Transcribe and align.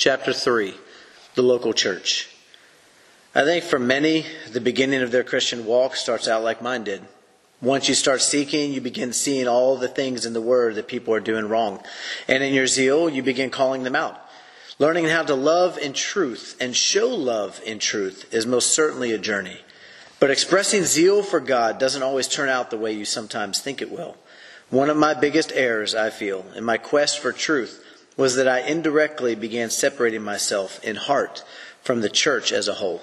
Chapter 0.00 0.32
3 0.32 0.72
The 1.34 1.42
Local 1.42 1.74
Church. 1.74 2.30
I 3.34 3.44
think 3.44 3.62
for 3.62 3.78
many, 3.78 4.24
the 4.50 4.58
beginning 4.58 5.02
of 5.02 5.10
their 5.10 5.22
Christian 5.22 5.66
walk 5.66 5.94
starts 5.94 6.26
out 6.26 6.42
like 6.42 6.62
mine 6.62 6.84
did. 6.84 7.02
Once 7.60 7.86
you 7.86 7.94
start 7.94 8.22
seeking, 8.22 8.72
you 8.72 8.80
begin 8.80 9.12
seeing 9.12 9.46
all 9.46 9.76
the 9.76 9.88
things 9.88 10.24
in 10.24 10.32
the 10.32 10.40
Word 10.40 10.76
that 10.76 10.88
people 10.88 11.12
are 11.12 11.20
doing 11.20 11.50
wrong. 11.50 11.82
And 12.26 12.42
in 12.42 12.54
your 12.54 12.66
zeal, 12.66 13.10
you 13.10 13.22
begin 13.22 13.50
calling 13.50 13.82
them 13.82 13.94
out. 13.94 14.18
Learning 14.78 15.04
how 15.04 15.22
to 15.22 15.34
love 15.34 15.76
in 15.76 15.92
truth 15.92 16.56
and 16.58 16.74
show 16.74 17.08
love 17.08 17.60
in 17.66 17.78
truth 17.78 18.32
is 18.32 18.46
most 18.46 18.72
certainly 18.72 19.12
a 19.12 19.18
journey. 19.18 19.60
But 20.18 20.30
expressing 20.30 20.84
zeal 20.84 21.22
for 21.22 21.40
God 21.40 21.78
doesn't 21.78 22.02
always 22.02 22.26
turn 22.26 22.48
out 22.48 22.70
the 22.70 22.78
way 22.78 22.90
you 22.90 23.04
sometimes 23.04 23.58
think 23.58 23.82
it 23.82 23.92
will. 23.92 24.16
One 24.70 24.88
of 24.88 24.96
my 24.96 25.12
biggest 25.12 25.52
errors, 25.52 25.94
I 25.94 26.08
feel, 26.08 26.46
in 26.56 26.64
my 26.64 26.78
quest 26.78 27.18
for 27.18 27.32
truth 27.32 27.84
was 28.20 28.36
that 28.36 28.46
I 28.46 28.60
indirectly 28.60 29.34
began 29.34 29.70
separating 29.70 30.22
myself 30.22 30.78
in 30.84 30.96
heart 30.96 31.42
from 31.80 32.02
the 32.02 32.10
church 32.10 32.52
as 32.52 32.68
a 32.68 32.74
whole. 32.74 33.00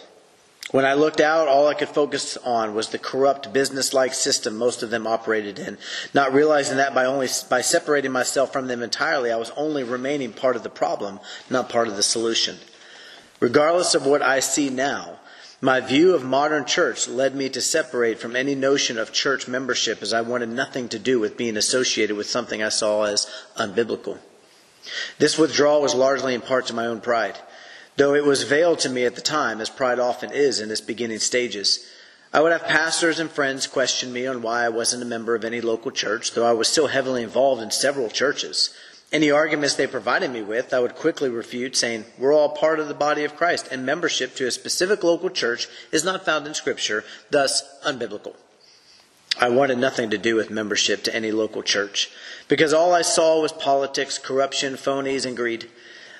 When 0.70 0.86
I 0.86 0.94
looked 0.94 1.20
out, 1.20 1.48
all 1.48 1.66
I 1.66 1.74
could 1.74 1.90
focus 1.90 2.38
on 2.38 2.76
was 2.76 2.90
the 2.90 3.00
corrupt 3.00 3.52
business-like 3.52 4.14
system 4.14 4.56
most 4.56 4.84
of 4.84 4.92
them 4.92 5.08
operated 5.08 5.58
in, 5.58 5.80
not 6.14 6.36
realizing 6.36 6.78
that 6.78 6.94
by 6.94 7.06
only 7.06 7.28
by 7.50 7.62
separating 7.62 8.12
myself 8.12 8.54
from 8.54 8.68
them 8.68 8.84
entirely, 8.84 9.32
I 9.32 9.38
was 9.38 9.50
only 9.58 9.84
remaining 9.84 10.34
part 10.34 10.56
of 10.56 10.62
the 10.62 10.70
problem, 10.70 11.20
not 11.50 11.68
part 11.68 11.88
of 11.88 11.96
the 11.96 12.04
solution. 12.04 12.58
Regardless 13.40 13.96
of 13.96 14.06
what 14.06 14.22
I 14.22 14.40
see 14.40 14.70
now, 14.70 15.18
my 15.62 15.80
view 15.80 16.14
of 16.14 16.24
modern 16.24 16.66
church 16.66 17.08
led 17.08 17.34
me 17.34 17.50
to 17.50 17.60
separate 17.60 18.20
from 18.20 18.36
any 18.36 18.54
notion 18.54 19.00
of 19.00 19.12
church 19.12 19.48
membership 19.48 20.04
as 20.04 20.14
I 20.14 20.22
wanted 20.22 20.50
nothing 20.50 20.88
to 20.90 21.00
do 21.00 21.20
with 21.20 21.38
being 21.38 21.58
associated 21.58 22.16
with 22.16 22.30
something 22.30 22.62
I 22.62 22.70
saw 22.70 23.06
as 23.06 23.26
unbiblical. 23.56 24.20
This 25.20 25.38
withdrawal 25.38 25.82
was 25.82 25.96
largely 25.96 26.34
in 26.34 26.42
part 26.42 26.68
to 26.68 26.74
my 26.74 26.86
own 26.86 27.02
pride 27.02 27.38
though 27.98 28.14
it 28.14 28.24
was 28.24 28.44
veiled 28.44 28.80
to 28.80 28.90
me 28.90 29.06
at 29.06 29.16
the 29.16 29.22
time, 29.22 29.60
as 29.60 29.70
pride 29.70 30.00
often 30.00 30.32
is 30.32 30.62
in 30.62 30.72
its 30.72 30.82
beginning 30.82 31.20
stages. 31.20 31.86
I 32.32 32.42
would 32.42 32.52
have 32.52 32.64
pastors 32.64 33.20
and 33.20 33.30
friends 33.30 33.66
question 33.68 34.14
me 34.14 34.28
on 34.28 34.42
why 34.42 34.64
I 34.64 34.70
wasn't 34.70 35.02
a 35.02 35.06
member 35.06 35.34
of 35.34 35.44
any 35.44 35.62
local 35.62 35.92
church, 35.92 36.32
though 36.32 36.46
I 36.46 36.54
was 36.54 36.68
still 36.68 36.88
heavily 36.88 37.24
involved 37.24 37.62
in 37.62 37.72
several 37.72 38.10
churches. 38.10 38.74
Any 39.12 39.32
arguments 39.32 39.76
they 39.76 39.88
provided 39.88 40.32
me 40.32 40.42
with, 40.42 40.74
I 40.74 40.80
would 40.80 40.96
quickly 40.96 41.30
refute, 41.30 41.76
saying, 41.76 42.06
We're 42.18 42.34
all 42.34 42.50
part 42.50 42.80
of 42.80 42.88
the 42.88 42.94
body 42.94 43.24
of 43.24 43.36
Christ, 43.36 43.70
and 43.72 43.86
membership 43.86 44.36
to 44.36 44.48
a 44.48 44.52
specific 44.52 45.04
local 45.04 45.30
church 45.30 45.68
is 45.92 46.04
not 46.04 46.26
found 46.26 46.46
in 46.46 46.54
Scripture, 46.54 47.04
thus 47.32 47.64
unbiblical. 47.86 48.36
I 49.40 49.50
wanted 49.50 49.78
nothing 49.78 50.10
to 50.10 50.18
do 50.18 50.36
with 50.36 50.50
membership 50.50 51.04
to 51.04 51.16
any 51.16 51.32
local 51.32 51.62
church, 51.62 52.10
because 52.48 52.74
all 52.74 52.94
I 52.94 53.04
saw 53.04 53.42
was 53.42 53.52
politics, 53.52 54.18
corruption, 54.18 54.74
phonies, 54.74 55.26
and 55.26 55.36
greed. 55.36 55.70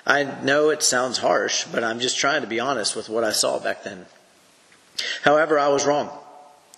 I 0.06 0.24
know 0.42 0.70
it 0.70 0.82
sounds 0.82 1.18
harsh, 1.18 1.64
but 1.64 1.82
I'm 1.82 2.00
just 2.00 2.16
trying 2.16 2.42
to 2.42 2.48
be 2.48 2.60
honest 2.60 2.94
with 2.94 3.08
what 3.08 3.24
I 3.24 3.32
saw 3.32 3.58
back 3.58 3.82
then. 3.82 4.06
However, 5.22 5.58
I 5.58 5.68
was 5.68 5.84
wrong. 5.84 6.10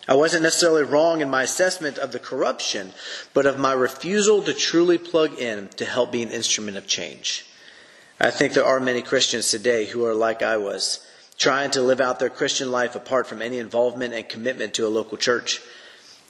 I 0.09 0.15
wasn't 0.15 0.43
necessarily 0.43 0.83
wrong 0.83 1.21
in 1.21 1.31
my 1.31 1.43
assessment 1.43 1.99
of 1.99 2.11
the 2.11 2.19
corruption, 2.19 2.93
but 3.35 3.47
of 3.47 3.59
my 3.59 3.73
refusal 3.73 4.43
to 4.43 4.53
truly 4.53 4.99
plug 4.99 5.39
in 5.39 5.69
to 5.77 5.85
help 5.85 6.11
be 6.11 6.23
an 6.23 6.31
instrument 6.31 6.77
of 6.77 6.87
change. 6.87 7.47
I 8.19 8.31
think 8.31 8.53
there 8.53 8.65
are 8.65 8.81
many 8.81 9.03
Christians 9.03 9.51
today 9.51 9.87
who 9.87 10.05
are 10.05 10.15
like 10.15 10.43
I 10.43 10.57
was, 10.57 11.07
trying 11.39 11.71
to 11.73 11.83
live 11.83 12.01
out 12.01 12.19
their 12.19 12.29
Christian 12.29 12.73
life 12.73 12.97
apart 12.97 13.27
from 13.27 13.41
any 13.41 13.59
involvement 13.59 14.15
and 14.15 14.29
commitment 14.29 14.75
to 14.75 14.87
a 14.87 14.89
local 14.89 15.17
church. 15.17 15.61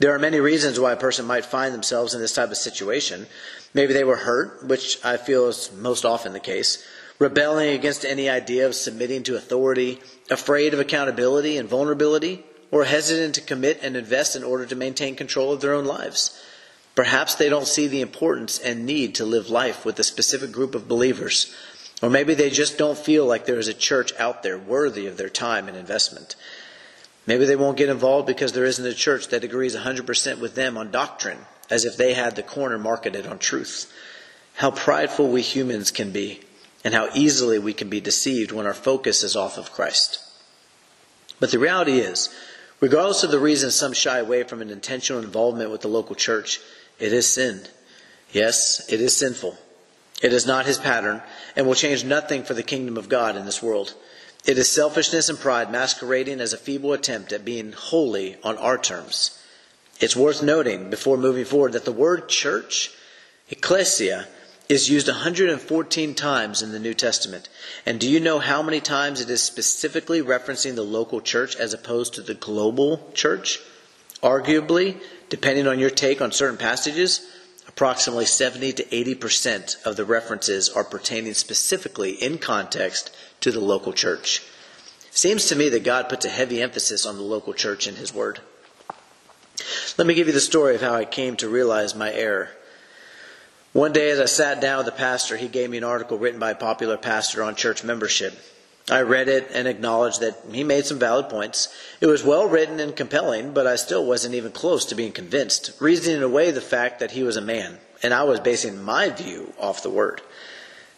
There 0.01 0.15
are 0.15 0.19
many 0.19 0.41
reasons 0.41 0.81
why 0.81 0.93
a 0.93 0.97
person 0.97 1.27
might 1.27 1.45
find 1.45 1.75
themselves 1.75 2.15
in 2.15 2.23
this 2.23 2.33
type 2.33 2.51
of 2.51 2.57
situation. 2.57 3.27
Maybe 3.75 3.93
they 3.93 4.03
were 4.03 4.17
hurt, 4.17 4.67
which 4.67 4.99
I 5.05 5.19
feel 5.19 5.47
is 5.49 5.71
most 5.77 6.07
often 6.07 6.33
the 6.33 6.41
case, 6.41 6.83
rebelling 7.19 7.75
against 7.75 8.07
any 8.07 8.27
idea 8.27 8.67
of 8.67 8.75
submitting 8.75 9.25
to 9.25 9.37
authority, 9.37 10.01
afraid 10.31 10.73
of 10.73 10.81
accountability 10.81 11.59
and 11.59 11.69
vulnerability, 11.69 12.43
or 12.71 12.85
hesitant 12.85 13.35
to 13.35 13.43
commit 13.43 13.79
and 13.83 13.95
invest 13.95 14.37
in 14.37 14.43
order 14.43 14.65
to 14.65 14.75
maintain 14.75 15.17
control 15.17 15.53
of 15.53 15.61
their 15.61 15.75
own 15.75 15.85
lives. 15.85 16.43
Perhaps 16.95 17.35
they 17.35 17.51
don't 17.51 17.67
see 17.67 17.87
the 17.87 18.01
importance 18.01 18.59
and 18.59 18.87
need 18.87 19.15
to 19.17 19.27
live 19.27 19.51
life 19.51 19.85
with 19.85 19.99
a 19.99 20.05
specific 20.05 20.51
group 20.51 20.75
of 20.75 20.89
believers. 20.89 21.55
Or 22.01 22.09
maybe 22.09 22.33
they 22.33 22.49
just 22.49 22.79
don't 22.79 22.97
feel 22.97 23.27
like 23.27 23.45
there 23.45 23.59
is 23.59 23.69
a 23.69 23.75
church 23.75 24.15
out 24.19 24.43
there 24.43 24.59
worthy 24.59 25.07
of 25.07 25.19
their 25.19 25.29
time 25.29 25.69
and 25.69 25.77
investment. 25.77 26.37
Maybe 27.31 27.45
they 27.45 27.55
won't 27.55 27.77
get 27.77 27.89
involved 27.89 28.27
because 28.27 28.55
there 28.55 28.65
isn't 28.65 28.85
a 28.85 28.93
church 28.93 29.29
that 29.29 29.45
agrees 29.45 29.77
100% 29.77 30.41
with 30.41 30.57
them 30.57 30.77
on 30.77 30.91
doctrine 30.91 31.39
as 31.71 31.85
if 31.85 31.97
they 31.97 32.15
had 32.15 32.35
the 32.35 32.43
corner 32.43 32.77
marketed 32.77 33.25
on 33.25 33.39
truth. 33.39 33.89
How 34.57 34.73
prideful 34.73 35.29
we 35.29 35.41
humans 35.41 35.93
can 35.93 36.11
be, 36.11 36.41
and 36.83 36.93
how 36.93 37.09
easily 37.15 37.61
we 37.61 37.73
can 37.73 37.89
be 37.89 38.01
deceived 38.01 38.51
when 38.51 38.67
our 38.67 38.75
focus 38.75 39.23
is 39.23 39.37
off 39.37 39.59
of 39.59 39.71
Christ. 39.71 40.19
But 41.39 41.53
the 41.53 41.61
reality 41.61 42.01
is, 42.01 42.35
regardless 42.81 43.23
of 43.23 43.31
the 43.31 43.39
reason 43.39 43.71
some 43.71 43.93
shy 43.93 44.19
away 44.19 44.43
from 44.43 44.61
an 44.61 44.71
intentional 44.71 45.23
involvement 45.23 45.71
with 45.71 45.83
the 45.83 45.87
local 45.87 46.17
church, 46.17 46.59
it 46.99 47.13
is 47.13 47.33
sin. 47.33 47.61
Yes, 48.33 48.93
it 48.93 49.01
is 49.01 49.17
sinful. 49.17 49.57
It 50.21 50.33
is 50.33 50.49
not 50.49 50.67
his 50.67 50.79
pattern 50.79 51.23
and 51.55 51.69
will 51.69 51.77
change 51.77 52.03
nothing 52.03 52.43
for 52.43 52.55
the 52.55 52.65
kingdom 52.65 52.97
of 52.97 53.09
God 53.09 53.37
in 53.37 53.47
this 53.47 53.63
world. 53.63 53.95
It 54.47 54.59
is 54.59 54.71
selfishness 54.71 55.29
and 55.29 55.39
pride 55.39 55.71
masquerading 55.71 56.41
as 56.41 56.53
a 56.53 56.59
feeble 56.59 56.93
attempt 56.93 57.33
at 57.33 57.45
being 57.45 57.73
holy 57.73 58.37
on 58.43 58.57
our 58.59 58.79
terms. 58.79 59.39
It's 60.01 60.17
worth 60.17 60.43
noting 60.43 60.89
before 60.89 61.19
moving 61.19 61.45
forward 61.45 61.73
that 61.73 61.85
the 61.85 61.93
word 61.93 62.29
church, 62.29 62.91
ecclesia, 63.51 64.29
is 64.71 64.89
used 64.89 65.09
114 65.09 66.15
times 66.15 66.63
in 66.63 66.73
the 66.73 66.79
New 66.79 66.95
Testament. 66.95 67.49
And 67.85 68.01
do 68.01 68.09
you 68.09 68.21
know 68.21 68.39
how 68.39 68.63
many 68.63 68.81
times 68.81 69.21
it 69.21 69.29
is 69.29 69.43
specifically 69.43 70.23
referencing 70.23 70.75
the 70.75 70.85
local 70.85 71.21
church 71.21 71.57
as 71.57 71.75
opposed 71.75 72.15
to 72.15 72.23
the 72.23 72.35
global 72.35 73.11
church? 73.13 73.59
Arguably, 74.23 74.97
depending 75.29 75.67
on 75.67 75.79
your 75.79 75.91
take 75.91 76.23
on 76.23 76.31
certain 76.31 76.57
passages, 76.57 77.27
approximately 77.81 78.27
70 78.27 78.75
to 78.75 78.85
80% 78.85 79.87
of 79.87 79.97
the 79.97 80.05
references 80.05 80.69
are 80.69 80.85
pertaining 80.85 81.33
specifically 81.33 82.11
in 82.11 82.37
context 82.37 83.11
to 83.41 83.51
the 83.51 83.59
local 83.59 83.95
church. 83.95 84.43
Seems 85.11 85.47
to 85.47 85.57
me 85.57 85.71
that 85.71 85.83
God 85.83 86.11
puts 86.11 86.27
a 86.27 86.29
heavy 86.29 86.61
emphasis 86.61 87.07
on 87.07 87.17
the 87.17 87.23
local 87.23 87.55
church 87.55 87.87
in 87.87 87.97
His 87.97 88.13
Word. 88.13 88.41
Let 89.97 90.07
me 90.07 90.13
give 90.13 90.27
you 90.27 90.35
the 90.35 90.41
story 90.41 90.75
of 90.75 90.83
how 90.83 90.93
I 90.93 91.07
came 91.07 91.37
to 91.37 91.49
realize 91.49 91.95
my 91.95 92.13
error. 92.13 92.51
One 93.73 93.95
day, 93.95 94.11
as 94.11 94.21
I 94.21 94.27
sat 94.27 94.61
down 94.61 94.85
with 94.85 94.87
the 94.87 94.93
pastor, 94.93 95.39
he 95.39 95.49
gave 95.49 95.71
me 95.71 95.79
an 95.79 95.85
article 95.85 96.19
written 96.19 96.39
by 96.39 96.51
a 96.51 96.57
popular 96.57 96.99
pastor 96.99 97.43
on 97.43 97.55
church 97.55 97.83
membership. 97.83 98.39
I 98.91 99.03
read 99.03 99.29
it 99.29 99.51
and 99.55 99.69
acknowledged 99.69 100.21
that 100.21 100.39
he 100.51 100.65
made 100.65 100.85
some 100.85 100.99
valid 100.99 101.29
points. 101.29 101.69
It 102.01 102.07
was 102.07 102.25
well 102.25 102.49
written 102.49 102.81
and 102.81 102.97
compelling, 102.97 103.53
but 103.53 103.67
I 103.67 103.77
still 103.77 104.05
wasn't 104.05 104.35
even 104.35 104.51
close 104.51 104.85
to 104.87 104.97
being 104.97 105.13
convinced, 105.13 105.73
reasoning 105.81 106.23
away 106.23 106.51
the 106.51 106.61
fact 106.61 106.99
that 106.99 107.13
he 107.13 107.23
was 107.23 107.37
a 107.37 107.41
man, 107.41 107.79
and 108.03 108.13
I 108.13 108.25
was 108.25 108.41
basing 108.41 108.83
my 108.83 109.11
view 109.11 109.53
off 109.61 109.85
the 109.85 109.91
word. 109.91 110.23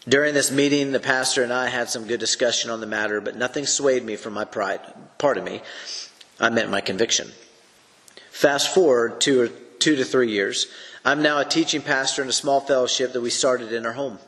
During 0.09 0.35
this 0.35 0.51
meeting, 0.51 0.93
the 0.93 1.01
pastor 1.01 1.45
and 1.45 1.53
I 1.53 1.69
had 1.69 1.91
some 1.91 2.07
good 2.07 2.19
discussion 2.19 2.71
on 2.71 2.81
the 2.81 2.87
matter, 2.87 3.21
but 3.21 3.37
nothing 3.37 3.67
swayed 3.67 4.05
me 4.05 4.17
from 4.17 4.33
my 4.33 4.45
pride. 4.45 4.81
Part 5.19 5.39
of 5.39 5.45
me, 5.45 5.61
I 6.41 6.49
meant 6.49 6.71
my 6.71 6.81
conviction. 6.81 7.31
Fast 8.31 8.75
forward 8.75 9.21
two, 9.21 9.53
two 9.79 9.97
to 9.97 10.05
three 10.05 10.31
years. 10.31 10.67
I'm 11.05 11.23
now 11.23 11.39
a 11.39 11.45
teaching 11.45 11.83
pastor 11.83 12.23
in 12.23 12.29
a 12.29 12.33
small 12.33 12.61
fellowship 12.61 13.13
that 13.13 13.21
we 13.21 13.31
started 13.31 13.73
in 13.73 13.85
our 13.85 13.93
home. 13.93 14.19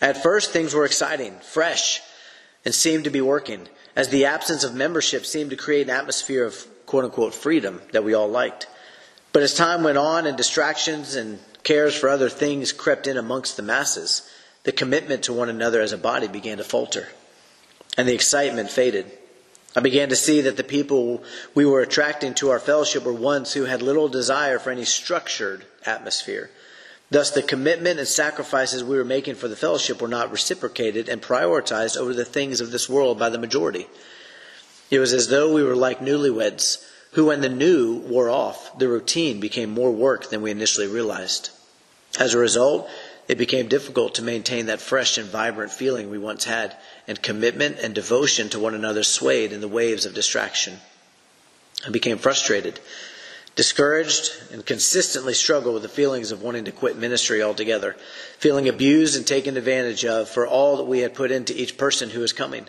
At 0.00 0.22
first, 0.22 0.50
things 0.50 0.74
were 0.74 0.84
exciting, 0.84 1.38
fresh, 1.40 2.00
and 2.64 2.74
seemed 2.74 3.04
to 3.04 3.10
be 3.10 3.20
working, 3.20 3.68
as 3.96 4.08
the 4.08 4.24
absence 4.24 4.64
of 4.64 4.74
membership 4.74 5.26
seemed 5.26 5.50
to 5.50 5.56
create 5.56 5.88
an 5.88 5.94
atmosphere 5.94 6.44
of 6.44 6.66
quote 6.86 7.04
unquote 7.04 7.34
freedom 7.34 7.80
that 7.92 8.04
we 8.04 8.14
all 8.14 8.28
liked. 8.28 8.66
But 9.32 9.42
as 9.42 9.54
time 9.54 9.82
went 9.82 9.98
on 9.98 10.26
and 10.26 10.36
distractions 10.36 11.14
and 11.14 11.38
cares 11.62 11.96
for 11.96 12.08
other 12.08 12.28
things 12.28 12.72
crept 12.72 13.06
in 13.06 13.16
amongst 13.16 13.56
the 13.56 13.62
masses, 13.62 14.28
the 14.64 14.72
commitment 14.72 15.24
to 15.24 15.32
one 15.32 15.48
another 15.48 15.80
as 15.80 15.92
a 15.92 15.98
body 15.98 16.28
began 16.28 16.58
to 16.58 16.64
falter, 16.64 17.08
and 17.96 18.08
the 18.08 18.14
excitement 18.14 18.70
faded. 18.70 19.10
I 19.74 19.80
began 19.80 20.10
to 20.10 20.16
see 20.16 20.42
that 20.42 20.58
the 20.58 20.64
people 20.64 21.22
we 21.54 21.64
were 21.64 21.80
attracting 21.80 22.34
to 22.34 22.50
our 22.50 22.60
fellowship 22.60 23.04
were 23.04 23.12
ones 23.12 23.54
who 23.54 23.64
had 23.64 23.80
little 23.80 24.08
desire 24.08 24.58
for 24.58 24.70
any 24.70 24.84
structured 24.84 25.64
atmosphere. 25.86 26.50
Thus, 27.12 27.30
the 27.30 27.42
commitment 27.42 27.98
and 27.98 28.08
sacrifices 28.08 28.82
we 28.82 28.96
were 28.96 29.04
making 29.04 29.34
for 29.34 29.46
the 29.46 29.54
fellowship 29.54 30.00
were 30.00 30.08
not 30.08 30.32
reciprocated 30.32 31.10
and 31.10 31.20
prioritized 31.20 31.98
over 31.98 32.14
the 32.14 32.24
things 32.24 32.62
of 32.62 32.70
this 32.70 32.88
world 32.88 33.18
by 33.18 33.28
the 33.28 33.36
majority. 33.36 33.86
It 34.90 34.98
was 34.98 35.12
as 35.12 35.28
though 35.28 35.52
we 35.52 35.62
were 35.62 35.76
like 35.76 36.00
newlyweds, 36.00 36.82
who, 37.10 37.26
when 37.26 37.42
the 37.42 37.50
new 37.50 37.98
wore 37.98 38.30
off, 38.30 38.78
the 38.78 38.88
routine 38.88 39.40
became 39.40 39.68
more 39.68 39.92
work 39.92 40.30
than 40.30 40.40
we 40.40 40.50
initially 40.50 40.86
realized. 40.86 41.50
As 42.18 42.32
a 42.32 42.38
result, 42.38 42.88
it 43.28 43.36
became 43.36 43.68
difficult 43.68 44.14
to 44.14 44.22
maintain 44.22 44.64
that 44.66 44.80
fresh 44.80 45.18
and 45.18 45.28
vibrant 45.28 45.70
feeling 45.70 46.08
we 46.08 46.16
once 46.16 46.44
had, 46.44 46.74
and 47.06 47.20
commitment 47.20 47.76
and 47.80 47.94
devotion 47.94 48.48
to 48.48 48.58
one 48.58 48.74
another 48.74 49.02
swayed 49.02 49.52
in 49.52 49.60
the 49.60 49.68
waves 49.68 50.06
of 50.06 50.14
distraction. 50.14 50.78
I 51.86 51.90
became 51.90 52.16
frustrated. 52.16 52.80
Discouraged, 53.54 54.32
and 54.50 54.64
consistently 54.64 55.34
struggled 55.34 55.74
with 55.74 55.82
the 55.82 55.88
feelings 55.88 56.32
of 56.32 56.42
wanting 56.42 56.64
to 56.64 56.72
quit 56.72 56.96
ministry 56.96 57.42
altogether, 57.42 57.96
feeling 58.38 58.68
abused 58.68 59.16
and 59.16 59.26
taken 59.26 59.56
advantage 59.56 60.04
of 60.04 60.28
for 60.28 60.46
all 60.46 60.78
that 60.78 60.84
we 60.84 61.00
had 61.00 61.14
put 61.14 61.30
into 61.30 61.60
each 61.60 61.76
person 61.76 62.10
who 62.10 62.20
was 62.20 62.32
coming. 62.32 62.66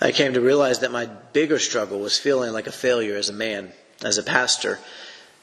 I 0.00 0.12
came 0.12 0.34
to 0.34 0.40
realize 0.40 0.80
that 0.80 0.92
my 0.92 1.06
bigger 1.06 1.58
struggle 1.58 2.00
was 2.00 2.18
feeling 2.18 2.52
like 2.52 2.66
a 2.66 2.72
failure 2.72 3.16
as 3.16 3.28
a 3.28 3.32
man, 3.32 3.72
as 4.02 4.18
a 4.18 4.22
pastor, 4.22 4.78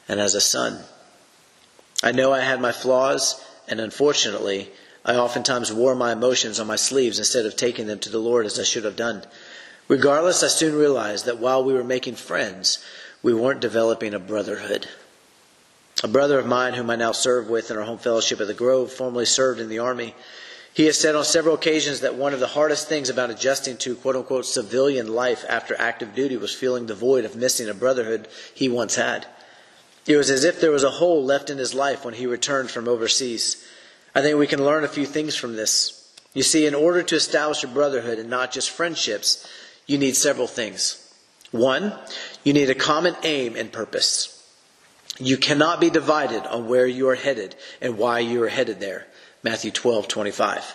and 0.08 0.20
as 0.20 0.34
a 0.34 0.40
son. 0.40 0.82
I 2.02 2.12
know 2.12 2.32
I 2.32 2.40
had 2.40 2.60
my 2.60 2.72
flaws, 2.72 3.42
and 3.68 3.80
unfortunately, 3.80 4.70
I 5.04 5.16
oftentimes 5.16 5.72
wore 5.72 5.94
my 5.94 6.12
emotions 6.12 6.60
on 6.60 6.66
my 6.66 6.76
sleeves 6.76 7.18
instead 7.18 7.46
of 7.46 7.56
taking 7.56 7.86
them 7.86 7.98
to 8.00 8.10
the 8.10 8.18
Lord 8.18 8.44
as 8.44 8.58
I 8.58 8.64
should 8.64 8.84
have 8.84 8.96
done. 8.96 9.24
Regardless, 9.88 10.42
I 10.42 10.48
soon 10.48 10.74
realized 10.74 11.26
that 11.26 11.38
while 11.38 11.62
we 11.62 11.72
were 11.72 11.84
making 11.84 12.16
friends, 12.16 12.84
we 13.26 13.34
weren't 13.34 13.58
developing 13.58 14.14
a 14.14 14.20
brotherhood. 14.20 14.86
A 16.04 16.06
brother 16.06 16.38
of 16.38 16.46
mine, 16.46 16.74
whom 16.74 16.88
I 16.90 16.94
now 16.94 17.10
serve 17.10 17.50
with 17.50 17.72
in 17.72 17.76
our 17.76 17.82
home 17.82 17.98
fellowship 17.98 18.40
at 18.40 18.46
the 18.46 18.54
Grove, 18.54 18.92
formerly 18.92 19.26
served 19.26 19.58
in 19.58 19.68
the 19.68 19.80
Army. 19.80 20.14
He 20.72 20.84
has 20.84 20.96
said 20.96 21.16
on 21.16 21.24
several 21.24 21.56
occasions 21.56 22.02
that 22.02 22.14
one 22.14 22.34
of 22.34 22.38
the 22.38 22.46
hardest 22.46 22.86
things 22.86 23.10
about 23.10 23.30
adjusting 23.30 23.78
to 23.78 23.96
quote 23.96 24.14
unquote 24.14 24.46
civilian 24.46 25.12
life 25.12 25.44
after 25.48 25.74
active 25.76 26.14
duty 26.14 26.36
was 26.36 26.54
feeling 26.54 26.86
the 26.86 26.94
void 26.94 27.24
of 27.24 27.34
missing 27.34 27.68
a 27.68 27.74
brotherhood 27.74 28.28
he 28.54 28.68
once 28.68 28.94
had. 28.94 29.26
It 30.06 30.16
was 30.16 30.30
as 30.30 30.44
if 30.44 30.60
there 30.60 30.70
was 30.70 30.84
a 30.84 30.90
hole 30.90 31.24
left 31.24 31.50
in 31.50 31.58
his 31.58 31.74
life 31.74 32.04
when 32.04 32.14
he 32.14 32.28
returned 32.28 32.70
from 32.70 32.86
overseas. 32.86 33.66
I 34.14 34.22
think 34.22 34.38
we 34.38 34.46
can 34.46 34.64
learn 34.64 34.84
a 34.84 34.88
few 34.88 35.04
things 35.04 35.34
from 35.34 35.56
this. 35.56 36.14
You 36.32 36.44
see, 36.44 36.64
in 36.64 36.76
order 36.76 37.02
to 37.02 37.16
establish 37.16 37.64
a 37.64 37.66
brotherhood 37.66 38.20
and 38.20 38.30
not 38.30 38.52
just 38.52 38.70
friendships, 38.70 39.44
you 39.84 39.98
need 39.98 40.14
several 40.14 40.46
things. 40.46 41.02
One, 41.58 41.92
you 42.44 42.52
need 42.52 42.70
a 42.70 42.74
common 42.74 43.16
aim 43.22 43.56
and 43.56 43.72
purpose. 43.72 44.32
You 45.18 45.36
cannot 45.36 45.80
be 45.80 45.90
divided 45.90 46.44
on 46.46 46.68
where 46.68 46.86
you 46.86 47.08
are 47.08 47.14
headed 47.14 47.54
and 47.80 47.96
why 47.96 48.20
you 48.20 48.42
are 48.42 48.48
headed 48.48 48.80
there. 48.80 49.06
Matthew 49.42 49.70
12, 49.70 50.08
25. 50.08 50.74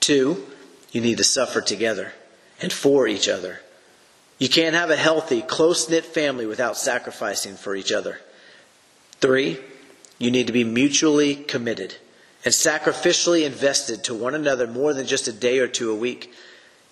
Two, 0.00 0.46
you 0.92 1.00
need 1.00 1.18
to 1.18 1.24
suffer 1.24 1.60
together 1.60 2.12
and 2.60 2.72
for 2.72 3.06
each 3.06 3.28
other. 3.28 3.60
You 4.38 4.48
can't 4.48 4.74
have 4.74 4.90
a 4.90 4.96
healthy, 4.96 5.42
close 5.42 5.88
knit 5.88 6.04
family 6.04 6.46
without 6.46 6.76
sacrificing 6.76 7.54
for 7.54 7.76
each 7.76 7.92
other. 7.92 8.20
Three, 9.20 9.58
you 10.18 10.30
need 10.30 10.46
to 10.46 10.52
be 10.52 10.64
mutually 10.64 11.34
committed 11.34 11.96
and 12.44 12.52
sacrificially 12.52 13.44
invested 13.44 14.04
to 14.04 14.14
one 14.14 14.34
another 14.34 14.66
more 14.66 14.92
than 14.92 15.06
just 15.06 15.28
a 15.28 15.32
day 15.32 15.58
or 15.58 15.68
two 15.68 15.90
a 15.90 15.94
week. 15.96 16.32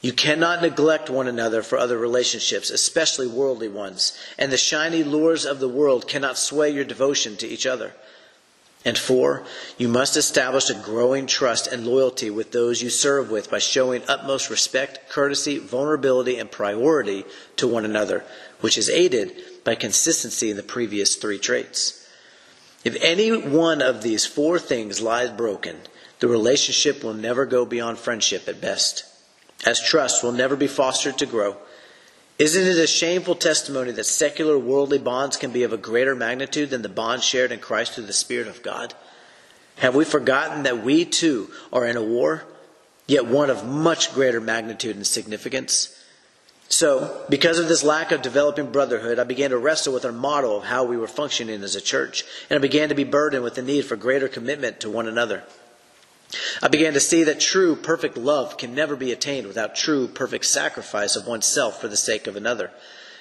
You 0.02 0.12
cannot 0.12 0.62
neglect 0.62 1.08
one 1.08 1.28
another 1.28 1.62
for 1.62 1.78
other 1.78 1.96
relationships, 1.96 2.70
especially 2.70 3.28
worldly 3.28 3.68
ones, 3.68 4.18
and 4.36 4.50
the 4.50 4.56
shiny 4.56 5.04
lures 5.04 5.46
of 5.46 5.60
the 5.60 5.68
world 5.68 6.08
cannot 6.08 6.36
sway 6.36 6.70
your 6.70 6.84
devotion 6.84 7.36
to 7.36 7.46
each 7.46 7.66
other. 7.66 7.92
And 8.84 8.98
four, 8.98 9.44
you 9.78 9.86
must 9.86 10.16
establish 10.16 10.68
a 10.68 10.74
growing 10.74 11.28
trust 11.28 11.68
and 11.68 11.86
loyalty 11.86 12.30
with 12.30 12.50
those 12.50 12.82
you 12.82 12.90
serve 12.90 13.30
with 13.30 13.48
by 13.48 13.60
showing 13.60 14.02
utmost 14.08 14.50
respect, 14.50 15.08
courtesy, 15.08 15.58
vulnerability, 15.58 16.36
and 16.36 16.50
priority 16.50 17.24
to 17.56 17.68
one 17.68 17.84
another, 17.84 18.24
which 18.60 18.76
is 18.76 18.90
aided 18.90 19.36
by 19.62 19.76
consistency 19.76 20.50
in 20.50 20.56
the 20.56 20.64
previous 20.64 21.14
three 21.14 21.38
traits. 21.38 22.10
If 22.82 22.96
any 23.00 23.30
one 23.36 23.80
of 23.80 24.02
these 24.02 24.26
four 24.26 24.58
things 24.58 25.00
lies 25.00 25.30
broken, 25.30 25.76
the 26.18 26.26
relationship 26.26 27.04
will 27.04 27.14
never 27.14 27.46
go 27.46 27.64
beyond 27.64 27.98
friendship 27.98 28.48
at 28.48 28.60
best, 28.60 29.04
as 29.64 29.80
trust 29.80 30.22
will 30.22 30.32
never 30.32 30.56
be 30.56 30.66
fostered 30.66 31.18
to 31.18 31.26
grow. 31.26 31.56
Isn't 32.38 32.66
it 32.66 32.78
a 32.78 32.86
shameful 32.86 33.34
testimony 33.34 33.92
that 33.92 34.04
secular 34.04 34.58
worldly 34.58 34.98
bonds 34.98 35.36
can 35.36 35.52
be 35.52 35.62
of 35.62 35.72
a 35.72 35.76
greater 35.76 36.14
magnitude 36.14 36.70
than 36.70 36.82
the 36.82 36.88
bond 36.88 37.22
shared 37.22 37.52
in 37.52 37.60
Christ 37.60 37.92
through 37.92 38.06
the 38.06 38.12
Spirit 38.12 38.48
of 38.48 38.62
God? 38.62 38.94
Have 39.76 39.94
we 39.94 40.04
forgotten 40.04 40.64
that 40.64 40.82
we 40.82 41.04
too 41.04 41.50
are 41.72 41.86
in 41.86 41.96
a 41.96 42.02
war, 42.02 42.44
yet 43.06 43.26
one 43.26 43.50
of 43.50 43.66
much 43.66 44.12
greater 44.12 44.40
magnitude 44.40 44.96
and 44.96 45.06
significance? 45.06 45.98
So, 46.68 47.24
because 47.28 47.58
of 47.58 47.68
this 47.68 47.84
lack 47.84 48.12
of 48.12 48.22
developing 48.22 48.72
brotherhood, 48.72 49.18
I 49.18 49.24
began 49.24 49.50
to 49.50 49.58
wrestle 49.58 49.92
with 49.92 50.06
our 50.06 50.12
model 50.12 50.56
of 50.56 50.64
how 50.64 50.84
we 50.84 50.96
were 50.96 51.06
functioning 51.06 51.62
as 51.62 51.76
a 51.76 51.82
church, 51.82 52.24
and 52.48 52.56
I 52.56 52.60
began 52.62 52.88
to 52.88 52.94
be 52.94 53.04
burdened 53.04 53.44
with 53.44 53.56
the 53.56 53.62
need 53.62 53.84
for 53.84 53.94
greater 53.94 54.26
commitment 54.26 54.80
to 54.80 54.90
one 54.90 55.06
another. 55.06 55.44
I 56.62 56.68
began 56.68 56.94
to 56.94 57.00
see 57.00 57.24
that 57.24 57.40
true, 57.40 57.76
perfect 57.76 58.16
love 58.16 58.56
can 58.56 58.74
never 58.74 58.96
be 58.96 59.12
attained 59.12 59.46
without 59.46 59.74
true, 59.74 60.08
perfect 60.08 60.46
sacrifice 60.46 61.16
of 61.16 61.26
oneself 61.26 61.80
for 61.80 61.88
the 61.88 61.96
sake 61.96 62.26
of 62.26 62.36
another. 62.36 62.70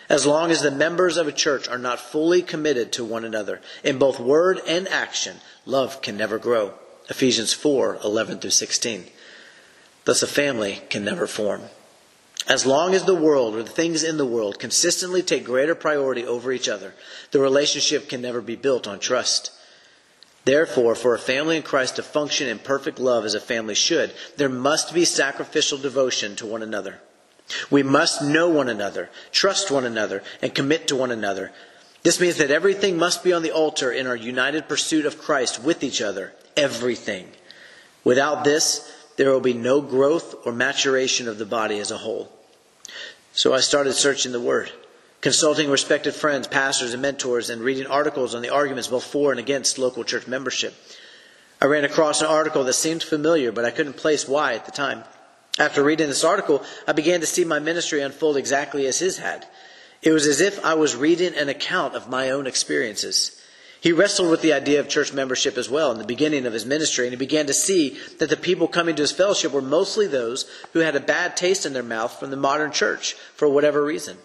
As 0.09 0.25
long 0.25 0.51
as 0.51 0.61
the 0.61 0.71
members 0.71 1.17
of 1.17 1.27
a 1.27 1.31
church 1.31 1.67
are 1.67 1.77
not 1.77 1.99
fully 1.99 2.41
committed 2.41 2.91
to 2.93 3.05
one 3.05 3.23
another 3.23 3.61
in 3.83 3.97
both 3.97 4.19
word 4.19 4.59
and 4.67 4.87
action, 4.87 5.37
love 5.65 6.01
can 6.01 6.17
never 6.17 6.37
grow. 6.37 6.73
Ephesians 7.09 7.53
4 7.53 7.99
11 8.03 8.39
through 8.39 8.49
16. 8.49 9.05
Thus, 10.05 10.23
a 10.23 10.27
family 10.27 10.81
can 10.89 11.05
never 11.05 11.27
form. 11.27 11.63
As 12.47 12.65
long 12.65 12.93
as 12.93 13.05
the 13.05 13.15
world 13.15 13.55
or 13.55 13.63
the 13.63 13.69
things 13.69 14.03
in 14.03 14.17
the 14.17 14.25
world 14.25 14.59
consistently 14.59 15.21
take 15.21 15.45
greater 15.45 15.75
priority 15.75 16.25
over 16.25 16.51
each 16.51 16.67
other, 16.67 16.95
the 17.31 17.39
relationship 17.39 18.09
can 18.09 18.21
never 18.21 18.41
be 18.41 18.55
built 18.55 18.87
on 18.87 18.99
trust. 18.99 19.51
Therefore, 20.43 20.95
for 20.95 21.13
a 21.13 21.19
family 21.19 21.57
in 21.57 21.63
Christ 21.63 21.97
to 21.97 22.03
function 22.03 22.47
in 22.47 22.59
perfect 22.59 22.99
love 22.99 23.25
as 23.25 23.35
a 23.35 23.39
family 23.39 23.75
should, 23.75 24.11
there 24.37 24.49
must 24.49 24.93
be 24.93 25.05
sacrificial 25.05 25.77
devotion 25.77 26.35
to 26.37 26.45
one 26.45 26.63
another. 26.63 26.99
We 27.69 27.83
must 27.83 28.23
know 28.23 28.49
one 28.49 28.69
another, 28.69 29.09
trust 29.31 29.69
one 29.69 29.85
another, 29.85 30.23
and 30.41 30.55
commit 30.55 30.87
to 30.87 30.95
one 30.95 31.11
another. 31.11 31.51
This 32.03 32.19
means 32.19 32.37
that 32.37 32.49
everything 32.49 32.97
must 32.97 33.23
be 33.23 33.33
on 33.33 33.43
the 33.43 33.51
altar 33.51 33.91
in 33.91 34.07
our 34.07 34.15
united 34.15 34.67
pursuit 34.67 35.05
of 35.05 35.19
Christ 35.19 35.61
with 35.61 35.83
each 35.83 36.01
other. 36.01 36.33
Everything. 36.57 37.29
Without 38.03 38.43
this, 38.43 38.91
there 39.17 39.29
will 39.29 39.41
be 39.41 39.53
no 39.53 39.81
growth 39.81 40.35
or 40.45 40.51
maturation 40.51 41.27
of 41.27 41.37
the 41.37 41.45
body 41.45 41.77
as 41.77 41.91
a 41.91 41.97
whole. 41.97 42.31
So 43.33 43.53
I 43.53 43.59
started 43.59 43.93
searching 43.93 44.31
the 44.31 44.39
Word, 44.39 44.71
consulting 45.21 45.69
respected 45.69 46.13
friends, 46.13 46.47
pastors, 46.47 46.93
and 46.93 47.01
mentors, 47.01 47.49
and 47.49 47.61
reading 47.61 47.87
articles 47.87 48.35
on 48.35 48.41
the 48.41 48.49
arguments 48.49 48.87
both 48.87 49.03
for 49.03 49.31
and 49.31 49.39
against 49.39 49.77
local 49.77 50.03
church 50.03 50.27
membership. 50.27 50.73
I 51.61 51.65
ran 51.65 51.85
across 51.85 52.21
an 52.21 52.27
article 52.27 52.63
that 52.63 52.73
seemed 52.73 53.03
familiar, 53.03 53.51
but 53.51 53.65
I 53.65 53.71
couldn't 53.71 53.93
place 53.93 54.27
why 54.27 54.55
at 54.55 54.65
the 54.65 54.71
time. 54.71 55.03
After 55.59 55.83
reading 55.83 56.07
this 56.07 56.23
article, 56.23 56.63
I 56.87 56.93
began 56.93 57.19
to 57.19 57.27
see 57.27 57.45
my 57.45 57.59
ministry 57.59 58.01
unfold 58.01 58.35
exactly 58.35 58.87
as 58.87 58.97
his 58.97 59.17
had. 59.17 59.45
It 60.01 60.11
was 60.11 60.25
as 60.25 60.41
if 60.41 60.63
I 60.65 60.73
was 60.73 60.95
reading 60.95 61.35
an 61.35 61.49
account 61.49 61.93
of 61.93 62.09
my 62.09 62.31
own 62.31 62.47
experiences. 62.47 63.39
He 63.79 63.91
wrestled 63.91 64.31
with 64.31 64.41
the 64.41 64.53
idea 64.53 64.79
of 64.79 64.87
church 64.87 65.13
membership 65.13 65.57
as 65.57 65.69
well 65.69 65.91
in 65.91 65.99
the 65.99 66.03
beginning 66.03 66.47
of 66.47 66.53
his 66.53 66.65
ministry, 66.65 67.05
and 67.05 67.13
he 67.13 67.17
began 67.17 67.45
to 67.45 67.53
see 67.53 67.97
that 68.17 68.29
the 68.29 68.37
people 68.37 68.67
coming 68.67 68.95
to 68.95 69.03
his 69.03 69.11
fellowship 69.11 69.51
were 69.51 69.61
mostly 69.61 70.07
those 70.07 70.49
who 70.73 70.79
had 70.79 70.95
a 70.95 70.99
bad 70.99 71.37
taste 71.37 71.65
in 71.65 71.73
their 71.73 71.83
mouth 71.83 72.19
from 72.19 72.31
the 72.31 72.37
modern 72.37 72.71
church 72.71 73.13
for 73.35 73.47
whatever 73.47 73.83
reason. 73.83 74.17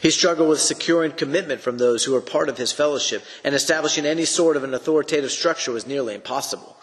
He 0.00 0.10
struggled 0.10 0.48
with 0.48 0.60
securing 0.60 1.12
commitment 1.12 1.60
from 1.60 1.78
those 1.78 2.04
who 2.04 2.12
were 2.12 2.20
part 2.20 2.48
of 2.48 2.58
his 2.58 2.72
fellowship, 2.72 3.22
and 3.44 3.54
establishing 3.54 4.06
any 4.06 4.24
sort 4.24 4.56
of 4.56 4.64
an 4.64 4.74
authoritative 4.74 5.30
structure 5.30 5.72
was 5.72 5.86
nearly 5.86 6.14
impossible. 6.14 6.76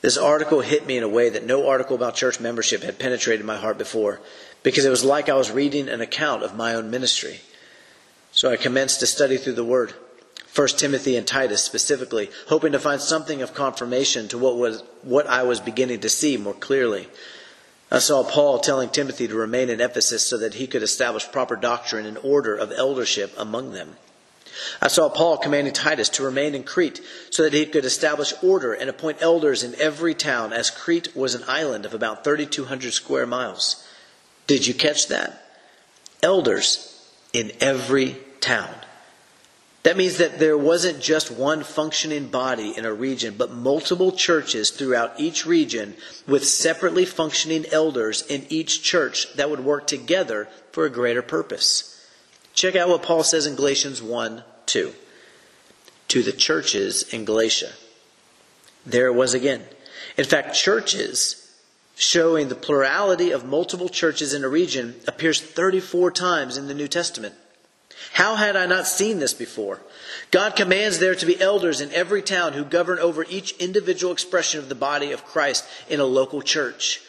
This 0.00 0.16
article 0.16 0.60
hit 0.60 0.86
me 0.86 0.96
in 0.96 1.02
a 1.02 1.08
way 1.08 1.28
that 1.28 1.44
no 1.44 1.68
article 1.68 1.96
about 1.96 2.14
church 2.14 2.38
membership 2.38 2.82
had 2.82 2.98
penetrated 2.98 3.44
my 3.44 3.56
heart 3.56 3.78
before, 3.78 4.20
because 4.62 4.84
it 4.84 4.90
was 4.90 5.04
like 5.04 5.28
I 5.28 5.34
was 5.34 5.50
reading 5.50 5.88
an 5.88 6.00
account 6.00 6.42
of 6.42 6.56
my 6.56 6.74
own 6.74 6.90
ministry. 6.90 7.40
So 8.32 8.50
I 8.50 8.56
commenced 8.56 9.00
to 9.00 9.06
study 9.06 9.36
through 9.36 9.54
the 9.54 9.64
Word. 9.64 9.94
1 10.54 10.68
Timothy 10.68 11.16
and 11.16 11.26
Titus 11.26 11.62
specifically, 11.62 12.30
hoping 12.48 12.72
to 12.72 12.78
find 12.78 13.00
something 13.00 13.42
of 13.42 13.54
confirmation 13.54 14.28
to 14.28 14.38
what 14.38 14.56
was 14.56 14.82
what 15.02 15.26
I 15.26 15.42
was 15.42 15.60
beginning 15.60 16.00
to 16.00 16.08
see 16.08 16.36
more 16.36 16.54
clearly. 16.54 17.08
I 17.90 18.00
saw 18.00 18.22
Paul 18.22 18.58
telling 18.58 18.90
Timothy 18.90 19.28
to 19.28 19.34
remain 19.34 19.70
in 19.70 19.80
Ephesus 19.80 20.26
so 20.26 20.36
that 20.38 20.54
he 20.54 20.66
could 20.66 20.82
establish 20.82 21.30
proper 21.30 21.56
doctrine 21.56 22.04
and 22.04 22.18
order 22.18 22.54
of 22.54 22.72
eldership 22.72 23.32
among 23.38 23.72
them. 23.72 23.96
I 24.82 24.88
saw 24.88 25.08
Paul 25.08 25.38
commanding 25.38 25.72
Titus 25.72 26.08
to 26.10 26.22
remain 26.22 26.54
in 26.54 26.64
Crete 26.64 27.00
so 27.30 27.44
that 27.44 27.52
he 27.52 27.64
could 27.64 27.84
establish 27.84 28.34
order 28.42 28.72
and 28.74 28.90
appoint 28.90 29.22
elders 29.22 29.62
in 29.62 29.74
every 29.80 30.14
town, 30.14 30.52
as 30.52 30.70
Crete 30.70 31.16
was 31.16 31.34
an 31.34 31.44
island 31.46 31.86
of 31.86 31.94
about 31.94 32.24
3,200 32.24 32.92
square 32.92 33.26
miles. 33.26 33.86
Did 34.46 34.66
you 34.66 34.74
catch 34.74 35.08
that? 35.08 35.44
Elders 36.22 37.06
in 37.32 37.52
every 37.60 38.18
town. 38.40 38.74
That 39.88 39.96
means 39.96 40.18
that 40.18 40.38
there 40.38 40.58
wasn't 40.58 41.00
just 41.00 41.30
one 41.30 41.64
functioning 41.64 42.28
body 42.28 42.76
in 42.76 42.84
a 42.84 42.92
region, 42.92 43.36
but 43.38 43.52
multiple 43.52 44.12
churches 44.12 44.68
throughout 44.68 45.18
each 45.18 45.46
region 45.46 45.94
with 46.26 46.46
separately 46.46 47.06
functioning 47.06 47.64
elders 47.72 48.20
in 48.26 48.44
each 48.50 48.82
church 48.82 49.32
that 49.36 49.48
would 49.48 49.60
work 49.60 49.86
together 49.86 50.46
for 50.72 50.84
a 50.84 50.90
greater 50.90 51.22
purpose. 51.22 52.06
Check 52.52 52.76
out 52.76 52.90
what 52.90 53.02
Paul 53.02 53.24
says 53.24 53.46
in 53.46 53.56
Galatians 53.56 54.02
1 54.02 54.44
2. 54.66 54.92
To 56.08 56.22
the 56.22 56.32
churches 56.32 57.04
in 57.10 57.24
Galatia. 57.24 57.72
There 58.84 59.06
it 59.06 59.14
was 59.14 59.32
again. 59.32 59.62
In 60.18 60.26
fact, 60.26 60.54
churches 60.54 61.50
showing 61.96 62.50
the 62.50 62.54
plurality 62.54 63.30
of 63.30 63.46
multiple 63.46 63.88
churches 63.88 64.34
in 64.34 64.44
a 64.44 64.48
region 64.48 64.96
appears 65.08 65.40
34 65.40 66.10
times 66.10 66.58
in 66.58 66.66
the 66.66 66.74
New 66.74 66.88
Testament. 66.88 67.34
How 68.12 68.36
had 68.36 68.56
I 68.56 68.66
not 68.66 68.86
seen 68.86 69.18
this 69.18 69.34
before? 69.34 69.80
God 70.30 70.56
commands 70.56 70.98
there 70.98 71.14
to 71.14 71.26
be 71.26 71.40
elders 71.40 71.80
in 71.80 71.92
every 71.92 72.22
town 72.22 72.52
who 72.52 72.64
govern 72.64 72.98
over 72.98 73.24
each 73.28 73.52
individual 73.58 74.12
expression 74.12 74.58
of 74.58 74.68
the 74.68 74.74
body 74.74 75.12
of 75.12 75.24
Christ 75.24 75.64
in 75.88 76.00
a 76.00 76.04
local 76.04 76.42
church. 76.42 77.00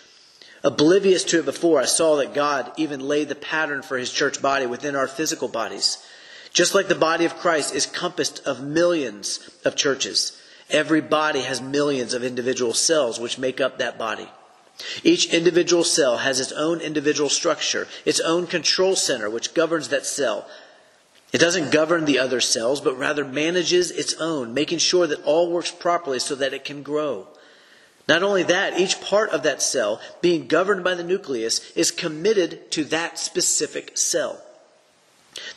Oblivious 0.64 1.24
to 1.26 1.40
it 1.40 1.46
before, 1.46 1.80
I 1.80 1.86
saw 1.86 2.18
that 2.18 2.34
God 2.34 2.72
even 2.78 3.00
laid 3.00 3.30
the 3.30 3.36
pattern 3.36 3.82
for 3.82 3.98
his 3.98 4.12
church 4.12 4.42
body 4.42 4.66
within 4.66 4.96
our 4.96 5.08
physical 5.08 5.48
bodies. 5.48 6.06
Just 6.52 6.76
like 6.76 6.88
the 6.88 6.96
body 6.96 7.26
of 7.26 7.38
Christ 7.38 7.74
is 7.74 7.86
compassed 7.86 8.46
of 8.46 8.62
millions 8.62 9.50
of 9.64 9.76
churches, 9.76 10.40
every 10.70 11.02
body 11.02 11.42
has 11.42 11.62
millions 11.62 12.14
of 12.14 12.24
individual 12.24 12.74
cells 12.74 13.20
which 13.20 13.38
make 13.38 13.62
up 13.62 13.78
that 13.78 13.98
body. 13.98 14.28
Each 15.04 15.32
individual 15.34 15.84
cell 15.84 16.18
has 16.18 16.40
its 16.40 16.52
own 16.54 16.80
individual 16.80 17.30
structure, 17.30 17.88
its 18.06 18.20
own 18.20 18.48
control 18.48 18.96
center 18.96 19.30
which 19.30 19.54
governs 19.54 19.90
that 19.90 20.06
cell. 20.06 20.48
It 21.32 21.38
doesn't 21.38 21.72
govern 21.72 22.06
the 22.06 22.20
other 22.20 22.42
cells, 22.42 22.82
but 22.82 22.98
rather 22.98 23.24
manages 23.24 23.92
its 23.92 24.16
own, 24.16 24.54
making 24.54 24.80
sure 24.80 25.06
that 25.06 25.24
all 25.24 25.52
works 25.52 25.72
properly 25.72 26.20
so 26.20 26.36
that 26.36 26.54
it 26.54 26.66
can 26.66 26.82
grow. 26.82 27.28
Not 28.08 28.24
only 28.24 28.42
that, 28.44 28.80
each 28.80 29.00
part 29.02 29.30
of 29.30 29.44
that 29.44 29.62
cell, 29.62 30.02
being 30.22 30.48
governed 30.48 30.84
by 30.84 30.96
the 30.96 31.04
nucleus, 31.04 31.72
is 31.74 31.92
committed 31.92 32.72
to 32.72 32.84
that 32.86 33.20
specific 33.20 33.96
cell. 33.98 34.42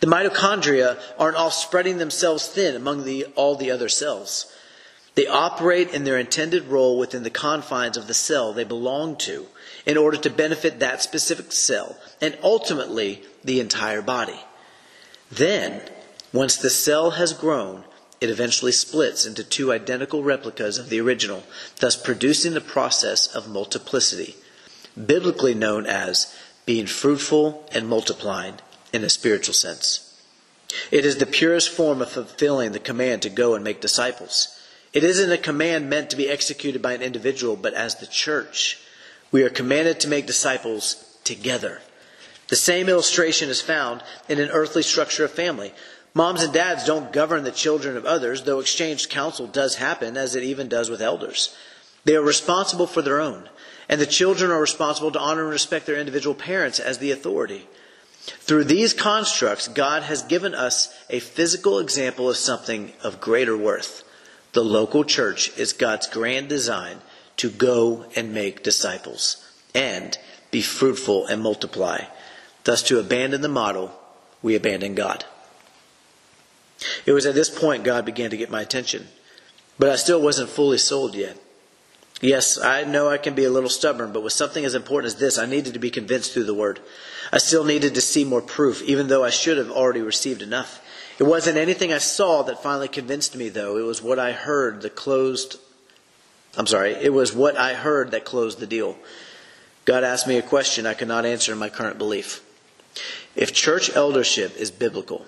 The 0.00 0.06
mitochondria 0.06 1.00
aren't 1.18 1.36
all 1.36 1.50
spreading 1.50 1.96
themselves 1.96 2.46
thin 2.46 2.76
among 2.76 3.04
the, 3.04 3.24
all 3.36 3.56
the 3.56 3.70
other 3.70 3.88
cells. 3.88 4.54
They 5.14 5.26
operate 5.26 5.94
in 5.94 6.04
their 6.04 6.18
intended 6.18 6.64
role 6.64 6.98
within 6.98 7.22
the 7.22 7.30
confines 7.30 7.96
of 7.96 8.06
the 8.06 8.14
cell 8.14 8.52
they 8.52 8.64
belong 8.64 9.16
to 9.16 9.46
in 9.86 9.96
order 9.96 10.18
to 10.18 10.30
benefit 10.30 10.80
that 10.80 11.02
specific 11.02 11.52
cell 11.52 11.96
and 12.20 12.36
ultimately 12.42 13.22
the 13.44 13.60
entire 13.60 14.02
body. 14.02 14.38
Then, 15.32 15.80
once 16.30 16.56
the 16.56 16.68
cell 16.68 17.12
has 17.12 17.32
grown, 17.32 17.84
it 18.20 18.28
eventually 18.28 18.70
splits 18.70 19.24
into 19.24 19.42
two 19.42 19.72
identical 19.72 20.22
replicas 20.22 20.76
of 20.76 20.90
the 20.90 21.00
original, 21.00 21.42
thus 21.80 21.96
producing 21.96 22.52
the 22.52 22.60
process 22.60 23.26
of 23.26 23.48
multiplicity, 23.48 24.36
biblically 24.94 25.54
known 25.54 25.86
as 25.86 26.36
being 26.66 26.86
fruitful 26.86 27.66
and 27.72 27.88
multiplying 27.88 28.56
in 28.92 29.04
a 29.04 29.08
spiritual 29.08 29.54
sense. 29.54 30.20
It 30.90 31.06
is 31.06 31.16
the 31.16 31.26
purest 31.26 31.70
form 31.70 32.02
of 32.02 32.12
fulfilling 32.12 32.72
the 32.72 32.78
command 32.78 33.22
to 33.22 33.30
go 33.30 33.54
and 33.54 33.64
make 33.64 33.80
disciples. 33.80 34.54
It 34.92 35.02
isn't 35.02 35.32
a 35.32 35.38
command 35.38 35.88
meant 35.88 36.10
to 36.10 36.16
be 36.16 36.28
executed 36.28 36.82
by 36.82 36.92
an 36.92 37.02
individual, 37.02 37.56
but 37.56 37.72
as 37.72 37.94
the 37.94 38.06
church. 38.06 38.78
We 39.30 39.42
are 39.44 39.50
commanded 39.50 39.98
to 40.00 40.08
make 40.08 40.26
disciples 40.26 41.18
together. 41.24 41.80
The 42.52 42.56
same 42.56 42.90
illustration 42.90 43.48
is 43.48 43.62
found 43.62 44.02
in 44.28 44.38
an 44.38 44.50
earthly 44.50 44.82
structure 44.82 45.24
of 45.24 45.30
family. 45.30 45.72
Moms 46.12 46.42
and 46.42 46.52
dads 46.52 46.84
don't 46.84 47.10
govern 47.10 47.44
the 47.44 47.50
children 47.50 47.96
of 47.96 48.04
others, 48.04 48.42
though 48.42 48.60
exchanged 48.60 49.08
counsel 49.08 49.46
does 49.46 49.76
happen, 49.76 50.18
as 50.18 50.36
it 50.36 50.42
even 50.42 50.68
does 50.68 50.90
with 50.90 51.00
elders. 51.00 51.56
They 52.04 52.14
are 52.14 52.20
responsible 52.20 52.86
for 52.86 53.00
their 53.00 53.22
own, 53.22 53.48
and 53.88 53.98
the 53.98 54.04
children 54.04 54.50
are 54.50 54.60
responsible 54.60 55.10
to 55.12 55.18
honor 55.18 55.44
and 55.44 55.50
respect 55.50 55.86
their 55.86 55.96
individual 55.96 56.34
parents 56.34 56.78
as 56.78 56.98
the 56.98 57.10
authority. 57.10 57.66
Through 58.20 58.64
these 58.64 58.92
constructs, 58.92 59.66
God 59.68 60.02
has 60.02 60.22
given 60.22 60.54
us 60.54 60.94
a 61.08 61.20
physical 61.20 61.78
example 61.78 62.28
of 62.28 62.36
something 62.36 62.92
of 63.02 63.18
greater 63.18 63.56
worth. 63.56 64.04
The 64.52 64.62
local 64.62 65.04
church 65.04 65.56
is 65.56 65.72
God's 65.72 66.06
grand 66.06 66.50
design 66.50 66.98
to 67.38 67.48
go 67.48 68.04
and 68.14 68.34
make 68.34 68.62
disciples 68.62 69.42
and 69.74 70.18
be 70.50 70.60
fruitful 70.60 71.24
and 71.28 71.40
multiply. 71.40 72.04
Thus, 72.64 72.82
to 72.84 72.98
abandon 72.98 73.40
the 73.40 73.48
model, 73.48 73.92
we 74.42 74.54
abandon 74.54 74.94
God. 74.94 75.24
It 77.06 77.12
was 77.12 77.26
at 77.26 77.34
this 77.34 77.50
point 77.50 77.84
God 77.84 78.04
began 78.04 78.30
to 78.30 78.36
get 78.36 78.50
my 78.50 78.60
attention, 78.60 79.08
but 79.78 79.88
I 79.88 79.96
still 79.96 80.20
wasn't 80.20 80.50
fully 80.50 80.78
sold 80.78 81.14
yet. 81.14 81.38
Yes, 82.20 82.56
I 82.56 82.84
know 82.84 83.08
I 83.08 83.18
can 83.18 83.34
be 83.34 83.44
a 83.44 83.50
little 83.50 83.68
stubborn, 83.68 84.12
but 84.12 84.22
with 84.22 84.32
something 84.32 84.64
as 84.64 84.76
important 84.76 85.12
as 85.12 85.18
this, 85.18 85.38
I 85.38 85.46
needed 85.46 85.74
to 85.74 85.80
be 85.80 85.90
convinced 85.90 86.32
through 86.32 86.44
the 86.44 86.54
Word. 86.54 86.78
I 87.32 87.38
still 87.38 87.64
needed 87.64 87.96
to 87.96 88.00
see 88.00 88.24
more 88.24 88.40
proof, 88.40 88.80
even 88.82 89.08
though 89.08 89.24
I 89.24 89.30
should 89.30 89.58
have 89.58 89.72
already 89.72 90.02
received 90.02 90.40
enough. 90.40 90.80
It 91.18 91.24
wasn't 91.24 91.56
anything 91.56 91.92
I 91.92 91.98
saw 91.98 92.42
that 92.44 92.62
finally 92.62 92.86
convinced 92.86 93.34
me, 93.34 93.48
though. 93.48 93.76
It 93.76 93.82
was 93.82 94.00
what 94.00 94.20
I 94.20 94.32
heard 94.32 94.82
that 94.82 94.94
closed. 94.94 95.58
I'm 96.56 96.68
sorry, 96.68 96.92
it 96.92 97.12
was 97.12 97.34
what 97.34 97.56
I 97.56 97.74
heard 97.74 98.12
that 98.12 98.24
closed 98.24 98.60
the 98.60 98.68
deal. 98.68 98.96
God 99.84 100.04
asked 100.04 100.28
me 100.28 100.38
a 100.38 100.42
question 100.42 100.86
I 100.86 100.94
could 100.94 101.08
not 101.08 101.26
answer 101.26 101.50
in 101.50 101.58
my 101.58 101.70
current 101.70 101.98
belief. 101.98 102.40
If 103.34 103.52
church 103.52 103.94
eldership 103.94 104.56
is 104.56 104.70
biblical, 104.70 105.26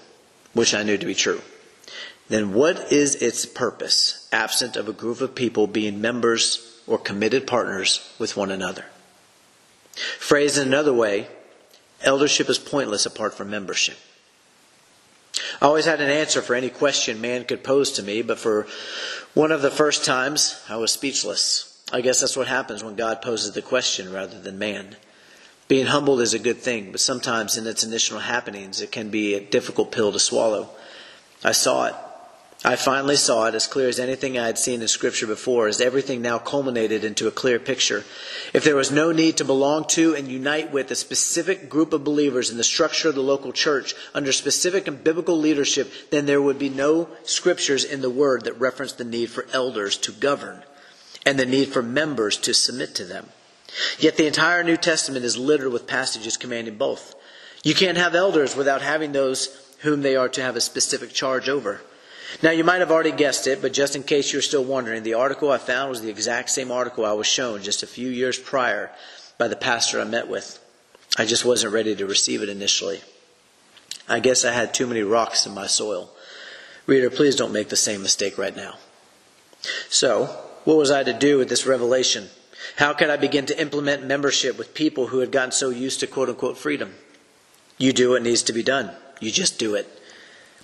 which 0.52 0.74
I 0.74 0.82
knew 0.82 0.98
to 0.98 1.06
be 1.06 1.14
true, 1.14 1.40
then 2.28 2.54
what 2.54 2.92
is 2.92 3.16
its 3.16 3.46
purpose, 3.46 4.28
absent 4.32 4.76
of 4.76 4.88
a 4.88 4.92
group 4.92 5.20
of 5.20 5.34
people 5.34 5.66
being 5.66 6.00
members 6.00 6.80
or 6.86 6.98
committed 6.98 7.46
partners 7.46 8.10
with 8.18 8.36
one 8.36 8.50
another. 8.50 8.86
Phrased 10.18 10.58
in 10.58 10.68
another 10.68 10.92
way, 10.92 11.28
eldership 12.02 12.48
is 12.48 12.58
pointless 12.58 13.06
apart 13.06 13.34
from 13.34 13.50
membership. 13.50 13.96
I 15.60 15.66
always 15.66 15.84
had 15.84 16.00
an 16.00 16.10
answer 16.10 16.42
for 16.42 16.54
any 16.54 16.70
question 16.70 17.20
man 17.20 17.44
could 17.44 17.64
pose 17.64 17.92
to 17.92 18.02
me, 18.02 18.22
but 18.22 18.38
for 18.38 18.66
one 19.34 19.52
of 19.52 19.62
the 19.62 19.70
first 19.70 20.04
times, 20.04 20.62
I 20.68 20.76
was 20.76 20.92
speechless. 20.92 21.82
I 21.92 22.00
guess 22.00 22.20
that's 22.20 22.36
what 22.36 22.48
happens 22.48 22.82
when 22.82 22.96
God 22.96 23.22
poses 23.22 23.52
the 23.52 23.62
question 23.62 24.12
rather 24.12 24.40
than 24.40 24.58
man. 24.58 24.96
Being 25.66 25.86
humbled 25.86 26.20
is 26.20 26.34
a 26.34 26.38
good 26.38 26.58
thing, 26.58 26.92
but 26.92 27.00
sometimes 27.00 27.56
in 27.56 27.66
its 27.66 27.84
initial 27.84 28.18
happenings, 28.18 28.80
it 28.80 28.92
can 28.92 29.08
be 29.08 29.34
a 29.34 29.40
difficult 29.40 29.92
pill 29.92 30.12
to 30.12 30.18
swallow. 30.18 30.68
I 31.42 31.52
saw 31.52 31.86
it. 31.86 31.94
I 32.66 32.76
finally 32.76 33.16
saw 33.16 33.46
it 33.46 33.54
as 33.54 33.66
clear 33.66 33.88
as 33.88 33.98
anything 33.98 34.38
I 34.38 34.46
had 34.46 34.56
seen 34.56 34.80
in 34.80 34.88
Scripture 34.88 35.26
before, 35.26 35.68
as 35.68 35.82
everything 35.82 36.22
now 36.22 36.38
culminated 36.38 37.04
into 37.04 37.28
a 37.28 37.30
clear 37.30 37.58
picture. 37.58 38.04
If 38.54 38.64
there 38.64 38.76
was 38.76 38.90
no 38.90 39.12
need 39.12 39.36
to 39.36 39.44
belong 39.44 39.84
to 39.88 40.14
and 40.14 40.28
unite 40.28 40.72
with 40.72 40.90
a 40.90 40.94
specific 40.94 41.68
group 41.68 41.92
of 41.92 42.04
believers 42.04 42.50
in 42.50 42.56
the 42.56 42.64
structure 42.64 43.10
of 43.10 43.16
the 43.16 43.22
local 43.22 43.52
church 43.52 43.94
under 44.14 44.32
specific 44.32 44.88
and 44.88 45.04
biblical 45.04 45.38
leadership, 45.38 45.92
then 46.10 46.24
there 46.24 46.40
would 46.40 46.58
be 46.58 46.70
no 46.70 47.08
Scriptures 47.24 47.84
in 47.84 48.00
the 48.00 48.08
Word 48.08 48.44
that 48.44 48.58
referenced 48.58 48.96
the 48.96 49.04
need 49.04 49.26
for 49.26 49.46
elders 49.52 49.98
to 49.98 50.12
govern 50.12 50.62
and 51.26 51.38
the 51.38 51.46
need 51.46 51.68
for 51.68 51.82
members 51.82 52.38
to 52.38 52.54
submit 52.54 52.94
to 52.94 53.04
them. 53.04 53.28
Yet 53.98 54.16
the 54.16 54.26
entire 54.26 54.62
New 54.62 54.76
Testament 54.76 55.24
is 55.24 55.36
littered 55.36 55.72
with 55.72 55.86
passages 55.86 56.36
commanding 56.36 56.76
both. 56.76 57.14
You 57.62 57.74
can't 57.74 57.98
have 57.98 58.14
elders 58.14 58.54
without 58.54 58.82
having 58.82 59.12
those 59.12 59.74
whom 59.80 60.02
they 60.02 60.16
are 60.16 60.28
to 60.28 60.42
have 60.42 60.56
a 60.56 60.60
specific 60.60 61.12
charge 61.12 61.48
over. 61.48 61.80
Now, 62.42 62.50
you 62.50 62.64
might 62.64 62.80
have 62.80 62.90
already 62.90 63.12
guessed 63.12 63.46
it, 63.46 63.62
but 63.62 63.72
just 63.72 63.94
in 63.94 64.02
case 64.02 64.32
you're 64.32 64.42
still 64.42 64.64
wondering, 64.64 65.02
the 65.02 65.14
article 65.14 65.50
I 65.50 65.58
found 65.58 65.90
was 65.90 66.02
the 66.02 66.10
exact 66.10 66.50
same 66.50 66.70
article 66.70 67.04
I 67.04 67.12
was 67.12 67.26
shown 67.26 67.62
just 67.62 67.82
a 67.82 67.86
few 67.86 68.08
years 68.08 68.38
prior 68.38 68.90
by 69.38 69.48
the 69.48 69.56
pastor 69.56 70.00
I 70.00 70.04
met 70.04 70.28
with. 70.28 70.58
I 71.16 71.26
just 71.26 71.44
wasn't 71.44 71.72
ready 71.72 71.94
to 71.94 72.06
receive 72.06 72.42
it 72.42 72.48
initially. 72.48 73.02
I 74.08 74.20
guess 74.20 74.44
I 74.44 74.52
had 74.52 74.74
too 74.74 74.86
many 74.86 75.02
rocks 75.02 75.46
in 75.46 75.54
my 75.54 75.66
soil. 75.66 76.10
Reader, 76.86 77.10
please 77.10 77.36
don't 77.36 77.52
make 77.52 77.68
the 77.68 77.76
same 77.76 78.02
mistake 78.02 78.36
right 78.36 78.54
now. 78.54 78.74
So, 79.88 80.26
what 80.64 80.76
was 80.76 80.90
I 80.90 81.04
to 81.04 81.12
do 81.12 81.38
with 81.38 81.48
this 81.48 81.66
revelation? 81.66 82.28
How 82.76 82.92
could 82.92 83.10
I 83.10 83.16
begin 83.16 83.46
to 83.46 83.60
implement 83.60 84.06
membership 84.06 84.58
with 84.58 84.74
people 84.74 85.08
who 85.08 85.20
had 85.20 85.32
gotten 85.32 85.52
so 85.52 85.70
used 85.70 86.00
to 86.00 86.06
quote 86.06 86.28
unquote 86.28 86.58
freedom? 86.58 86.94
You 87.78 87.92
do 87.92 88.10
what 88.10 88.22
needs 88.22 88.42
to 88.44 88.52
be 88.52 88.62
done. 88.62 88.90
You 89.20 89.30
just 89.30 89.58
do 89.58 89.74
it. 89.74 89.88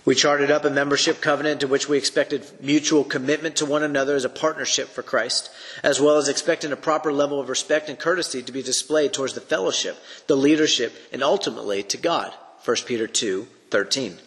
We 0.04 0.14
charted 0.14 0.50
up 0.50 0.64
a 0.64 0.70
membership 0.70 1.20
covenant 1.20 1.62
in 1.62 1.68
which 1.68 1.88
we 1.88 1.98
expected 1.98 2.46
mutual 2.60 3.04
commitment 3.04 3.56
to 3.56 3.66
one 3.66 3.82
another 3.82 4.16
as 4.16 4.24
a 4.24 4.30
partnership 4.30 4.88
for 4.88 5.02
Christ, 5.02 5.50
as 5.82 6.00
well 6.00 6.16
as 6.16 6.26
expecting 6.26 6.72
a 6.72 6.76
proper 6.76 7.12
level 7.12 7.38
of 7.38 7.50
respect 7.50 7.90
and 7.90 7.98
courtesy 7.98 8.42
to 8.42 8.52
be 8.52 8.62
displayed 8.62 9.12
towards 9.12 9.34
the 9.34 9.42
fellowship, 9.42 9.98
the 10.26 10.36
leadership, 10.36 10.94
and 11.12 11.22
ultimately 11.22 11.82
to 11.82 11.98
God. 11.98 12.32
1 12.64 12.76
Peter 12.86 13.06
2 13.06 13.46
13. 13.70 14.18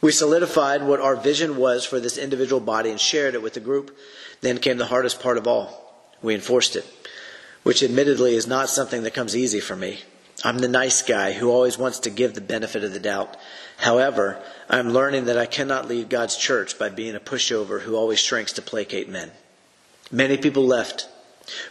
We 0.00 0.12
solidified 0.12 0.82
what 0.82 1.00
our 1.00 1.16
vision 1.16 1.56
was 1.56 1.84
for 1.84 2.00
this 2.00 2.18
individual 2.18 2.60
body 2.60 2.90
and 2.90 3.00
shared 3.00 3.34
it 3.34 3.42
with 3.42 3.54
the 3.54 3.60
group. 3.60 3.96
Then 4.40 4.58
came 4.58 4.76
the 4.78 4.86
hardest 4.86 5.20
part 5.20 5.38
of 5.38 5.46
all. 5.46 5.85
We 6.22 6.34
enforced 6.34 6.76
it, 6.76 6.86
which 7.62 7.82
admittedly 7.82 8.34
is 8.34 8.46
not 8.46 8.70
something 8.70 9.02
that 9.02 9.14
comes 9.14 9.36
easy 9.36 9.60
for 9.60 9.76
me. 9.76 10.00
I'm 10.44 10.58
the 10.58 10.68
nice 10.68 11.02
guy 11.02 11.32
who 11.32 11.50
always 11.50 11.78
wants 11.78 11.98
to 12.00 12.10
give 12.10 12.34
the 12.34 12.40
benefit 12.40 12.84
of 12.84 12.92
the 12.92 13.00
doubt. 13.00 13.36
However, 13.78 14.42
I'm 14.68 14.92
learning 14.92 15.24
that 15.26 15.38
I 15.38 15.46
cannot 15.46 15.88
lead 15.88 16.08
God's 16.08 16.36
church 16.36 16.78
by 16.78 16.88
being 16.88 17.14
a 17.14 17.20
pushover 17.20 17.80
who 17.80 17.96
always 17.96 18.20
shrinks 18.20 18.52
to 18.54 18.62
placate 18.62 19.08
men. 19.08 19.30
Many 20.12 20.36
people 20.36 20.66
left, 20.66 21.08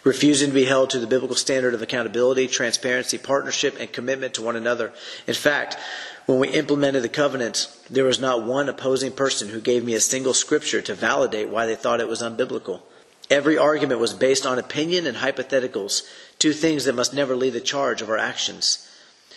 refusing 0.03 0.49
to 0.49 0.53
be 0.53 0.65
held 0.65 0.89
to 0.89 0.99
the 0.99 1.07
biblical 1.07 1.35
standard 1.35 1.73
of 1.73 1.81
accountability, 1.81 2.47
transparency, 2.47 3.17
partnership, 3.17 3.77
and 3.79 3.91
commitment 3.91 4.33
to 4.33 4.41
one 4.41 4.55
another. 4.55 4.91
In 5.27 5.35
fact, 5.35 5.77
when 6.25 6.39
we 6.39 6.49
implemented 6.49 7.03
the 7.03 7.09
covenant, 7.09 7.67
there 7.89 8.03
was 8.03 8.19
not 8.19 8.43
one 8.43 8.67
opposing 8.67 9.11
person 9.11 9.49
who 9.49 9.61
gave 9.61 9.85
me 9.85 9.93
a 9.93 9.99
single 9.99 10.33
scripture 10.33 10.81
to 10.81 10.95
validate 10.95 11.49
why 11.49 11.65
they 11.65 11.75
thought 11.75 12.01
it 12.01 12.07
was 12.07 12.21
unbiblical. 12.21 12.81
Every 13.29 13.57
argument 13.57 13.99
was 13.99 14.13
based 14.13 14.45
on 14.45 14.59
opinion 14.59 15.07
and 15.07 15.17
hypotheticals, 15.17 16.03
two 16.37 16.53
things 16.53 16.85
that 16.85 16.95
must 16.95 17.13
never 17.13 17.35
lead 17.35 17.53
the 17.53 17.61
charge 17.61 18.01
of 18.01 18.09
our 18.09 18.17
actions. 18.17 18.87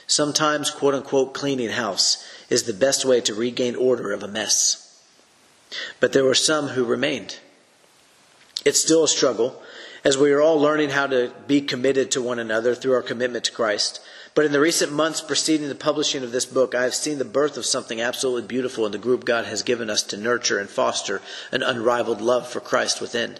Sometimes, 0.06 0.70
quote 0.70 0.94
unquote, 0.94 1.34
cleaning 1.34 1.70
house 1.70 2.24
is 2.50 2.64
the 2.64 2.72
best 2.72 3.04
way 3.04 3.20
to 3.22 3.34
regain 3.34 3.76
order 3.76 4.12
of 4.12 4.22
a 4.22 4.28
mess. 4.28 5.02
But 6.00 6.12
there 6.12 6.24
were 6.24 6.34
some 6.34 6.68
who 6.68 6.84
remained. 6.84 7.38
It's 8.64 8.80
still 8.80 9.04
a 9.04 9.08
struggle 9.08 9.62
as 10.04 10.16
we 10.16 10.32
are 10.32 10.40
all 10.40 10.60
learning 10.60 10.90
how 10.90 11.06
to 11.06 11.32
be 11.46 11.60
committed 11.60 12.10
to 12.10 12.22
one 12.22 12.38
another 12.38 12.74
through 12.74 12.94
our 12.94 13.02
commitment 13.02 13.44
to 13.44 13.52
Christ. 13.52 14.00
But 14.34 14.44
in 14.44 14.52
the 14.52 14.60
recent 14.60 14.92
months 14.92 15.20
preceding 15.20 15.68
the 15.68 15.74
publishing 15.74 16.22
of 16.22 16.32
this 16.32 16.46
book, 16.46 16.74
I 16.74 16.84
have 16.84 16.94
seen 16.94 17.18
the 17.18 17.24
birth 17.24 17.56
of 17.56 17.66
something 17.66 18.00
absolutely 18.00 18.46
beautiful 18.46 18.86
in 18.86 18.92
the 18.92 18.98
group 18.98 19.24
God 19.24 19.46
has 19.46 19.62
given 19.62 19.90
us 19.90 20.02
to 20.04 20.16
nurture 20.16 20.58
and 20.58 20.68
foster 20.68 21.20
an 21.50 21.62
unrivaled 21.62 22.20
love 22.20 22.48
for 22.48 22.60
Christ 22.60 23.00
within. 23.00 23.38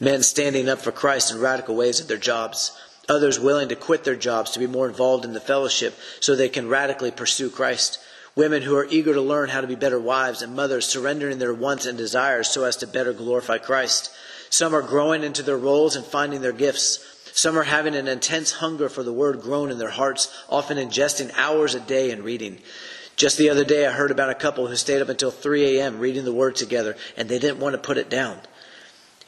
Men 0.00 0.22
standing 0.22 0.68
up 0.68 0.80
for 0.80 0.92
Christ 0.92 1.32
in 1.32 1.40
radical 1.40 1.74
ways 1.74 2.00
at 2.00 2.08
their 2.08 2.16
jobs. 2.16 2.72
Others 3.08 3.40
willing 3.40 3.68
to 3.70 3.76
quit 3.76 4.04
their 4.04 4.16
jobs 4.16 4.50
to 4.52 4.58
be 4.58 4.66
more 4.66 4.86
involved 4.86 5.24
in 5.24 5.32
the 5.32 5.40
fellowship 5.40 5.98
so 6.20 6.36
they 6.36 6.48
can 6.48 6.68
radically 6.68 7.10
pursue 7.10 7.50
Christ. 7.50 7.98
Women 8.36 8.62
who 8.62 8.76
are 8.76 8.86
eager 8.88 9.14
to 9.14 9.20
learn 9.20 9.48
how 9.48 9.60
to 9.60 9.66
be 9.66 9.74
better 9.74 9.98
wives 9.98 10.42
and 10.42 10.54
mothers, 10.54 10.86
surrendering 10.86 11.38
their 11.38 11.54
wants 11.54 11.86
and 11.86 11.98
desires 11.98 12.48
so 12.48 12.64
as 12.64 12.76
to 12.76 12.86
better 12.86 13.12
glorify 13.12 13.58
Christ. 13.58 14.12
Some 14.50 14.74
are 14.74 14.82
growing 14.82 15.24
into 15.24 15.42
their 15.42 15.56
roles 15.56 15.96
and 15.96 16.04
finding 16.04 16.42
their 16.42 16.52
gifts. 16.52 17.04
Some 17.32 17.58
are 17.58 17.64
having 17.64 17.96
an 17.96 18.06
intense 18.06 18.52
hunger 18.52 18.88
for 18.88 19.02
the 19.02 19.12
word 19.12 19.40
grown 19.40 19.70
in 19.70 19.78
their 19.78 19.90
hearts, 19.90 20.32
often 20.48 20.78
ingesting 20.78 21.36
hours 21.36 21.74
a 21.74 21.80
day 21.80 22.10
in 22.10 22.22
reading. 22.22 22.60
Just 23.16 23.38
the 23.38 23.50
other 23.50 23.64
day, 23.64 23.86
I 23.86 23.90
heard 23.90 24.12
about 24.12 24.30
a 24.30 24.34
couple 24.34 24.68
who 24.68 24.76
stayed 24.76 25.02
up 25.02 25.08
until 25.08 25.32
3 25.32 25.78
a.m. 25.78 25.98
reading 25.98 26.24
the 26.24 26.32
word 26.32 26.54
together, 26.54 26.96
and 27.16 27.28
they 27.28 27.40
didn't 27.40 27.58
want 27.58 27.74
to 27.74 27.78
put 27.78 27.98
it 27.98 28.08
down. 28.08 28.38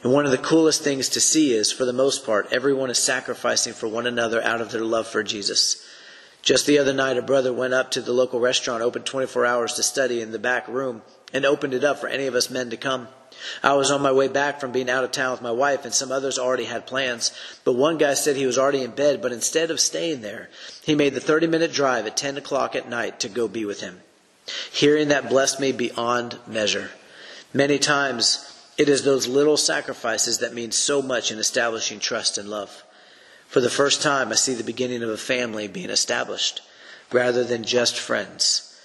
And 0.03 0.11
one 0.11 0.25
of 0.25 0.31
the 0.31 0.37
coolest 0.37 0.83
things 0.83 1.09
to 1.09 1.21
see 1.21 1.53
is, 1.53 1.71
for 1.71 1.85
the 1.85 1.93
most 1.93 2.25
part, 2.25 2.51
everyone 2.51 2.89
is 2.89 2.97
sacrificing 2.97 3.73
for 3.73 3.87
one 3.87 4.07
another 4.07 4.41
out 4.41 4.61
of 4.61 4.71
their 4.71 4.83
love 4.83 5.07
for 5.07 5.21
Jesus. 5.21 5.85
Just 6.41 6.65
the 6.65 6.79
other 6.79 6.93
night, 6.93 7.17
a 7.17 7.21
brother 7.21 7.53
went 7.53 7.75
up 7.75 7.91
to 7.91 8.01
the 8.01 8.13
local 8.13 8.39
restaurant, 8.39 8.81
open 8.81 9.03
24 9.03 9.45
hours 9.45 9.73
to 9.73 9.83
study 9.83 10.21
in 10.21 10.31
the 10.31 10.39
back 10.39 10.67
room, 10.67 11.03
and 11.31 11.45
opened 11.45 11.75
it 11.75 11.83
up 11.83 11.99
for 11.99 12.07
any 12.07 12.25
of 12.25 12.33
us 12.33 12.49
men 12.49 12.71
to 12.71 12.77
come. 12.77 13.07
I 13.63 13.73
was 13.73 13.91
on 13.91 14.01
my 14.01 14.11
way 14.11 14.27
back 14.27 14.59
from 14.59 14.71
being 14.71 14.89
out 14.89 15.03
of 15.03 15.11
town 15.11 15.31
with 15.31 15.41
my 15.41 15.51
wife, 15.51 15.85
and 15.85 15.93
some 15.93 16.11
others 16.11 16.39
already 16.39 16.65
had 16.65 16.87
plans. 16.87 17.31
But 17.63 17.73
one 17.73 17.97
guy 17.97 18.15
said 18.15 18.35
he 18.35 18.47
was 18.47 18.57
already 18.57 18.81
in 18.81 18.91
bed, 18.91 19.21
but 19.21 19.31
instead 19.31 19.69
of 19.69 19.79
staying 19.79 20.21
there, 20.21 20.49
he 20.83 20.95
made 20.95 21.13
the 21.13 21.19
30 21.19 21.45
minute 21.47 21.71
drive 21.71 22.07
at 22.07 22.17
10 22.17 22.37
o'clock 22.37 22.75
at 22.75 22.89
night 22.89 23.19
to 23.19 23.29
go 23.29 23.47
be 23.47 23.65
with 23.65 23.81
him. 23.81 24.01
Hearing 24.71 25.09
that 25.09 25.29
blessed 25.29 25.59
me 25.59 25.71
beyond 25.71 26.39
measure. 26.47 26.89
Many 27.53 27.77
times, 27.77 28.50
it 28.81 28.89
is 28.89 29.03
those 29.03 29.27
little 29.27 29.57
sacrifices 29.57 30.39
that 30.39 30.55
mean 30.55 30.71
so 30.71 31.03
much 31.03 31.31
in 31.31 31.37
establishing 31.37 31.99
trust 31.99 32.39
and 32.39 32.49
love. 32.49 32.83
For 33.47 33.61
the 33.61 33.69
first 33.69 34.01
time, 34.01 34.31
I 34.31 34.35
see 34.35 34.55
the 34.55 34.63
beginning 34.63 35.03
of 35.03 35.09
a 35.09 35.17
family 35.17 35.67
being 35.67 35.91
established 35.91 36.63
rather 37.11 37.43
than 37.43 37.63
just 37.63 37.99
friends. 37.99 38.75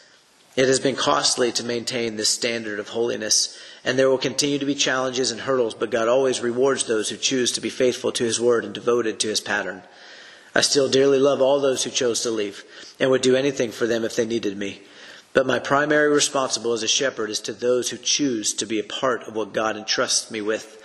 It 0.55 0.67
has 0.67 0.81
been 0.81 0.97
costly 0.97 1.51
to 1.53 1.65
maintain 1.65 2.17
this 2.17 2.29
standard 2.29 2.79
of 2.79 2.91
holiness, 2.91 3.59
and 3.87 3.99
there 3.99 4.11
will 4.11 4.19
continue 4.19 4.59
to 4.59 4.67
be 4.67 4.75
challenges 4.75 5.31
and 5.31 5.41
hurdles, 5.41 5.73
but 5.73 5.91
God 5.91 6.09
always 6.09 6.41
rewards 6.43 6.85
those 6.85 7.09
who 7.09 7.17
choose 7.17 7.51
to 7.53 7.63
be 7.63 7.71
faithful 7.71 8.13
to 8.13 8.25
His 8.25 8.39
word 8.39 8.67
and 8.67 8.75
devoted 8.75 9.19
to 9.21 9.29
His 9.29 9.41
pattern. 9.41 9.83
I 10.55 10.61
still 10.61 10.91
dearly 10.91 11.19
love 11.19 11.41
all 11.41 11.59
those 11.59 11.85
who 11.85 11.91
chose 11.91 12.21
to 12.21 12.31
leave 12.31 12.65
and 13.01 13.11
would 13.11 13.23
do 13.23 13.35
anything 13.35 13.73
for 13.73 13.87
them 13.87 14.05
if 14.05 14.15
they 14.15 14.27
needed 14.27 14.59
me. 14.59 14.83
But 15.37 15.47
my 15.47 15.59
primary 15.59 16.09
responsibility 16.09 16.79
as 16.79 16.83
a 16.85 16.89
shepherd 16.89 17.29
is 17.29 17.41
to 17.41 17.53
those 17.53 17.91
who 17.91 17.99
choose 17.99 18.55
to 18.55 18.65
be 18.65 18.81
a 18.81 18.83
part 18.83 19.25
of 19.25 19.37
what 19.37 19.53
God 19.53 19.77
entrusts 19.77 20.31
me 20.31 20.41
with. 20.41 20.83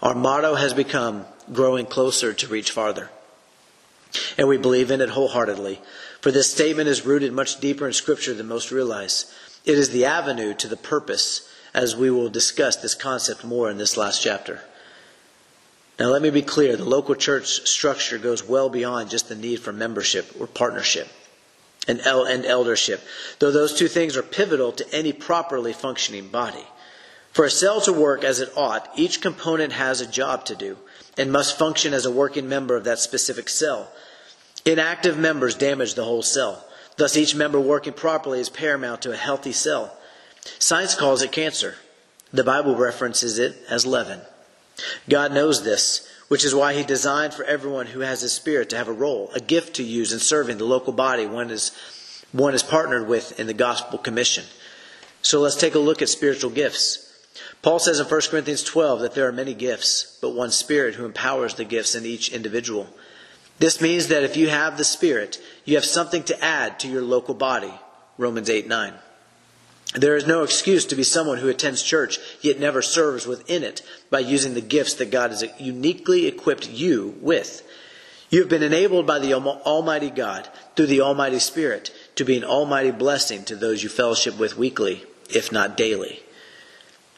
Our 0.00 0.14
motto 0.14 0.54
has 0.54 0.72
become 0.72 1.26
growing 1.52 1.84
closer 1.84 2.32
to 2.32 2.46
reach 2.46 2.70
farther. 2.70 3.10
And 4.38 4.48
we 4.48 4.56
believe 4.56 4.90
in 4.90 5.02
it 5.02 5.10
wholeheartedly. 5.10 5.82
For 6.22 6.32
this 6.32 6.50
statement 6.50 6.88
is 6.88 7.04
rooted 7.04 7.34
much 7.34 7.60
deeper 7.60 7.86
in 7.86 7.92
Scripture 7.92 8.32
than 8.32 8.48
most 8.48 8.70
realize. 8.70 9.30
It 9.66 9.76
is 9.76 9.90
the 9.90 10.06
avenue 10.06 10.54
to 10.54 10.66
the 10.66 10.78
purpose, 10.78 11.46
as 11.74 11.94
we 11.94 12.10
will 12.10 12.30
discuss 12.30 12.76
this 12.76 12.94
concept 12.94 13.44
more 13.44 13.70
in 13.70 13.76
this 13.76 13.98
last 13.98 14.22
chapter. 14.22 14.62
Now, 15.98 16.06
let 16.06 16.22
me 16.22 16.30
be 16.30 16.40
clear 16.40 16.74
the 16.74 16.86
local 16.86 17.16
church 17.16 17.68
structure 17.68 18.16
goes 18.16 18.42
well 18.42 18.70
beyond 18.70 19.10
just 19.10 19.28
the 19.28 19.34
need 19.34 19.60
for 19.60 19.74
membership 19.74 20.34
or 20.40 20.46
partnership 20.46 21.06
and, 21.88 22.00
el- 22.00 22.24
and 22.24 22.44
eldership, 22.44 23.00
though 23.38 23.50
those 23.50 23.74
two 23.74 23.88
things 23.88 24.16
are 24.16 24.22
pivotal 24.22 24.72
to 24.72 24.94
any 24.94 25.12
properly 25.12 25.72
functioning 25.72 26.28
body. 26.28 26.66
For 27.32 27.44
a 27.44 27.50
cell 27.50 27.80
to 27.82 27.92
work 27.92 28.24
as 28.24 28.40
it 28.40 28.52
ought, 28.56 28.88
each 28.96 29.20
component 29.20 29.72
has 29.72 30.00
a 30.00 30.06
job 30.06 30.44
to 30.46 30.56
do 30.56 30.76
and 31.16 31.32
must 31.32 31.58
function 31.58 31.94
as 31.94 32.06
a 32.06 32.10
working 32.10 32.48
member 32.48 32.76
of 32.76 32.84
that 32.84 32.98
specific 32.98 33.48
cell. 33.48 33.90
Inactive 34.64 35.16
members 35.16 35.54
damage 35.54 35.94
the 35.94 36.04
whole 36.04 36.22
cell. 36.22 36.64
Thus, 36.96 37.16
each 37.16 37.34
member 37.34 37.60
working 37.60 37.92
properly 37.92 38.40
is 38.40 38.50
paramount 38.50 39.02
to 39.02 39.12
a 39.12 39.16
healthy 39.16 39.52
cell. 39.52 39.96
Science 40.58 40.94
calls 40.94 41.22
it 41.22 41.32
cancer. 41.32 41.76
The 42.32 42.44
Bible 42.44 42.76
references 42.76 43.38
it 43.38 43.56
as 43.68 43.86
leaven. 43.86 44.20
God 45.08 45.32
knows 45.32 45.64
this, 45.64 46.08
which 46.30 46.44
is 46.44 46.54
why 46.54 46.74
He 46.74 46.84
designed 46.84 47.34
for 47.34 47.42
everyone 47.42 47.86
who 47.86 48.00
has 48.00 48.20
His 48.20 48.32
Spirit 48.32 48.70
to 48.70 48.76
have 48.76 48.86
a 48.86 48.92
role, 48.92 49.32
a 49.34 49.40
gift 49.40 49.74
to 49.74 49.82
use 49.82 50.12
in 50.12 50.20
serving 50.20 50.58
the 50.58 50.64
local 50.64 50.92
body 50.92 51.26
one 51.26 51.50
is, 51.50 51.72
one 52.30 52.54
is 52.54 52.62
partnered 52.62 53.08
with 53.08 53.40
in 53.40 53.48
the 53.48 53.52
Gospel 53.52 53.98
Commission. 53.98 54.44
So 55.22 55.40
let's 55.40 55.56
take 55.56 55.74
a 55.74 55.80
look 55.80 56.02
at 56.02 56.08
spiritual 56.08 56.50
gifts. 56.50 57.08
Paul 57.62 57.80
says 57.80 57.98
in 57.98 58.06
1 58.06 58.20
Corinthians 58.30 58.62
12 58.62 59.00
that 59.00 59.14
there 59.16 59.26
are 59.26 59.32
many 59.32 59.54
gifts, 59.54 60.18
but 60.22 60.30
one 60.30 60.52
Spirit 60.52 60.94
who 60.94 61.04
empowers 61.04 61.54
the 61.54 61.64
gifts 61.64 61.96
in 61.96 62.06
each 62.06 62.30
individual. 62.30 62.86
This 63.58 63.80
means 63.80 64.06
that 64.06 64.22
if 64.22 64.36
you 64.36 64.50
have 64.50 64.78
the 64.78 64.84
Spirit, 64.84 65.42
you 65.64 65.74
have 65.74 65.84
something 65.84 66.22
to 66.22 66.44
add 66.44 66.78
to 66.78 66.88
your 66.88 67.02
local 67.02 67.34
body. 67.34 67.74
Romans 68.18 68.48
8 68.48 68.68
9. 68.68 68.94
There 69.94 70.14
is 70.14 70.26
no 70.26 70.44
excuse 70.44 70.86
to 70.86 70.96
be 70.96 71.02
someone 71.02 71.38
who 71.38 71.48
attends 71.48 71.82
church 71.82 72.18
yet 72.40 72.60
never 72.60 72.80
serves 72.80 73.26
within 73.26 73.64
it 73.64 73.82
by 74.08 74.20
using 74.20 74.54
the 74.54 74.60
gifts 74.60 74.94
that 74.94 75.10
God 75.10 75.30
has 75.30 75.44
uniquely 75.58 76.26
equipped 76.26 76.70
you 76.70 77.16
with. 77.20 77.66
You 78.30 78.38
have 78.40 78.48
been 78.48 78.62
enabled 78.62 79.06
by 79.06 79.18
the 79.18 79.34
Almighty 79.34 80.10
God 80.10 80.48
through 80.76 80.86
the 80.86 81.00
Almighty 81.00 81.40
Spirit 81.40 81.92
to 82.14 82.24
be 82.24 82.36
an 82.36 82.44
almighty 82.44 82.92
blessing 82.92 83.44
to 83.46 83.56
those 83.56 83.82
you 83.82 83.88
fellowship 83.88 84.38
with 84.38 84.56
weekly, 84.56 85.04
if 85.28 85.50
not 85.50 85.76
daily. 85.76 86.22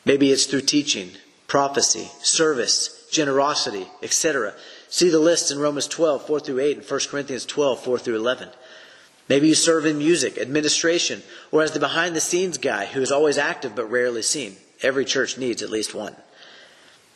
Maybe 0.07 0.31
it's 0.31 0.47
through 0.47 0.63
teaching, 0.63 1.11
prophecy, 1.47 2.11
service, 2.23 3.07
generosity, 3.11 3.87
etc. 4.03 4.55
See 4.89 5.11
the 5.11 5.19
list 5.19 5.51
in 5.51 5.59
Romans 5.59 5.87
12, 5.87 6.27
4 6.27 6.41
through 6.41 6.61
8, 6.61 6.79
and 6.79 6.91
1 6.91 7.01
Corinthians 7.11 7.45
12, 7.45 7.85
4 7.85 7.99
through 7.99 8.17
11. 8.17 8.49
Maybe 9.29 9.49
you 9.49 9.55
serve 9.55 9.87
in 9.87 9.99
music, 9.99 10.37
administration, 10.39 11.23
or 11.51 11.63
as 11.63 11.73
the 11.73 11.81
behind 11.81 12.17
the 12.17 12.21
scenes 12.21 12.59
guy 12.59 12.87
who 12.87 13.01
is 13.01 13.13
always 13.13 13.39
active 13.39 13.75
but 13.75 13.91
rarely 13.91 14.23
seen. 14.23 14.57
Every 14.83 15.05
church 15.05 15.39
needs 15.39 15.63
at 15.63 15.71
least 15.71 15.95
one. 15.95 16.17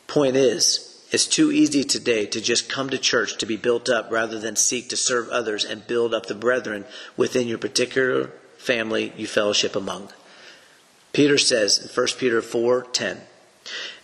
Point 0.07 0.35
is, 0.35 1.03
it's 1.11 1.27
too 1.27 1.51
easy 1.51 1.83
today 1.83 2.25
to 2.25 2.41
just 2.41 2.69
come 2.69 2.89
to 2.89 2.97
church 2.97 3.37
to 3.37 3.45
be 3.45 3.55
built 3.57 3.89
up 3.89 4.11
rather 4.11 4.39
than 4.39 4.55
seek 4.55 4.89
to 4.89 4.97
serve 4.97 5.29
others 5.29 5.63
and 5.63 5.87
build 5.87 6.13
up 6.13 6.25
the 6.25 6.35
brethren 6.35 6.85
within 7.15 7.47
your 7.47 7.57
particular 7.57 8.31
family 8.57 9.13
you 9.15 9.27
fellowship 9.27 9.75
among. 9.75 10.09
Peter 11.13 11.37
says 11.37 11.79
in 11.79 11.87
1 11.87 12.07
Peter 12.17 12.41
4:10, 12.41 13.21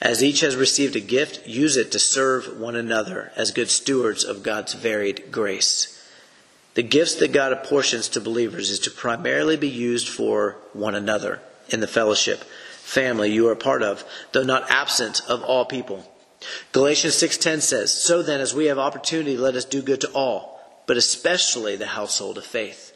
as 0.01 0.23
each 0.23 0.41
has 0.41 0.55
received 0.55 0.95
a 0.95 1.01
gift, 1.01 1.45
use 1.47 1.77
it 1.77 1.91
to 1.91 1.99
serve 1.99 2.59
one 2.59 2.75
another 2.75 3.31
as 3.35 3.51
good 3.51 3.69
stewards 3.69 4.23
of 4.23 4.43
God's 4.43 4.73
varied 4.73 5.31
grace. 5.31 5.99
The 6.75 6.83
gifts 6.83 7.15
that 7.15 7.31
God 7.31 7.53
apportions 7.53 8.07
to 8.09 8.21
believers 8.21 8.69
is 8.69 8.79
to 8.79 8.91
primarily 8.91 9.57
be 9.57 9.69
used 9.69 10.07
for 10.07 10.57
one 10.73 10.95
another 10.95 11.39
in 11.69 11.81
the 11.81 11.87
fellowship, 11.87 12.43
family 12.81 13.31
you 13.31 13.47
are 13.47 13.53
a 13.53 13.57
part 13.57 13.83
of, 13.83 14.03
though 14.31 14.43
not 14.43 14.69
absent 14.69 15.21
of 15.27 15.43
all 15.43 15.65
people. 15.65 16.11
Galatians 16.71 17.15
6:10 17.15 17.61
says, 17.61 17.93
"So 17.93 18.21
then 18.21 18.41
as 18.41 18.53
we 18.53 18.65
have 18.65 18.79
opportunity 18.79 19.37
let 19.37 19.55
us 19.55 19.65
do 19.65 19.81
good 19.81 20.01
to 20.01 20.09
all, 20.09 20.59
but 20.87 20.97
especially 20.97 21.75
the 21.75 21.87
household 21.87 22.37
of 22.37 22.45
faith." 22.45 22.91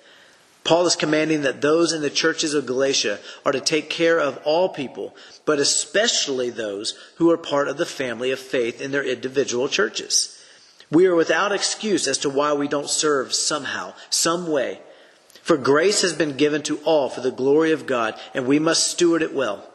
Paul 0.63 0.85
is 0.85 0.97
commanding 0.97 1.43
that 1.43 1.61
those 1.61 1.93
in 1.93 2.01
the 2.01 2.09
churches 2.09 2.53
of 2.53 2.65
Galatia 2.65 3.19
are 3.45 3.53
to 3.53 3.61
take 3.61 3.89
care 3.89 4.19
of 4.19 4.39
all 4.43 4.67
people, 4.67 5.15
but 5.45 5.59
especially 5.59 6.49
those 6.49 6.93
who 7.15 7.31
are 7.31 7.37
part 7.37 7.69
of 7.69 7.77
the 7.77 7.85
family 7.85 8.31
of 8.31 8.39
faith 8.39 8.81
in 8.81 8.91
their 8.91 9.03
individual 9.03 9.69
churches. 9.69 10.36
We 10.89 11.05
are 11.05 11.15
without 11.15 11.51
excuse 11.51 12.07
as 12.07 12.17
to 12.19 12.29
why 12.29 12.53
we 12.53 12.67
don't 12.67 12.89
serve 12.89 13.33
somehow, 13.33 13.93
some 14.09 14.47
way. 14.47 14.79
For 15.41 15.57
grace 15.57 16.01
has 16.01 16.13
been 16.13 16.37
given 16.37 16.61
to 16.63 16.77
all 16.79 17.09
for 17.09 17.21
the 17.21 17.31
glory 17.31 17.71
of 17.71 17.85
God, 17.85 18.15
and 18.33 18.45
we 18.45 18.59
must 18.59 18.87
steward 18.87 19.21
it 19.21 19.33
well. 19.33 19.67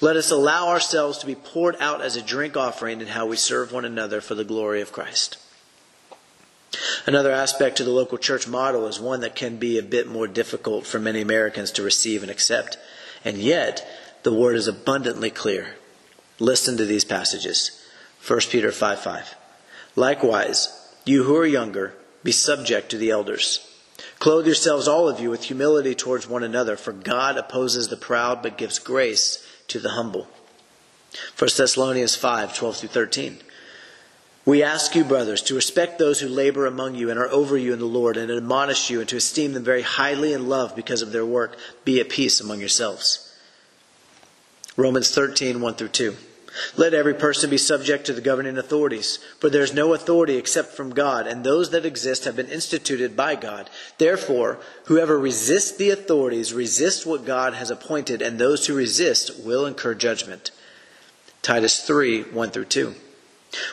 Let 0.00 0.16
us 0.16 0.30
allow 0.30 0.68
ourselves 0.68 1.18
to 1.18 1.26
be 1.26 1.34
poured 1.34 1.76
out 1.80 2.02
as 2.02 2.16
a 2.16 2.22
drink 2.22 2.56
offering 2.56 3.00
in 3.00 3.08
how 3.08 3.26
we 3.26 3.36
serve 3.36 3.72
one 3.72 3.84
another 3.84 4.20
for 4.20 4.34
the 4.34 4.44
glory 4.44 4.80
of 4.80 4.92
Christ. 4.92 5.36
Another 7.06 7.32
aspect 7.32 7.76
to 7.76 7.84
the 7.84 7.90
local 7.90 8.18
church 8.18 8.46
model 8.46 8.86
is 8.86 9.00
one 9.00 9.20
that 9.20 9.34
can 9.34 9.56
be 9.56 9.78
a 9.78 9.82
bit 9.82 10.06
more 10.06 10.26
difficult 10.26 10.86
for 10.86 10.98
many 10.98 11.20
Americans 11.20 11.70
to 11.72 11.82
receive 11.82 12.22
and 12.22 12.30
accept. 12.30 12.76
And 13.24 13.38
yet, 13.38 13.86
the 14.24 14.32
word 14.32 14.56
is 14.56 14.68
abundantly 14.68 15.30
clear. 15.30 15.76
Listen 16.38 16.76
to 16.76 16.84
these 16.84 17.04
passages. 17.04 17.82
1 18.26 18.40
Peter 18.50 18.70
5 18.70 19.00
5. 19.00 19.34
Likewise, 19.98 20.92
you 21.04 21.24
who 21.24 21.36
are 21.36 21.44
younger, 21.44 21.92
be 22.22 22.30
subject 22.30 22.88
to 22.88 22.98
the 22.98 23.10
elders. 23.10 23.66
Clothe 24.20 24.46
yourselves, 24.46 24.86
all 24.86 25.08
of 25.08 25.18
you, 25.18 25.28
with 25.28 25.42
humility 25.42 25.92
towards 25.92 26.28
one 26.28 26.44
another, 26.44 26.76
for 26.76 26.92
God 26.92 27.36
opposes 27.36 27.88
the 27.88 27.96
proud 27.96 28.40
but 28.40 28.56
gives 28.56 28.78
grace 28.78 29.44
to 29.66 29.80
the 29.80 29.90
humble. 29.90 30.28
1 31.36 31.50
Thessalonians 31.56 32.14
5 32.14 32.56
12 32.56 32.76
through 32.76 32.88
13. 32.90 33.38
We 34.44 34.62
ask 34.62 34.94
you, 34.94 35.02
brothers, 35.02 35.42
to 35.42 35.56
respect 35.56 35.98
those 35.98 36.20
who 36.20 36.28
labor 36.28 36.66
among 36.66 36.94
you 36.94 37.10
and 37.10 37.18
are 37.18 37.28
over 37.30 37.58
you 37.58 37.72
in 37.72 37.80
the 37.80 37.84
Lord, 37.84 38.16
and 38.16 38.30
admonish 38.30 38.90
you, 38.90 39.00
and 39.00 39.08
to 39.08 39.16
esteem 39.16 39.52
them 39.52 39.64
very 39.64 39.82
highly 39.82 40.32
in 40.32 40.48
love 40.48 40.76
because 40.76 41.02
of 41.02 41.10
their 41.10 41.26
work. 41.26 41.58
Be 41.84 41.98
at 41.98 42.08
peace 42.08 42.40
among 42.40 42.60
yourselves. 42.60 43.36
Romans 44.76 45.12
13 45.12 45.60
1 45.60 45.74
through 45.74 45.88
2. 45.88 46.16
Let 46.76 46.94
every 46.94 47.14
person 47.14 47.50
be 47.50 47.58
subject 47.58 48.06
to 48.06 48.12
the 48.12 48.20
governing 48.20 48.56
authorities, 48.56 49.18
for 49.38 49.50
there 49.50 49.62
is 49.62 49.74
no 49.74 49.92
authority 49.92 50.36
except 50.36 50.72
from 50.72 50.94
God, 50.94 51.26
and 51.26 51.44
those 51.44 51.70
that 51.70 51.84
exist 51.84 52.24
have 52.24 52.36
been 52.36 52.48
instituted 52.48 53.16
by 53.16 53.34
God. 53.34 53.68
Therefore, 53.98 54.58
whoever 54.84 55.18
resists 55.18 55.76
the 55.76 55.90
authorities 55.90 56.54
resists 56.54 57.04
what 57.04 57.26
God 57.26 57.54
has 57.54 57.70
appointed, 57.70 58.22
and 58.22 58.38
those 58.38 58.66
who 58.66 58.74
resist 58.74 59.44
will 59.44 59.66
incur 59.66 59.94
judgment. 59.94 60.50
Titus 61.42 61.84
3 61.84 62.22
1 62.22 62.50
through 62.50 62.64
2. 62.66 62.94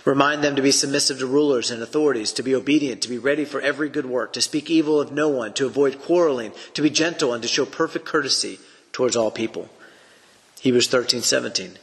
Remind 0.06 0.44
them 0.44 0.56
to 0.56 0.62
be 0.62 0.72
submissive 0.72 1.20
to 1.20 1.26
rulers 1.26 1.70
and 1.70 1.82
authorities, 1.82 2.32
to 2.34 2.44
be 2.44 2.56
obedient, 2.56 3.02
to 3.02 3.10
be 3.10 3.18
ready 3.18 3.44
for 3.44 3.60
every 3.60 3.90
good 3.90 4.06
work, 4.06 4.32
to 4.34 4.42
speak 4.42 4.70
evil 4.70 5.02
of 5.02 5.12
no 5.12 5.28
one, 5.28 5.54
to 5.54 5.66
avoid 5.66 6.02
quarreling, 6.02 6.54
to 6.74 6.82
be 6.82 6.90
gentle, 6.90 7.34
and 7.34 7.42
to 7.42 7.50
show 7.50 7.66
perfect 7.66 8.06
courtesy 8.06 8.60
towards 8.94 9.16
all 9.16 9.32
people. 9.32 9.70
Hebrews 10.62 10.88
13 10.88 11.22
17. 11.22 11.78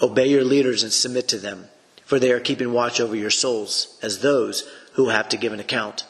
Obey 0.00 0.28
your 0.28 0.44
leaders 0.44 0.82
and 0.82 0.92
submit 0.92 1.28
to 1.28 1.38
them, 1.38 1.68
for 2.04 2.18
they 2.18 2.32
are 2.32 2.40
keeping 2.40 2.72
watch 2.72 3.00
over 3.00 3.16
your 3.16 3.30
souls, 3.30 3.98
as 4.02 4.20
those 4.20 4.68
who 4.94 5.08
have 5.08 5.28
to 5.30 5.36
give 5.36 5.52
an 5.52 5.60
account. 5.60 6.04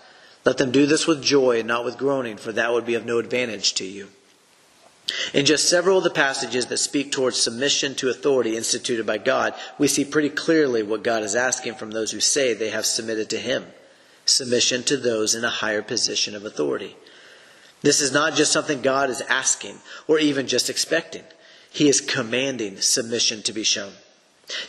Let 0.45 0.59
them 0.59 0.71
do 0.71 0.87
this 0.87 1.07
with 1.07 1.23
joy 1.23 1.59
and 1.59 1.69
not 1.69 1.85
with 1.85 1.99
groaning, 1.99 2.37
for 2.37 2.53
that 2.53 2.73
would 2.73 2.87
be 2.87 2.95
of 2.95 3.05
no 3.05 3.19
advantage 3.19 3.75
to 3.75 3.85
you. 3.85 4.09
In 5.33 5.47
just 5.47 5.69
several 5.69 5.99
of 5.99 6.05
the 6.05 6.11
passages 6.11 6.67
that 6.67 6.77
speak 6.77 7.11
towards 7.11 7.39
submission 7.41 7.95
to 7.97 8.11
authority 8.11 8.57
instituted 8.57 9.07
by 9.07 9.19
God, 9.19 9.55
we 9.79 9.89
see 9.89 10.05
pretty 10.05 10.29
clearly 10.29 10.83
what 10.83 11.03
God 11.03 11.23
is 11.23 11.35
asking 11.35 11.75
from 11.75 11.91
those 11.91 12.13
who 12.13 12.21
say 12.21 12.53
they 12.53 12.71
have 12.71 12.87
submitted 12.87 13.31
to 13.31 13.39
Him 13.39 13.67
submission 14.29 14.83
to 14.85 14.97
those 14.97 15.35
in 15.35 15.45
a 15.45 15.51
higher 15.51 15.83
position 15.83 16.35
of 16.35 16.45
authority. 16.45 16.97
This 17.81 18.01
is 18.01 18.13
not 18.13 18.35
just 18.35 18.53
something 18.53 18.83
God 18.83 19.11
is 19.11 19.21
asking 19.23 19.79
or 20.07 20.19
even 20.19 20.47
just 20.47 20.69
expecting. 20.69 21.25
He 21.79 21.89
is 21.89 22.01
commanding 22.01 22.81
submission 22.81 23.45
to 23.45 23.53
be 23.53 23.63
shown. 23.63 23.93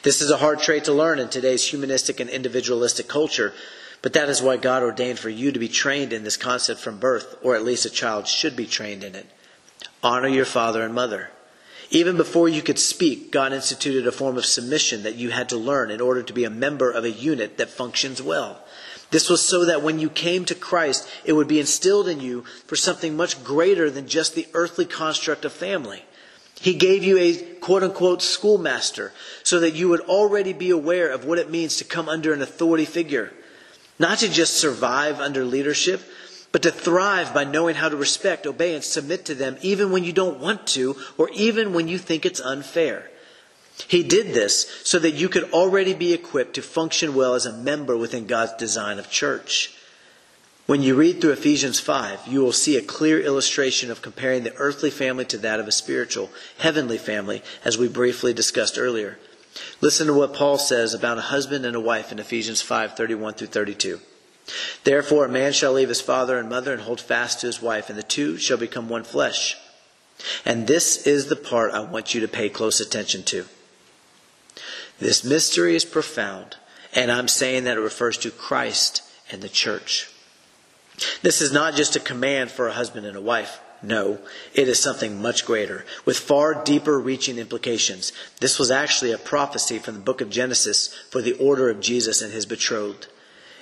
This 0.04 0.22
is 0.22 0.30
a 0.30 0.38
hard 0.38 0.60
trait 0.60 0.84
to 0.84 0.94
learn 0.94 1.18
in 1.18 1.30
today's 1.30 1.68
humanistic 1.68 2.20
and 2.20 2.30
individualistic 2.30 3.08
culture, 3.08 3.52
but 4.04 4.14
that 4.14 4.30
is 4.30 4.44
why 4.44 4.58
God 4.58 4.84
ordained 4.84 5.18
for 5.18 5.30
you 5.30 5.52
to 5.52 5.58
be 5.58 5.68
trained 5.68 6.14
in 6.14 6.24
this 6.24 6.38
concept 6.38 6.80
from 6.80 7.00
birth, 7.00 7.36
or 7.42 7.56
at 7.56 7.66
least 7.66 7.84
a 7.84 7.90
child 7.90 8.28
should 8.28 8.56
be 8.56 8.68
trained 8.68 9.04
in 9.04 9.16
it. 9.16 9.26
Honor 10.04 10.28
your 10.28 10.46
father 10.46 10.84
and 10.84 10.94
mother. 10.94 11.32
Even 11.90 12.16
before 12.16 12.48
you 12.48 12.62
could 12.62 12.78
speak, 12.78 13.32
God 13.32 13.54
instituted 13.54 14.06
a 14.06 14.12
form 14.12 14.38
of 14.38 14.46
submission 14.46 15.02
that 15.02 15.16
you 15.16 15.32
had 15.32 15.50
to 15.50 15.58
learn 15.58 15.90
in 15.90 16.02
order 16.02 16.22
to 16.22 16.32
be 16.32 16.44
a 16.44 16.52
member 16.52 16.92
of 16.92 17.06
a 17.06 17.10
unit 17.10 17.58
that 17.58 17.72
functions 17.72 18.22
well. 18.22 18.64
This 19.10 19.32
was 19.32 19.42
so 19.42 19.66
that 19.66 19.82
when 19.82 19.98
you 19.98 20.12
came 20.12 20.46
to 20.46 20.54
Christ, 20.54 21.10
it 21.26 21.34
would 21.34 21.48
be 21.48 21.60
instilled 21.60 22.08
in 22.08 22.22
you 22.22 22.44
for 22.68 22.76
something 22.76 23.18
much 23.18 23.44
greater 23.44 23.90
than 23.90 24.08
just 24.08 24.36
the 24.36 24.48
earthly 24.54 24.86
construct 24.86 25.44
of 25.44 25.52
family. 25.52 26.04
He 26.62 26.74
gave 26.74 27.04
you 27.04 27.18
a 27.18 27.36
quote 27.62 27.84
unquote 27.84 28.22
schoolmaster 28.22 29.14
so 29.44 29.60
that 29.62 29.76
you 29.76 29.90
would 29.90 30.02
already 30.02 30.54
be 30.54 30.70
aware 30.70 31.10
of 31.10 31.26
what 31.26 31.40
it 31.40 31.50
means 31.50 31.78
to 31.78 31.86
come 31.86 32.10
under 32.10 32.34
an 32.34 32.42
authority 32.42 32.86
figure. 32.86 33.32
Not 33.98 34.20
to 34.20 34.30
just 34.30 34.58
survive 34.58 35.20
under 35.20 35.46
leadership, 35.46 36.02
but 36.52 36.62
to 36.64 36.72
thrive 36.72 37.34
by 37.34 37.44
knowing 37.44 37.76
how 37.76 37.90
to 37.90 37.96
respect, 37.96 38.48
obey, 38.48 38.74
and 38.74 38.84
submit 38.84 39.26
to 39.26 39.36
them 39.36 39.58
even 39.62 39.92
when 39.92 40.04
you 40.04 40.14
don't 40.14 40.40
want 40.40 40.68
to 40.68 40.96
or 41.18 41.30
even 41.30 41.74
when 41.74 41.88
you 41.88 41.98
think 41.98 42.26
it's 42.26 42.42
unfair. 42.42 43.10
He 43.88 44.04
did 44.04 44.34
this 44.34 44.82
so 44.84 45.00
that 45.00 45.12
you 45.12 45.30
could 45.30 45.52
already 45.52 45.94
be 45.94 46.14
equipped 46.14 46.56
to 46.56 46.62
function 46.62 47.16
well 47.16 47.36
as 47.36 47.46
a 47.46 47.54
member 47.54 47.96
within 47.96 48.28
God's 48.28 48.54
design 48.54 49.00
of 49.00 49.10
church. 49.10 49.74
When 50.70 50.84
you 50.84 50.94
read 50.94 51.20
through 51.20 51.32
Ephesians 51.32 51.80
5, 51.80 52.28
you 52.28 52.42
will 52.42 52.52
see 52.52 52.78
a 52.78 52.84
clear 52.84 53.20
illustration 53.20 53.90
of 53.90 54.04
comparing 54.04 54.44
the 54.44 54.56
earthly 54.58 54.92
family 54.92 55.26
to 55.26 55.38
that 55.40 55.60
of 55.60 55.68
a 55.68 55.72
spiritual, 55.72 56.30
heavenly 56.60 57.00
family, 57.00 57.42
as 57.66 57.80
we 57.80 57.88
briefly 57.88 58.36
discussed 58.36 58.78
earlier. 58.78 59.18
Listen 59.82 60.06
to 60.06 60.14
what 60.14 60.36
Paul 60.36 60.60
says 60.60 60.94
about 60.94 61.18
a 61.18 61.22
husband 61.22 61.66
and 61.66 61.76
a 61.76 61.80
wife 61.80 62.12
in 62.12 62.20
Ephesians 62.20 62.62
5 62.62 62.96
31 62.96 63.34
through 63.34 63.48
32. 63.48 64.00
Therefore, 64.84 65.26
a 65.26 65.28
man 65.28 65.54
shall 65.54 65.74
leave 65.74 65.90
his 65.90 66.02
father 66.02 66.38
and 66.38 66.48
mother 66.48 66.72
and 66.72 66.84
hold 66.84 67.02
fast 67.02 67.40
to 67.40 67.48
his 67.48 67.64
wife, 67.64 67.90
and 67.90 67.98
the 67.98 68.04
two 68.04 68.38
shall 68.38 68.58
become 68.58 68.90
one 68.90 69.04
flesh. 69.04 69.58
And 70.46 70.68
this 70.68 71.08
is 71.08 71.30
the 71.30 71.36
part 71.36 71.74
I 71.74 71.80
want 71.80 72.14
you 72.14 72.22
to 72.22 72.28
pay 72.28 72.48
close 72.48 72.80
attention 72.80 73.24
to. 73.24 73.46
This 75.00 75.24
mystery 75.24 75.74
is 75.74 75.84
profound, 75.84 76.58
and 76.94 77.12
I'm 77.12 77.28
saying 77.28 77.64
that 77.64 77.78
it 77.78 77.82
refers 77.82 78.20
to 78.20 78.30
Christ 78.30 79.02
and 79.32 79.42
the 79.42 79.50
church. 79.50 80.12
This 81.22 81.42
is 81.42 81.52
not 81.52 81.76
just 81.76 81.96
a 81.96 82.00
command 82.00 82.52
for 82.52 82.68
a 82.68 82.74
husband 82.74 83.06
and 83.06 83.18
a 83.18 83.22
wife. 83.22 83.60
No, 83.82 84.20
it 84.54 84.68
is 84.68 84.78
something 84.78 85.22
much 85.22 85.46
greater, 85.46 85.86
with 86.04 86.18
far 86.18 86.54
deeper 86.54 87.00
reaching 87.00 87.38
implications. 87.38 88.12
This 88.42 88.60
was 88.60 88.72
actually 88.72 89.14
a 89.14 89.18
prophecy 89.18 89.80
from 89.80 89.96
the 89.96 90.02
book 90.02 90.20
of 90.20 90.30
Genesis 90.30 90.94
for 91.10 91.22
the 91.22 91.34
order 91.34 91.70
of 91.70 91.80
Jesus 91.80 92.22
and 92.22 92.34
his 92.34 92.46
betrothed. 92.46 93.08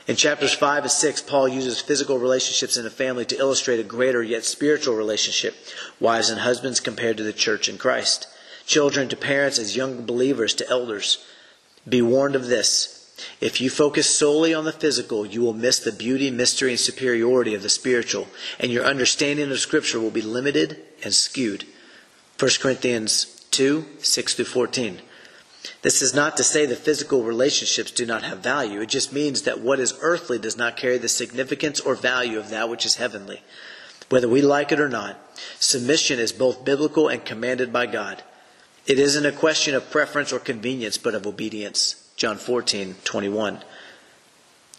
In 0.07 0.15
chapters 0.15 0.53
5 0.53 0.83
and 0.83 0.91
6, 0.91 1.21
Paul 1.23 1.49
uses 1.49 1.81
physical 1.81 2.17
relationships 2.17 2.77
in 2.77 2.85
a 2.85 2.89
family 2.89 3.25
to 3.25 3.37
illustrate 3.37 3.79
a 3.79 3.83
greater 3.83 4.23
yet 4.23 4.45
spiritual 4.45 4.95
relationship, 4.95 5.55
wives 5.99 6.29
and 6.29 6.39
husbands 6.39 6.79
compared 6.79 7.17
to 7.17 7.23
the 7.23 7.33
church 7.33 7.67
in 7.67 7.77
Christ, 7.77 8.25
children 8.65 9.09
to 9.09 9.17
parents 9.17 9.59
as 9.59 9.75
young 9.75 10.05
believers 10.05 10.55
to 10.55 10.69
elders. 10.69 11.25
Be 11.87 12.01
warned 12.01 12.35
of 12.35 12.47
this. 12.47 12.96
If 13.41 13.59
you 13.59 13.69
focus 13.69 14.15
solely 14.15 14.53
on 14.53 14.65
the 14.65 14.71
physical, 14.71 15.25
you 15.25 15.41
will 15.41 15.53
miss 15.53 15.79
the 15.79 15.91
beauty, 15.91 16.29
mystery, 16.29 16.71
and 16.71 16.79
superiority 16.79 17.55
of 17.55 17.63
the 17.63 17.69
spiritual, 17.69 18.27
and 18.59 18.71
your 18.71 18.85
understanding 18.85 19.49
of 19.49 19.59
Scripture 19.59 19.99
will 19.99 20.11
be 20.11 20.21
limited 20.21 20.83
and 21.03 21.13
skewed. 21.13 21.65
1 22.39 22.51
Corinthians 22.61 23.45
2 23.51 23.85
6 23.99 24.33
through 24.35 24.45
14. 24.45 25.01
This 25.81 26.01
is 26.01 26.13
not 26.13 26.37
to 26.37 26.43
say 26.43 26.65
that 26.65 26.77
physical 26.77 27.23
relationships 27.23 27.91
do 27.91 28.05
not 28.05 28.23
have 28.23 28.39
value. 28.39 28.81
It 28.81 28.89
just 28.89 29.11
means 29.11 29.41
that 29.41 29.59
what 29.59 29.79
is 29.79 29.97
earthly 30.01 30.37
does 30.37 30.57
not 30.57 30.77
carry 30.77 30.97
the 30.97 31.09
significance 31.09 31.79
or 31.79 31.95
value 31.95 32.37
of 32.37 32.49
that 32.49 32.69
which 32.69 32.85
is 32.85 32.95
heavenly. 32.95 33.41
Whether 34.09 34.29
we 34.29 34.41
like 34.41 34.71
it 34.71 34.79
or 34.79 34.87
not, 34.87 35.19
submission 35.59 36.19
is 36.19 36.31
both 36.31 36.63
biblical 36.63 37.09
and 37.09 37.25
commanded 37.25 37.73
by 37.73 37.87
God. 37.87 38.23
It 38.85 38.99
isn't 38.99 39.25
a 39.25 39.31
question 39.31 39.75
of 39.75 39.91
preference 39.91 40.31
or 40.31 40.39
convenience, 40.39 40.97
but 40.97 41.15
of 41.15 41.27
obedience. 41.27 42.06
John 42.17 42.37
14, 42.37 42.95
21. 43.03 43.59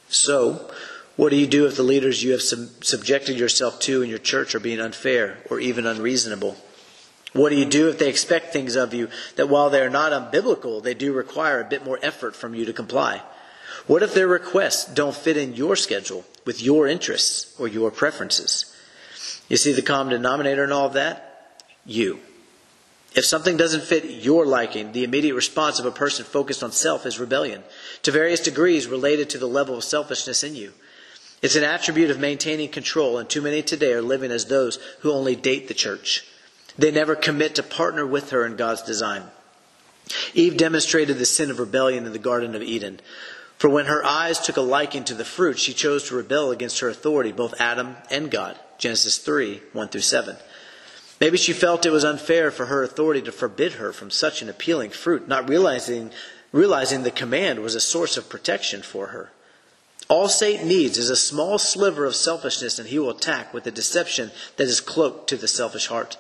So, 0.08 0.70
what 1.14 1.30
do 1.30 1.36
you 1.36 1.46
do 1.46 1.66
if 1.66 1.76
the 1.76 1.84
leaders 1.84 2.22
you 2.22 2.32
have 2.32 2.42
sub- 2.42 2.84
subjected 2.84 3.38
yourself 3.38 3.78
to 3.80 4.02
in 4.02 4.10
your 4.10 4.18
church 4.18 4.54
are 4.54 4.60
being 4.60 4.80
unfair 4.80 5.38
or 5.48 5.60
even 5.60 5.86
unreasonable? 5.86 6.56
What 7.32 7.50
do 7.50 7.56
you 7.56 7.64
do 7.64 7.88
if 7.88 7.98
they 7.98 8.08
expect 8.08 8.52
things 8.52 8.74
of 8.74 8.92
you 8.92 9.08
that 9.36 9.48
while 9.48 9.70
they 9.70 9.80
are 9.80 9.90
not 9.90 10.12
unbiblical, 10.12 10.82
they 10.82 10.94
do 10.94 11.12
require 11.12 11.60
a 11.60 11.68
bit 11.68 11.84
more 11.84 11.98
effort 12.02 12.34
from 12.34 12.54
you 12.54 12.64
to 12.64 12.72
comply? 12.72 13.22
What 13.86 14.02
if 14.02 14.14
their 14.14 14.26
requests 14.26 14.92
don't 14.92 15.14
fit 15.14 15.36
in 15.36 15.54
your 15.54 15.76
schedule 15.76 16.24
with 16.44 16.60
your 16.60 16.88
interests 16.88 17.54
or 17.58 17.68
your 17.68 17.90
preferences? 17.90 18.74
You 19.48 19.56
see 19.56 19.72
the 19.72 19.82
common 19.82 20.12
denominator 20.12 20.64
in 20.64 20.72
all 20.72 20.86
of 20.86 20.94
that? 20.94 21.62
You. 21.86 22.20
If 23.14 23.24
something 23.24 23.56
doesn't 23.56 23.84
fit 23.84 24.04
your 24.04 24.46
liking, 24.46 24.92
the 24.92 25.04
immediate 25.04 25.34
response 25.34 25.78
of 25.78 25.86
a 25.86 25.90
person 25.90 26.24
focused 26.24 26.62
on 26.62 26.72
self 26.72 27.06
is 27.06 27.18
rebellion, 27.18 27.64
to 28.02 28.12
various 28.12 28.40
degrees 28.40 28.86
related 28.86 29.30
to 29.30 29.38
the 29.38 29.48
level 29.48 29.76
of 29.76 29.84
selfishness 29.84 30.44
in 30.44 30.54
you. 30.54 30.72
It's 31.40 31.56
an 31.56 31.64
attribute 31.64 32.10
of 32.10 32.18
maintaining 32.18 32.68
control, 32.68 33.18
and 33.18 33.28
too 33.28 33.40
many 33.40 33.62
today 33.62 33.92
are 33.92 34.02
living 34.02 34.30
as 34.30 34.44
those 34.44 34.78
who 35.00 35.12
only 35.12 35.36
date 35.36 35.68
the 35.68 35.74
church. 35.74 36.26
They 36.76 36.90
never 36.90 37.14
commit 37.14 37.54
to 37.56 37.62
partner 37.62 38.06
with 38.06 38.30
her 38.30 38.44
in 38.44 38.56
God's 38.56 38.82
design. 38.82 39.24
Eve 40.34 40.56
demonstrated 40.56 41.18
the 41.18 41.26
sin 41.26 41.50
of 41.50 41.58
rebellion 41.58 42.06
in 42.06 42.12
the 42.12 42.18
Garden 42.18 42.54
of 42.54 42.62
Eden. 42.62 43.00
For 43.56 43.68
when 43.68 43.86
her 43.86 44.04
eyes 44.04 44.38
took 44.38 44.56
a 44.56 44.62
liking 44.62 45.04
to 45.04 45.14
the 45.14 45.24
fruit, 45.24 45.58
she 45.58 45.74
chose 45.74 46.04
to 46.04 46.16
rebel 46.16 46.50
against 46.50 46.80
her 46.80 46.88
authority, 46.88 47.32
both 47.32 47.60
Adam 47.60 47.96
and 48.10 48.30
God. 48.30 48.58
Genesis 48.78 49.18
3 49.18 49.60
1 49.72 49.88
through 49.88 50.00
7. 50.00 50.36
Maybe 51.20 51.36
she 51.36 51.52
felt 51.52 51.84
it 51.84 51.90
was 51.90 52.04
unfair 52.04 52.50
for 52.50 52.66
her 52.66 52.82
authority 52.82 53.22
to 53.22 53.32
forbid 53.32 53.74
her 53.74 53.92
from 53.92 54.10
such 54.10 54.40
an 54.40 54.48
appealing 54.48 54.90
fruit, 54.90 55.26
not 55.26 55.48
realizing, 55.48 56.10
realizing 56.52 57.02
the 57.02 57.10
command 57.10 57.60
was 57.60 57.74
a 57.74 57.80
source 57.80 58.16
of 58.16 58.28
protection 58.28 58.82
for 58.82 59.08
her. 59.08 59.32
All 60.08 60.28
Satan 60.28 60.68
needs 60.68 60.96
is 60.96 61.10
a 61.10 61.16
small 61.16 61.58
sliver 61.58 62.06
of 62.06 62.14
selfishness, 62.14 62.78
and 62.78 62.88
he 62.88 62.98
will 62.98 63.10
attack 63.10 63.52
with 63.52 63.66
a 63.66 63.70
deception 63.70 64.30
that 64.56 64.68
is 64.68 64.80
cloaked 64.80 65.28
to 65.28 65.36
the 65.36 65.48
selfish 65.48 65.88
heart. 65.88 66.16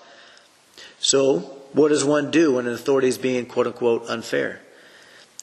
So, 1.00 1.38
what 1.72 1.88
does 1.88 2.04
one 2.04 2.30
do 2.30 2.54
when 2.54 2.66
an 2.66 2.74
authority 2.74 3.08
is 3.08 3.18
being 3.18 3.46
quote 3.46 3.66
unquote 3.66 4.08
unfair? 4.08 4.60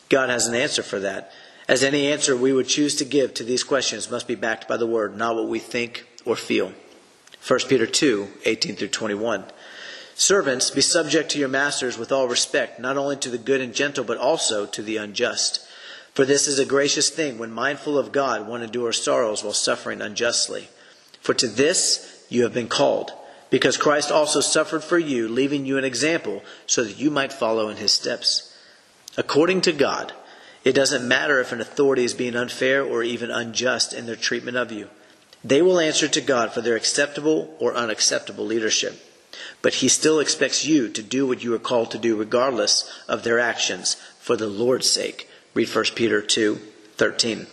God 0.10 0.30
has 0.30 0.48
an 0.48 0.54
answer 0.54 0.84
for 0.84 1.00
that. 1.00 1.32
As 1.68 1.84
any 1.84 2.12
answer 2.12 2.36
we 2.36 2.54
would 2.54 2.68
choose 2.68 2.96
to 2.98 3.06
give 3.06 3.34
to 3.36 3.44
these 3.44 3.64
questions 3.64 4.12
must 4.12 4.28
be 4.28 4.36
backed 4.36 4.68
by 4.68 4.78
the 4.78 4.86
Word, 4.86 5.18
not 5.18 5.36
what 5.36 5.48
we 5.48 5.58
think 5.58 6.06
or 6.26 6.36
feel. 6.36 6.74
1 7.48 7.60
Peter 7.70 7.86
2 7.86 8.28
18 8.46 8.76
through 8.76 8.88
21. 8.88 9.44
Servants, 10.16 10.72
be 10.72 10.82
subject 10.82 11.30
to 11.30 11.38
your 11.38 11.48
masters 11.48 11.96
with 11.96 12.12
all 12.12 12.28
respect, 12.28 12.80
not 12.80 12.98
only 12.98 13.16
to 13.18 13.30
the 13.30 13.38
good 13.38 13.62
and 13.62 13.76
gentle, 13.76 14.04
but 14.04 14.18
also 14.18 14.66
to 14.66 14.82
the 14.82 14.98
unjust. 14.98 15.60
For 16.16 16.26
this 16.26 16.48
is 16.48 16.58
a 16.58 16.66
gracious 16.66 17.10
thing 17.12 17.38
when 17.38 17.52
mindful 17.52 18.00
of 18.00 18.12
God 18.12 18.48
one 18.48 18.64
endures 18.64 19.04
sorrows 19.04 19.44
while 19.44 19.54
suffering 19.54 20.02
unjustly. 20.02 20.70
For 21.22 21.36
to 21.36 21.48
this 21.48 22.26
you 22.30 22.42
have 22.44 22.54
been 22.54 22.68
called, 22.68 23.12
because 23.52 23.78
Christ 23.78 24.10
also 24.10 24.40
suffered 24.40 24.84
for 24.84 24.98
you, 24.98 25.28
leaving 25.28 25.68
you 25.68 25.78
an 25.78 25.84
example 25.84 26.42
so 26.66 26.84
that 26.84 26.98
you 26.98 27.12
might 27.12 27.32
follow 27.32 27.70
in 27.70 27.78
his 27.78 27.92
steps. 27.92 28.58
According 29.18 29.62
to 29.62 29.72
God, 29.72 30.14
it 30.64 30.74
doesn't 30.74 31.08
matter 31.08 31.40
if 31.40 31.52
an 31.52 31.62
authority 31.62 32.06
is 32.06 32.16
being 32.16 32.36
unfair 32.36 32.84
or 32.84 33.04
even 33.04 33.30
unjust 33.30 33.94
in 33.94 34.08
their 34.08 34.16
treatment 34.16 34.58
of 34.58 34.72
you. 34.72 34.90
They 35.46 35.62
will 35.62 35.80
answer 35.80 36.08
to 36.08 36.22
God 36.22 36.52
for 36.52 36.62
their 36.62 36.76
acceptable 36.76 37.56
or 37.60 37.76
unacceptable 37.76 38.46
leadership. 38.46 39.00
But 39.62 39.76
he 39.76 39.88
still 39.88 40.20
expects 40.20 40.66
you 40.66 40.90
to 40.90 41.04
do 41.04 41.28
what 41.28 41.44
you 41.44 41.54
are 41.54 41.60
called 41.60 41.92
to 41.92 42.00
do 42.00 42.16
regardless 42.16 42.92
of 43.08 43.24
their 43.24 43.40
actions 43.40 43.96
for 44.20 44.36
the 44.36 44.48
Lord's 44.48 44.90
sake 44.90 45.30
Read 45.56 45.74
1 45.74 45.86
Peter 45.96 46.22
2 46.22 46.56
13. 46.98 47.48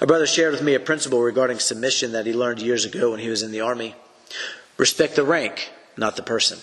A 0.00 0.06
brother 0.06 0.26
shared 0.26 0.52
with 0.52 0.62
me 0.62 0.74
a 0.74 0.80
principle 0.80 1.20
regarding 1.20 1.58
submission 1.58 2.12
that 2.12 2.24
he 2.24 2.32
learned 2.32 2.62
years 2.62 2.86
ago 2.86 3.10
when 3.10 3.20
he 3.20 3.28
was 3.28 3.42
in 3.42 3.50
the 3.50 3.60
army. 3.60 3.94
Respect 4.78 5.14
the 5.14 5.24
rank, 5.24 5.70
not 5.98 6.16
the 6.16 6.22
person. 6.22 6.58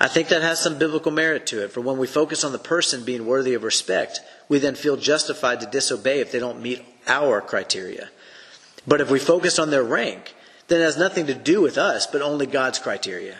I 0.00 0.08
think 0.08 0.28
that 0.28 0.42
has 0.42 0.60
some 0.60 0.78
biblical 0.78 1.12
merit 1.12 1.46
to 1.48 1.62
it, 1.62 1.70
for 1.70 1.80
when 1.80 1.98
we 1.98 2.08
focus 2.08 2.42
on 2.42 2.50
the 2.50 2.58
person 2.58 3.04
being 3.04 3.26
worthy 3.26 3.54
of 3.54 3.62
respect, 3.62 4.20
we 4.48 4.58
then 4.58 4.74
feel 4.74 4.96
justified 4.96 5.60
to 5.60 5.66
disobey 5.66 6.18
if 6.18 6.32
they 6.32 6.40
don't 6.40 6.62
meet 6.62 6.82
our 7.06 7.40
criteria. 7.40 8.10
But 8.86 9.00
if 9.00 9.10
we 9.10 9.18
focus 9.18 9.58
on 9.58 9.70
their 9.70 9.82
rank, 9.82 10.34
then 10.68 10.80
it 10.80 10.84
has 10.84 10.96
nothing 10.96 11.26
to 11.26 11.34
do 11.34 11.60
with 11.60 11.78
us, 11.78 12.06
but 12.06 12.22
only 12.22 12.46
God's 12.46 12.78
criteria. 12.78 13.38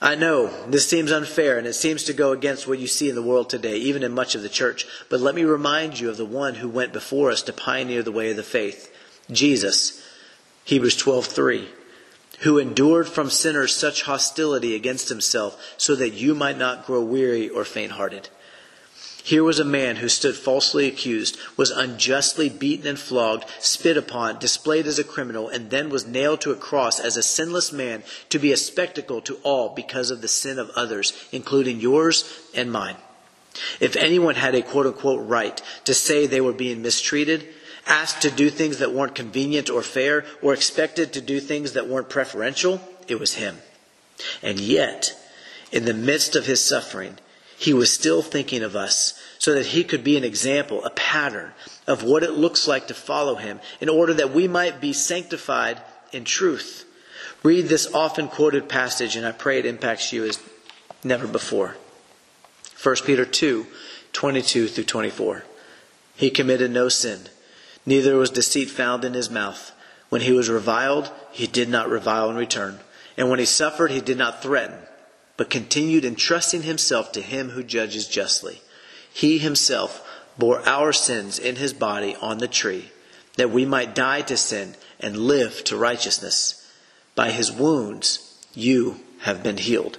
I 0.00 0.14
know 0.14 0.66
this 0.66 0.88
seems 0.88 1.10
unfair 1.10 1.58
and 1.58 1.66
it 1.66 1.74
seems 1.74 2.04
to 2.04 2.12
go 2.12 2.30
against 2.30 2.68
what 2.68 2.78
you 2.78 2.86
see 2.86 3.08
in 3.08 3.16
the 3.16 3.22
world 3.22 3.50
today, 3.50 3.76
even 3.76 4.04
in 4.04 4.12
much 4.12 4.36
of 4.36 4.42
the 4.42 4.48
church. 4.48 4.86
But 5.08 5.20
let 5.20 5.34
me 5.34 5.42
remind 5.42 5.98
you 5.98 6.08
of 6.08 6.16
the 6.16 6.24
one 6.24 6.54
who 6.56 6.68
went 6.68 6.92
before 6.92 7.32
us 7.32 7.42
to 7.42 7.52
pioneer 7.52 8.02
the 8.02 8.12
way 8.12 8.30
of 8.30 8.36
the 8.36 8.44
faith 8.44 8.94
Jesus. 9.30 10.00
Hebrews 10.64 10.96
12:3 10.96 11.68
who 12.40 12.58
endured 12.58 13.08
from 13.08 13.30
sinners 13.30 13.74
such 13.74 14.02
hostility 14.02 14.74
against 14.74 15.08
himself 15.08 15.74
so 15.76 15.96
that 15.96 16.10
you 16.10 16.34
might 16.34 16.56
not 16.56 16.86
grow 16.86 17.02
weary 17.02 17.48
or 17.48 17.64
faint-hearted. 17.64 18.28
Here 19.28 19.44
was 19.44 19.58
a 19.58 19.64
man 19.64 19.96
who 19.96 20.08
stood 20.08 20.36
falsely 20.36 20.88
accused, 20.88 21.36
was 21.54 21.70
unjustly 21.70 22.48
beaten 22.48 22.86
and 22.86 22.98
flogged, 22.98 23.44
spit 23.60 23.98
upon, 23.98 24.38
displayed 24.38 24.86
as 24.86 24.98
a 24.98 25.04
criminal, 25.04 25.50
and 25.50 25.68
then 25.68 25.90
was 25.90 26.06
nailed 26.06 26.40
to 26.40 26.50
a 26.50 26.56
cross 26.56 26.98
as 26.98 27.18
a 27.18 27.22
sinless 27.22 27.70
man 27.70 28.04
to 28.30 28.38
be 28.38 28.52
a 28.52 28.56
spectacle 28.56 29.20
to 29.20 29.34
all 29.42 29.74
because 29.74 30.10
of 30.10 30.22
the 30.22 30.28
sin 30.28 30.58
of 30.58 30.70
others, 30.70 31.12
including 31.30 31.78
yours 31.78 32.24
and 32.54 32.72
mine. 32.72 32.96
If 33.80 33.96
anyone 33.96 34.36
had 34.36 34.54
a 34.54 34.62
quote 34.62 34.86
unquote 34.86 35.28
right 35.28 35.60
to 35.84 35.92
say 35.92 36.26
they 36.26 36.40
were 36.40 36.54
being 36.54 36.80
mistreated, 36.80 37.46
asked 37.86 38.22
to 38.22 38.30
do 38.30 38.48
things 38.48 38.78
that 38.78 38.94
weren't 38.94 39.14
convenient 39.14 39.68
or 39.68 39.82
fair, 39.82 40.24
or 40.40 40.54
expected 40.54 41.12
to 41.12 41.20
do 41.20 41.38
things 41.38 41.74
that 41.74 41.86
weren't 41.86 42.08
preferential, 42.08 42.80
it 43.08 43.20
was 43.20 43.34
him. 43.34 43.58
And 44.42 44.58
yet, 44.58 45.14
in 45.70 45.84
the 45.84 45.92
midst 45.92 46.34
of 46.34 46.46
his 46.46 46.64
suffering, 46.64 47.18
he 47.58 47.72
was 47.72 47.92
still 47.92 48.22
thinking 48.22 48.62
of 48.62 48.76
us 48.76 49.20
so 49.38 49.52
that 49.54 49.66
he 49.66 49.82
could 49.82 50.04
be 50.04 50.16
an 50.16 50.22
example, 50.22 50.84
a 50.84 50.90
pattern 50.90 51.50
of 51.88 52.04
what 52.04 52.22
it 52.22 52.30
looks 52.30 52.68
like 52.68 52.86
to 52.86 52.94
follow 52.94 53.34
him 53.34 53.58
in 53.80 53.88
order 53.88 54.14
that 54.14 54.32
we 54.32 54.46
might 54.46 54.80
be 54.80 54.92
sanctified 54.92 55.82
in 56.12 56.22
truth. 56.22 56.84
Read 57.42 57.66
this 57.66 57.92
often 57.92 58.28
quoted 58.28 58.68
passage, 58.68 59.16
and 59.16 59.26
I 59.26 59.32
pray 59.32 59.58
it 59.58 59.66
impacts 59.66 60.12
you 60.12 60.24
as 60.24 60.38
never 61.02 61.26
before. 61.26 61.76
1 62.80 62.96
Peter 63.04 63.24
2 63.24 63.66
22 64.12 64.68
through 64.68 64.84
24. 64.84 65.44
He 66.14 66.30
committed 66.30 66.70
no 66.70 66.88
sin, 66.88 67.22
neither 67.84 68.16
was 68.16 68.30
deceit 68.30 68.70
found 68.70 69.04
in 69.04 69.14
his 69.14 69.30
mouth. 69.30 69.72
When 70.10 70.22
he 70.22 70.32
was 70.32 70.48
reviled, 70.48 71.10
he 71.32 71.46
did 71.48 71.68
not 71.68 71.90
revile 71.90 72.30
in 72.30 72.36
return. 72.36 72.78
And 73.16 73.28
when 73.28 73.40
he 73.40 73.44
suffered, 73.44 73.90
he 73.90 74.00
did 74.00 74.16
not 74.16 74.42
threaten 74.42 74.78
but 75.38 75.48
continued 75.48 76.04
entrusting 76.04 76.64
himself 76.64 77.12
to 77.12 77.22
him 77.22 77.50
who 77.50 77.62
judges 77.62 78.06
justly. 78.06 78.60
He 79.10 79.38
himself 79.38 80.06
bore 80.36 80.60
our 80.68 80.92
sins 80.92 81.38
in 81.38 81.56
his 81.56 81.72
body 81.72 82.14
on 82.20 82.38
the 82.38 82.48
tree, 82.48 82.90
that 83.36 83.50
we 83.50 83.64
might 83.64 83.94
die 83.94 84.20
to 84.22 84.36
sin 84.36 84.74
and 85.00 85.16
live 85.16 85.64
to 85.64 85.76
righteousness. 85.76 86.68
By 87.14 87.30
his 87.30 87.50
wounds 87.50 88.36
you 88.52 89.00
have 89.20 89.42
been 89.42 89.58
healed. 89.58 89.98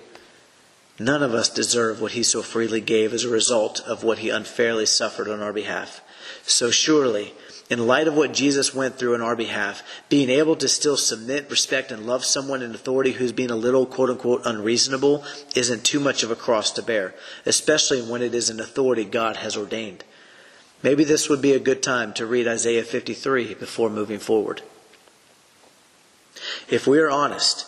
None 1.00 1.24
of 1.24 1.34
us 1.34 1.50
deserve 1.50 2.02
what 2.02 2.12
he 2.12 2.24
so 2.24 2.42
freely 2.42 2.82
gave 2.82 3.14
as 3.14 3.24
a 3.24 3.30
result 3.30 3.80
of 3.80 4.04
what 4.04 4.20
he 4.20 4.30
unfairly 4.30 4.86
suffered 4.86 5.30
on 5.30 5.42
our 5.42 5.54
behalf. 5.54 6.02
So 6.44 6.70
surely, 6.70 7.34
in 7.70 7.86
light 7.86 8.08
of 8.08 8.16
what 8.16 8.34
Jesus 8.34 8.74
went 8.74 8.98
through 8.98 9.14
on 9.14 9.22
our 9.22 9.36
behalf, 9.36 9.84
being 10.10 10.30
able 10.30 10.56
to 10.56 10.68
still 10.68 10.98
submit, 10.98 11.52
respect, 11.52 11.92
and 11.92 12.08
love 12.08 12.26
someone 12.26 12.64
in 12.64 12.74
authority 12.74 13.12
who's 13.12 13.32
being 13.32 13.52
a 13.52 13.56
little 13.56 13.86
quote 13.86 14.10
unquote 14.10 14.42
unreasonable 14.46 15.24
isn't 15.56 15.84
too 15.84 16.00
much 16.00 16.24
of 16.24 16.32
a 16.32 16.36
cross 16.36 16.72
to 16.72 16.82
bear, 16.82 17.14
especially 17.46 18.02
when 18.02 18.24
it 18.24 18.34
is 18.34 18.50
an 18.50 18.60
authority 18.60 19.06
God 19.06 19.38
has 19.38 19.56
ordained. 19.56 20.04
Maybe 20.82 21.04
this 21.04 21.30
would 21.30 21.42
be 21.42 21.54
a 21.54 21.60
good 21.60 21.84
time 21.84 22.14
to 22.14 22.26
read 22.26 22.48
Isaiah 22.48 22.84
53 22.84 23.54
before 23.56 23.90
moving 23.90 24.20
forward. 24.20 24.64
If 26.70 26.88
we 26.88 27.00
are 27.00 27.12
honest, 27.12 27.68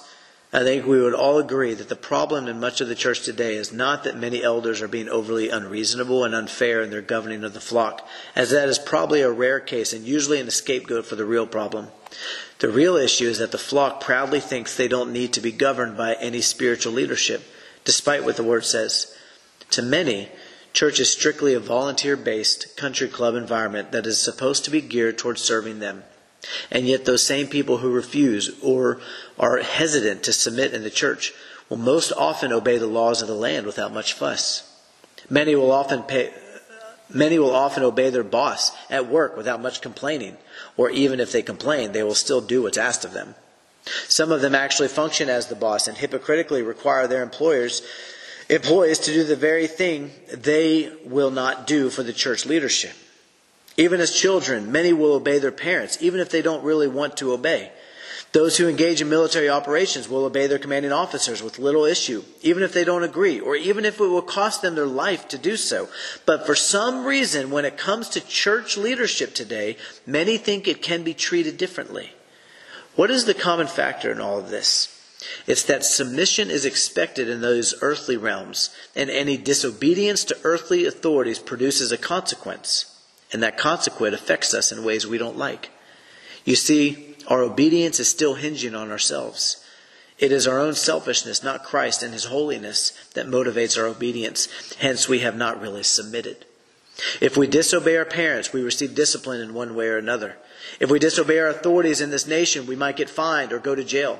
I 0.53 0.63
think 0.63 0.85
we 0.85 1.01
would 1.01 1.13
all 1.13 1.39
agree 1.39 1.73
that 1.75 1.87
the 1.87 1.95
problem 1.95 2.49
in 2.49 2.59
much 2.59 2.81
of 2.81 2.89
the 2.89 2.95
church 2.95 3.21
today 3.21 3.55
is 3.55 3.71
not 3.71 4.03
that 4.03 4.17
many 4.17 4.43
elders 4.43 4.81
are 4.81 4.87
being 4.89 5.07
overly 5.07 5.49
unreasonable 5.49 6.25
and 6.25 6.35
unfair 6.35 6.81
in 6.81 6.89
their 6.89 7.01
governing 7.01 7.45
of 7.45 7.53
the 7.53 7.61
flock, 7.61 8.05
as 8.35 8.49
that 8.49 8.67
is 8.67 8.77
probably 8.77 9.21
a 9.21 9.31
rare 9.31 9.61
case 9.61 9.93
and 9.93 10.05
usually 10.05 10.41
an 10.41 10.51
scapegoat 10.51 11.05
for 11.05 11.15
the 11.15 11.23
real 11.23 11.47
problem. 11.47 11.87
The 12.59 12.67
real 12.67 12.97
issue 12.97 13.29
is 13.29 13.37
that 13.37 13.53
the 13.53 13.57
flock 13.57 14.01
proudly 14.01 14.41
thinks 14.41 14.75
they 14.75 14.89
don't 14.89 15.13
need 15.13 15.31
to 15.33 15.41
be 15.41 15.53
governed 15.53 15.95
by 15.95 16.15
any 16.15 16.41
spiritual 16.41 16.91
leadership, 16.91 17.43
despite 17.85 18.25
what 18.25 18.35
the 18.35 18.43
word 18.43 18.65
says. 18.65 19.15
To 19.69 19.81
many, 19.81 20.27
church 20.73 20.99
is 20.99 21.09
strictly 21.09 21.53
a 21.53 21.61
volunteer 21.61 22.17
based 22.17 22.75
country 22.75 23.07
club 23.07 23.35
environment 23.35 23.93
that 23.93 24.05
is 24.05 24.19
supposed 24.19 24.65
to 24.65 24.71
be 24.71 24.81
geared 24.81 25.17
towards 25.17 25.41
serving 25.41 25.79
them. 25.79 26.03
And 26.71 26.87
yet, 26.87 27.05
those 27.05 27.25
same 27.25 27.47
people 27.47 27.77
who 27.77 27.91
refuse 27.91 28.51
or 28.61 28.99
are 29.37 29.57
hesitant 29.57 30.23
to 30.23 30.33
submit 30.33 30.73
in 30.73 30.83
the 30.83 30.89
church 30.89 31.33
will 31.69 31.77
most 31.77 32.11
often 32.11 32.51
obey 32.51 32.77
the 32.77 32.87
laws 32.87 33.21
of 33.21 33.27
the 33.27 33.33
land 33.33 33.65
without 33.65 33.93
much 33.93 34.13
fuss. 34.13 34.67
Many 35.29 35.55
will 35.55 35.71
often 35.71 36.03
pay, 36.03 36.33
many 37.09 37.39
will 37.39 37.55
often 37.55 37.83
obey 37.83 38.09
their 38.09 38.23
boss 38.23 38.71
at 38.89 39.07
work 39.07 39.37
without 39.37 39.61
much 39.61 39.81
complaining, 39.81 40.37
or 40.75 40.89
even 40.89 41.19
if 41.19 41.31
they 41.31 41.41
complain, 41.41 41.91
they 41.91 42.03
will 42.03 42.15
still 42.15 42.41
do 42.41 42.63
what's 42.63 42.77
asked 42.77 43.05
of 43.05 43.13
them. 43.13 43.35
Some 44.07 44.31
of 44.31 44.41
them 44.41 44.55
actually 44.55 44.89
function 44.89 45.29
as 45.29 45.47
the 45.47 45.55
boss 45.55 45.87
and 45.87 45.97
hypocritically 45.97 46.61
require 46.61 47.07
their 47.07 47.23
employers 47.23 47.81
employees 48.49 48.99
to 48.99 49.13
do 49.13 49.23
the 49.23 49.35
very 49.35 49.65
thing 49.65 50.11
they 50.33 50.91
will 51.05 51.31
not 51.31 51.65
do 51.65 51.89
for 51.89 52.03
the 52.03 52.13
church 52.13 52.45
leadership. 52.45 52.91
Even 53.77 54.01
as 54.01 54.11
children, 54.11 54.71
many 54.71 54.93
will 54.93 55.13
obey 55.13 55.39
their 55.39 55.51
parents, 55.51 55.97
even 56.01 56.19
if 56.19 56.29
they 56.29 56.41
don't 56.41 56.63
really 56.63 56.87
want 56.87 57.17
to 57.17 57.31
obey. 57.31 57.71
Those 58.33 58.55
who 58.55 58.69
engage 58.69 59.01
in 59.01 59.09
military 59.09 59.49
operations 59.49 60.07
will 60.07 60.23
obey 60.23 60.47
their 60.47 60.59
commanding 60.59 60.93
officers 60.93 61.43
with 61.43 61.59
little 61.59 61.83
issue, 61.83 62.23
even 62.41 62.63
if 62.63 62.71
they 62.71 62.85
don't 62.85 63.03
agree, 63.03 63.41
or 63.41 63.57
even 63.57 63.83
if 63.83 63.99
it 63.99 64.05
will 64.05 64.21
cost 64.21 64.61
them 64.61 64.75
their 64.75 64.85
life 64.85 65.27
to 65.29 65.37
do 65.37 65.57
so. 65.57 65.89
But 66.25 66.45
for 66.45 66.55
some 66.55 67.05
reason, 67.05 67.51
when 67.51 67.65
it 67.65 67.77
comes 67.77 68.07
to 68.09 68.21
church 68.21 68.77
leadership 68.77 69.33
today, 69.33 69.75
many 70.05 70.37
think 70.37 70.67
it 70.67 70.81
can 70.81 71.03
be 71.03 71.13
treated 71.13 71.57
differently. 71.57 72.13
What 72.95 73.11
is 73.11 73.25
the 73.25 73.33
common 73.33 73.67
factor 73.67 74.11
in 74.11 74.21
all 74.21 74.39
of 74.39 74.49
this? 74.49 74.97
It's 75.45 75.63
that 75.63 75.83
submission 75.83 76.49
is 76.49 76.65
expected 76.65 77.29
in 77.29 77.41
those 77.41 77.75
earthly 77.81 78.17
realms, 78.17 78.69
and 78.95 79.09
any 79.09 79.35
disobedience 79.35 80.23
to 80.25 80.37
earthly 80.43 80.85
authorities 80.85 81.37
produces 81.37 81.91
a 81.91 81.97
consequence 81.97 82.90
and 83.31 83.41
that 83.43 83.57
consequent 83.57 84.13
affects 84.13 84.53
us 84.53 84.71
in 84.71 84.83
ways 84.83 85.07
we 85.07 85.17
don't 85.17 85.37
like. 85.37 85.69
You 86.43 86.55
see, 86.55 87.15
our 87.27 87.41
obedience 87.41 87.99
is 87.99 88.09
still 88.09 88.35
hinging 88.35 88.75
on 88.75 88.91
ourselves. 88.91 89.63
It 90.17 90.31
is 90.31 90.47
our 90.47 90.59
own 90.59 90.75
selfishness, 90.75 91.43
not 91.43 91.63
Christ 91.63 92.03
and 92.03 92.13
His 92.13 92.25
holiness, 92.25 92.91
that 93.13 93.25
motivates 93.25 93.77
our 93.77 93.87
obedience. 93.87 94.47
Hence, 94.75 95.07
we 95.07 95.19
have 95.19 95.35
not 95.35 95.61
really 95.61 95.83
submitted. 95.83 96.45
If 97.19 97.37
we 97.37 97.47
disobey 97.47 97.97
our 97.97 98.05
parents, 98.05 98.53
we 98.53 98.61
receive 98.61 98.93
discipline 98.93 99.41
in 99.41 99.53
one 99.53 99.75
way 99.75 99.87
or 99.87 99.97
another. 99.97 100.37
If 100.79 100.91
we 100.91 100.99
disobey 100.99 101.39
our 101.39 101.47
authorities 101.47 102.01
in 102.01 102.11
this 102.11 102.27
nation, 102.27 102.67
we 102.67 102.75
might 102.75 102.97
get 102.97 103.09
fined 103.09 103.51
or 103.51 103.59
go 103.59 103.73
to 103.73 103.83
jail. 103.83 104.19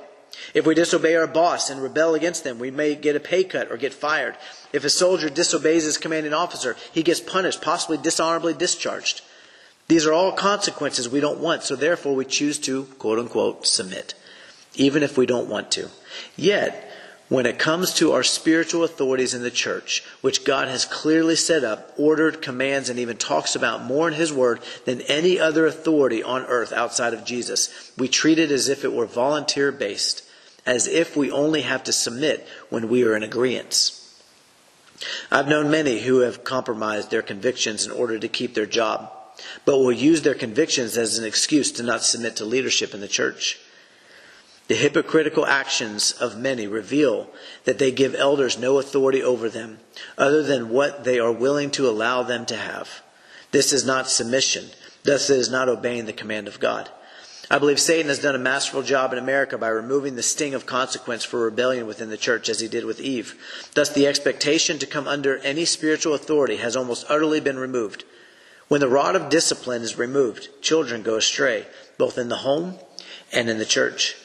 If 0.54 0.66
we 0.66 0.76
disobey 0.76 1.16
our 1.16 1.28
boss 1.28 1.70
and 1.70 1.82
rebel 1.82 2.16
against 2.16 2.44
them, 2.44 2.60
we 2.60 2.72
may 2.72 2.96
get 2.96 3.16
a 3.16 3.20
pay 3.20 3.44
cut 3.44 3.72
or 3.72 3.78
get 3.78 3.94
fired. 3.94 4.38
If 4.74 4.84
a 4.84 4.90
soldier 4.90 5.30
disobeys 5.30 5.86
his 5.86 5.98
commanding 5.98 6.34
officer, 6.34 6.76
he 6.92 7.04
gets 7.04 7.20
punished, 7.20 7.62
possibly 7.62 7.98
dishonorably 7.98 8.54
discharged. 8.54 9.22
These 9.88 10.06
are 10.06 10.14
all 10.14 10.32
consequences 10.32 11.10
we 11.10 11.20
don't 11.20 11.40
want, 11.40 11.64
so 11.64 11.76
therefore 11.76 12.16
we 12.16 12.26
choose 12.26 12.60
to, 12.60 12.86
quote 12.98 13.20
unquote, 13.20 13.68
submit. 13.68 14.14
even 14.76 15.04
if 15.04 15.18
we 15.18 15.26
don't 15.26 15.50
want 15.50 15.72
to. 15.72 15.90
Yet, 16.36 16.90
when 17.30 17.46
it 17.46 17.60
comes 17.60 17.94
to 17.94 18.12
our 18.12 18.24
spiritual 18.24 18.84
authorities 18.84 19.34
in 19.34 19.42
the 19.42 19.52
church, 19.52 20.04
which 20.22 20.44
God 20.44 20.68
has 20.68 20.84
clearly 20.86 21.36
set 21.36 21.64
up, 21.64 21.94
ordered, 21.98 22.42
commands, 22.42 22.90
and 22.90 23.00
even 23.00 23.18
talks 23.18 23.56
about 23.56 23.84
more 23.84 24.08
in 24.08 24.14
His 24.14 24.34
Word 24.34 24.60
than 24.86 25.02
any 25.02 25.40
other 25.40 25.66
authority 25.66 26.22
on 26.22 26.46
earth 26.46 26.74
outside 26.74 27.14
of 27.14 27.24
Jesus, 27.24 27.92
we 27.98 28.08
treat 28.08 28.38
it 28.38 28.52
as 28.52 28.68
if 28.68 28.84
it 28.84 28.94
were 28.94 29.06
volunteer 29.06 29.72
based, 29.72 30.24
as 30.66 30.88
if 30.88 31.16
we 31.16 31.32
only 31.32 31.62
have 31.62 31.84
to 31.84 31.94
submit 31.94 32.48
when 32.70 32.90
we 32.90 33.04
are 33.04 33.16
in 33.16 33.24
agreement. 33.24 33.98
I've 35.32 35.48
known 35.48 35.72
many 35.72 36.00
who 36.00 36.20
have 36.20 36.44
compromised 36.44 37.10
their 37.10 37.24
convictions 37.24 37.86
in 37.86 37.92
order 37.92 38.20
to 38.20 38.28
keep 38.28 38.54
their 38.54 38.68
job, 38.68 39.12
but 39.66 39.80
will 39.80 39.92
use 39.92 40.22
their 40.22 40.36
convictions 40.36 40.98
as 40.98 41.18
an 41.18 41.26
excuse 41.26 41.72
to 41.74 41.84
not 41.84 42.04
submit 42.04 42.36
to 42.36 42.46
leadership 42.46 42.94
in 42.94 43.02
the 43.02 43.08
church. 43.08 43.60
The 44.68 44.76
hypocritical 44.76 45.46
actions 45.46 46.12
of 46.14 46.38
many 46.38 46.68
reveal 46.68 47.30
that 47.66 47.80
they 47.80 47.92
give 47.92 48.16
elders 48.16 48.58
no 48.58 48.78
authority 48.78 49.22
over 49.22 49.50
them 49.50 49.80
other 50.18 50.44
than 50.44 50.70
what 50.70 51.04
they 51.04 51.20
are 51.20 51.32
willing 51.32 51.72
to 51.72 51.90
allow 51.90 52.24
them 52.24 52.46
to 52.46 52.56
have. 52.56 53.02
This 53.52 53.74
is 53.74 53.86
not 53.86 54.10
submission. 54.10 54.70
Thus, 55.04 55.30
it 55.30 55.40
is 55.40 55.50
not 55.50 55.68
obeying 55.68 56.06
the 56.06 56.14
command 56.14 56.48
of 56.48 56.60
God. 56.60 56.90
I 57.52 57.60
believe 57.60 57.82
Satan 57.82 58.08
has 58.08 58.20
done 58.20 58.34
a 58.34 58.40
masterful 58.40 58.82
job 58.82 59.12
in 59.12 59.20
America 59.20 59.58
by 59.58 59.68
removing 59.68 60.16
the 60.16 60.24
sting 60.24 60.54
of 60.54 60.66
consequence 60.66 61.26
for 61.26 61.44
rebellion 61.44 61.86
within 61.86 62.10
the 62.10 62.16
church 62.16 62.48
as 62.48 62.62
he 62.62 62.70
did 62.70 62.86
with 62.86 63.02
Eve. 63.02 63.36
Thus, 63.74 63.90
the 63.90 64.08
expectation 64.08 64.80
to 64.80 64.86
come 64.86 65.06
under 65.06 65.38
any 65.40 65.66
spiritual 65.66 66.14
authority 66.14 66.56
has 66.56 66.78
almost 66.78 67.06
utterly 67.10 67.42
been 67.42 67.60
removed. 67.60 68.06
When 68.70 68.80
the 68.80 68.88
rod 68.88 69.18
of 69.18 69.28
discipline 69.28 69.82
is 69.82 69.98
removed, 69.98 70.48
children 70.62 71.04
go 71.04 71.18
astray, 71.18 71.66
both 71.98 72.18
in 72.18 72.30
the 72.30 72.38
home 72.38 72.76
and 73.34 73.50
in 73.50 73.58
the 73.58 73.66
church. 73.66 74.16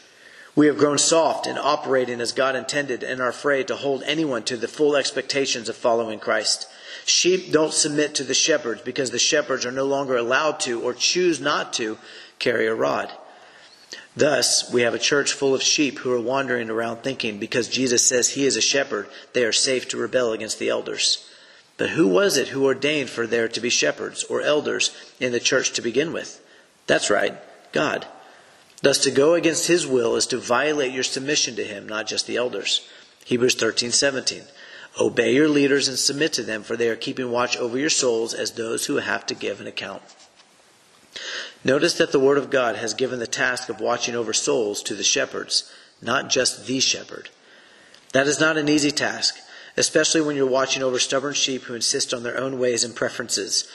We 0.55 0.69
have 0.69 0.79
grown 0.79 0.97
soft 0.97 1.49
in 1.49 1.59
operating 1.59 2.21
as 2.21 2.31
God 2.31 2.55
intended 2.55 3.03
and 3.03 3.21
are 3.21 3.29
afraid 3.29 3.67
to 3.67 3.77
hold 3.77 4.05
anyone 4.05 4.45
to 4.45 4.57
the 4.57 4.69
full 4.69 4.95
expectations 4.95 5.69
of 5.69 5.75
following 5.77 6.21
Christ. 6.21 6.69
Sheep 7.05 7.53
don't 7.53 7.75
submit 7.75 8.15
to 8.15 8.25
the 8.25 8.35
shepherds 8.35 8.83
because 8.83 9.11
the 9.11 9.19
shepherds 9.19 9.67
are 9.67 9.73
no 9.73 9.85
longer 9.85 10.17
allowed 10.17 10.61
to 10.61 10.81
or 10.81 10.95
choose 10.95 11.41
not 11.41 11.73
to 11.75 11.99
carry 12.39 12.67
a 12.67 12.75
rod. 12.75 13.13
Thus, 14.17 14.73
we 14.73 14.83
have 14.83 14.95
a 14.95 14.99
church 14.99 15.33
full 15.33 15.55
of 15.55 15.63
sheep 15.63 15.99
who 15.99 16.13
are 16.13 16.21
wandering 16.21 16.71
around 16.71 16.99
thinking 16.99 17.39
because 17.39 17.69
Jesus 17.69 18.07
says 18.07 18.31
he 18.31 18.47
is 18.47 18.57
a 18.57 18.63
shepherd, 18.63 19.09
they 19.35 19.45
are 19.45 19.53
safe 19.53 19.89
to 19.89 19.99
rebel 19.99 20.33
against 20.33 20.59
the 20.59 20.71
elders. 20.71 21.29
But 21.77 21.91
who 21.91 22.09
was 22.09 22.39
it 22.39 22.49
who 22.49 22.65
ordained 22.65 23.11
for 23.11 23.27
there 23.27 23.49
to 23.49 23.61
be 23.61 23.69
shepherds 23.69 24.25
or 24.25 24.41
elders 24.41 24.97
in 25.21 25.33
the 25.33 25.41
church 25.41 25.73
to 25.73 25.83
begin 25.83 26.13
with? 26.13 26.43
That's 26.87 27.11
right, 27.11 27.35
God. 27.73 28.07
Thus, 28.83 28.99
to 29.01 29.11
go 29.11 29.35
against 29.35 29.67
his 29.67 29.87
will 29.87 30.17
is 30.17 30.27
to 30.29 30.39
violate 30.39 30.93
your 30.93 31.03
submission 31.03 31.57
to 31.57 31.65
him, 31.65 31.87
not 31.87 32.07
just 32.07 32.27
the 32.27 32.37
elders. 32.37 32.89
Hebrews 33.25 33.55
13, 33.57 33.91
17. 33.91 34.43
Obey 34.99 35.35
your 35.35 35.49
leaders 35.49 35.89
and 35.89 35.99
submit 35.99 36.33
to 36.35 36.43
them, 36.43 36.63
for 36.63 36.77
they 36.77 36.89
are 36.89 36.97
keeping 36.97 37.31
watch 37.31 37.57
over 37.59 37.77
your 37.77 37.91
souls 37.91 38.33
as 38.33 38.53
those 38.53 38.87
who 38.87 38.97
have 38.97 39.27
to 39.27 39.35
give 39.35 39.61
an 39.61 39.67
account. 39.67 40.03
Notice 41.67 41.95
that 41.95 42.13
the 42.13 42.21
Word 42.21 42.39
of 42.39 42.49
God 42.49 42.77
has 42.77 42.95
given 42.95 43.19
the 43.19 43.27
task 43.27 43.69
of 43.69 43.81
watching 43.81 44.15
over 44.15 44.33
souls 44.33 44.85
to 44.85 44.95
the 44.95 45.03
shepherds, 45.03 45.69
not 46.01 46.31
just 46.31 46.69
the 46.69 46.79
shepherd. 46.79 47.29
That 48.13 48.29
is 48.29 48.39
not 48.39 48.57
an 48.57 48.69
easy 48.69 48.93
task, 48.93 49.35
especially 49.77 50.21
when 50.21 50.37
you're 50.37 50.47
watching 50.47 50.85
over 50.85 51.01
stubborn 51.01 51.35
sheep 51.35 51.63
who 51.63 51.75
insist 51.75 52.15
on 52.15 52.23
their 52.23 52.39
own 52.39 52.61
ways 52.61 52.85
and 52.85 52.95
preferences. 52.95 53.69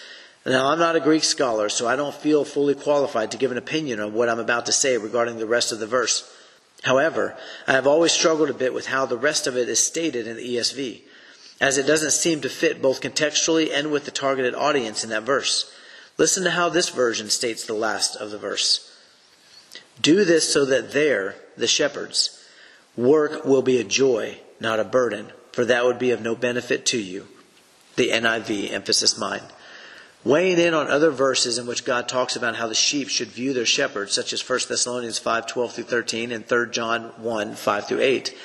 Now, 0.45 0.67
I'm 0.67 0.79
not 0.79 0.95
a 0.95 1.01
Greek 1.01 1.25
scholar, 1.25 1.67
so 1.67 1.85
I 1.85 1.97
don't 1.97 2.15
feel 2.15 2.45
fully 2.45 2.75
qualified 2.75 3.29
to 3.31 3.37
give 3.37 3.51
an 3.51 3.57
opinion 3.57 3.99
on 3.99 4.13
what 4.13 4.29
I'm 4.29 4.39
about 4.39 4.67
to 4.67 4.71
say 4.71 4.97
regarding 4.97 5.37
the 5.37 5.45
rest 5.45 5.73
of 5.73 5.79
the 5.79 5.85
verse. 5.85 6.33
However, 6.83 7.35
I 7.67 7.73
have 7.73 7.87
always 7.87 8.13
struggled 8.13 8.49
a 8.49 8.53
bit 8.53 8.73
with 8.73 8.87
how 8.87 9.05
the 9.05 9.17
rest 9.17 9.47
of 9.47 9.57
it 9.57 9.67
is 9.67 9.85
stated 9.85 10.27
in 10.27 10.37
the 10.37 10.55
ESV, 10.55 11.01
as 11.59 11.77
it 11.77 11.87
doesn't 11.87 12.11
seem 12.11 12.39
to 12.39 12.49
fit 12.49 12.81
both 12.81 13.01
contextually 13.01 13.69
and 13.69 13.91
with 13.91 14.05
the 14.05 14.11
targeted 14.11 14.55
audience 14.55 15.03
in 15.03 15.09
that 15.09 15.23
verse. 15.23 15.69
Listen 16.21 16.43
to 16.43 16.51
how 16.51 16.69
this 16.69 16.89
version 16.89 17.31
states 17.31 17.65
the 17.65 17.73
last 17.73 18.15
of 18.15 18.29
the 18.29 18.37
verse. 18.37 18.95
Do 19.99 20.23
this 20.23 20.53
so 20.53 20.65
that 20.65 20.91
their, 20.91 21.33
the 21.57 21.65
shepherds, 21.65 22.45
work 22.95 23.43
will 23.43 23.63
be 23.63 23.79
a 23.79 23.83
joy, 23.83 24.37
not 24.59 24.79
a 24.79 24.83
burden, 24.83 25.31
for 25.51 25.65
that 25.65 25.83
would 25.83 25.97
be 25.97 26.11
of 26.11 26.21
no 26.21 26.35
benefit 26.35 26.85
to 26.85 26.99
you. 26.99 27.27
The 27.95 28.09
NIV 28.09 28.71
emphasis 28.71 29.17
mine 29.17 29.41
weighing 30.23 30.59
in 30.59 30.75
on 30.75 30.87
other 30.87 31.09
verses 31.09 31.57
in 31.57 31.65
which 31.65 31.85
God 31.85 32.07
talks 32.07 32.35
about 32.35 32.55
how 32.55 32.67
the 32.67 32.75
sheep 32.75 33.09
should 33.09 33.29
view 33.29 33.51
their 33.51 33.65
shepherds, 33.65 34.13
such 34.13 34.31
as 34.31 34.47
1 34.47 34.59
Thessalonians 34.69 35.17
5 35.17 35.47
12 35.47 35.73
through 35.73 35.83
13 35.85 36.31
and 36.31 36.45
3 36.45 36.69
John 36.69 37.01
1 37.17 37.55
5 37.55 37.87
through 37.87 38.01
8. 38.01 38.37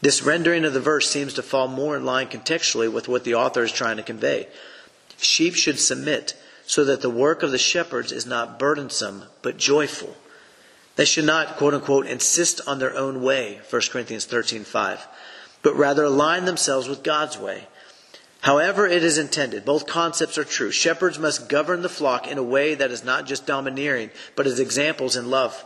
This 0.00 0.22
rendering 0.24 0.64
of 0.64 0.72
the 0.72 0.80
verse 0.80 1.08
seems 1.08 1.34
to 1.34 1.44
fall 1.44 1.68
more 1.68 1.96
in 1.96 2.04
line 2.04 2.26
contextually 2.26 2.92
with 2.92 3.06
what 3.06 3.22
the 3.22 3.36
author 3.36 3.62
is 3.62 3.70
trying 3.70 3.98
to 3.98 4.02
convey. 4.02 4.48
Sheep 5.16 5.54
should 5.54 5.78
submit 5.78 6.34
so 6.70 6.84
that 6.84 7.00
the 7.00 7.10
work 7.10 7.42
of 7.42 7.50
the 7.50 7.58
shepherds 7.58 8.12
is 8.12 8.24
not 8.24 8.56
burdensome, 8.56 9.24
but 9.42 9.56
joyful. 9.56 10.14
They 10.94 11.04
should 11.04 11.24
not, 11.24 11.56
quote 11.56 11.74
unquote, 11.74 12.06
insist 12.06 12.60
on 12.64 12.78
their 12.78 12.96
own 12.96 13.22
way, 13.22 13.60
1 13.68 13.82
Corinthians 13.90 14.24
13 14.24 14.62
5, 14.62 15.08
but 15.64 15.74
rather 15.74 16.04
align 16.04 16.44
themselves 16.44 16.86
with 16.86 17.02
God's 17.02 17.36
way. 17.36 17.66
However, 18.42 18.86
it 18.86 19.02
is 19.02 19.18
intended, 19.18 19.64
both 19.64 19.88
concepts 19.88 20.38
are 20.38 20.44
true. 20.44 20.70
Shepherds 20.70 21.18
must 21.18 21.48
govern 21.48 21.82
the 21.82 21.88
flock 21.88 22.28
in 22.28 22.38
a 22.38 22.52
way 22.56 22.76
that 22.76 22.92
is 22.92 23.02
not 23.02 23.26
just 23.26 23.48
domineering, 23.48 24.10
but 24.36 24.46
as 24.46 24.60
examples 24.60 25.16
in 25.16 25.28
love. 25.28 25.64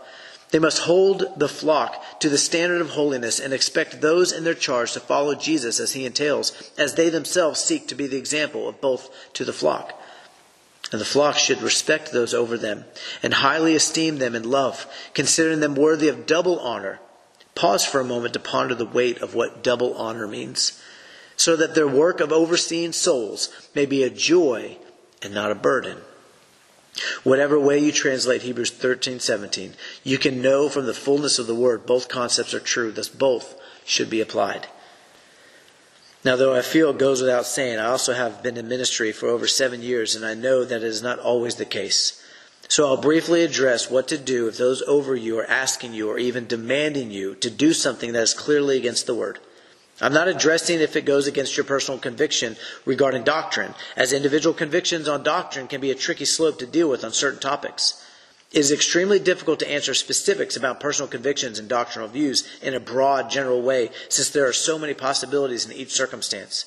They 0.52 0.58
must 0.58 0.84
hold 0.84 1.38
the 1.38 1.50
flock 1.50 2.02
to 2.20 2.30
the 2.30 2.38
standard 2.38 2.80
of 2.80 2.92
holiness 2.92 3.40
and 3.40 3.52
expect 3.52 4.00
those 4.00 4.32
in 4.32 4.44
their 4.44 4.54
charge 4.54 4.92
to 4.92 5.00
follow 5.00 5.34
Jesus 5.34 5.80
as 5.80 5.92
he 5.92 6.06
entails, 6.06 6.72
as 6.78 6.94
they 6.94 7.10
themselves 7.10 7.60
seek 7.60 7.88
to 7.88 7.94
be 7.94 8.06
the 8.06 8.16
example 8.16 8.66
of 8.66 8.80
both 8.80 9.10
to 9.34 9.44
the 9.44 9.52
flock. 9.52 10.00
And 10.94 11.00
the 11.00 11.04
flock 11.04 11.38
should 11.38 11.60
respect 11.60 12.12
those 12.12 12.32
over 12.32 12.56
them 12.56 12.84
and 13.20 13.34
highly 13.34 13.74
esteem 13.74 14.18
them 14.18 14.36
in 14.36 14.48
love, 14.48 14.86
considering 15.12 15.58
them 15.58 15.74
worthy 15.74 16.06
of 16.06 16.24
double 16.24 16.60
honor. 16.60 17.00
Pause 17.56 17.84
for 17.84 17.98
a 17.98 18.04
moment 18.04 18.34
to 18.34 18.38
ponder 18.38 18.76
the 18.76 18.86
weight 18.86 19.20
of 19.20 19.34
what 19.34 19.64
double 19.64 19.94
honor 19.94 20.28
means 20.28 20.80
so 21.36 21.56
that 21.56 21.74
their 21.74 21.88
work 21.88 22.20
of 22.20 22.30
overseeing 22.30 22.92
souls 22.92 23.50
may 23.74 23.86
be 23.86 24.04
a 24.04 24.08
joy 24.08 24.78
and 25.20 25.34
not 25.34 25.50
a 25.50 25.56
burden. 25.56 25.98
Whatever 27.24 27.58
way 27.58 27.80
you 27.80 27.90
translate 27.90 28.42
Hebrews 28.42 28.70
13:17, 28.70 29.74
you 30.04 30.16
can 30.16 30.40
know 30.40 30.68
from 30.68 30.86
the 30.86 30.94
fullness 30.94 31.40
of 31.40 31.48
the 31.48 31.56
word 31.56 31.86
both 31.86 32.06
concepts 32.06 32.54
are 32.54 32.60
true, 32.60 32.92
thus 32.92 33.08
both 33.08 33.56
should 33.84 34.08
be 34.08 34.20
applied. 34.20 34.68
Now, 36.24 36.36
though 36.36 36.54
I 36.54 36.62
feel 36.62 36.88
it 36.90 36.98
goes 36.98 37.20
without 37.20 37.44
saying, 37.44 37.78
I 37.78 37.86
also 37.86 38.14
have 38.14 38.42
been 38.42 38.56
in 38.56 38.66
ministry 38.66 39.12
for 39.12 39.28
over 39.28 39.46
seven 39.46 39.82
years, 39.82 40.14
and 40.14 40.24
I 40.24 40.32
know 40.32 40.64
that 40.64 40.82
it 40.82 40.82
is 40.82 41.02
not 41.02 41.18
always 41.18 41.56
the 41.56 41.66
case. 41.66 42.18
So 42.66 42.86
I'll 42.86 42.96
briefly 42.96 43.44
address 43.44 43.90
what 43.90 44.08
to 44.08 44.16
do 44.16 44.48
if 44.48 44.56
those 44.56 44.80
over 44.82 45.14
you 45.14 45.38
are 45.38 45.44
asking 45.44 45.92
you 45.92 46.08
or 46.08 46.18
even 46.18 46.46
demanding 46.46 47.10
you 47.10 47.34
to 47.36 47.50
do 47.50 47.74
something 47.74 48.14
that 48.14 48.22
is 48.22 48.32
clearly 48.32 48.78
against 48.78 49.06
the 49.06 49.14
word. 49.14 49.38
I'm 50.00 50.14
not 50.14 50.28
addressing 50.28 50.80
if 50.80 50.96
it 50.96 51.04
goes 51.04 51.26
against 51.26 51.58
your 51.58 51.64
personal 51.64 52.00
conviction 52.00 52.56
regarding 52.86 53.24
doctrine, 53.24 53.74
as 53.94 54.14
individual 54.14 54.54
convictions 54.54 55.06
on 55.06 55.22
doctrine 55.22 55.68
can 55.68 55.82
be 55.82 55.90
a 55.90 55.94
tricky 55.94 56.24
slope 56.24 56.58
to 56.60 56.66
deal 56.66 56.88
with 56.88 57.04
on 57.04 57.12
certain 57.12 57.38
topics. 57.38 58.02
It 58.54 58.60
is 58.60 58.70
extremely 58.70 59.18
difficult 59.18 59.58
to 59.58 59.68
answer 59.68 59.94
specifics 59.94 60.56
about 60.56 60.78
personal 60.78 61.08
convictions 61.08 61.58
and 61.58 61.68
doctrinal 61.68 62.08
views 62.08 62.48
in 62.62 62.72
a 62.72 62.78
broad, 62.78 63.28
general 63.28 63.60
way, 63.60 63.90
since 64.08 64.30
there 64.30 64.46
are 64.46 64.52
so 64.52 64.78
many 64.78 64.94
possibilities 64.94 65.66
in 65.66 65.72
each 65.72 65.90
circumstance. 65.90 66.66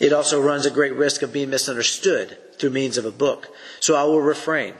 It 0.00 0.14
also 0.14 0.40
runs 0.40 0.64
a 0.64 0.70
great 0.70 0.94
risk 0.94 1.20
of 1.20 1.30
being 1.30 1.50
misunderstood 1.50 2.38
through 2.58 2.70
means 2.70 2.96
of 2.96 3.04
a 3.04 3.10
book, 3.10 3.54
so 3.80 3.94
I 3.94 4.04
will 4.04 4.22
refrain. 4.22 4.76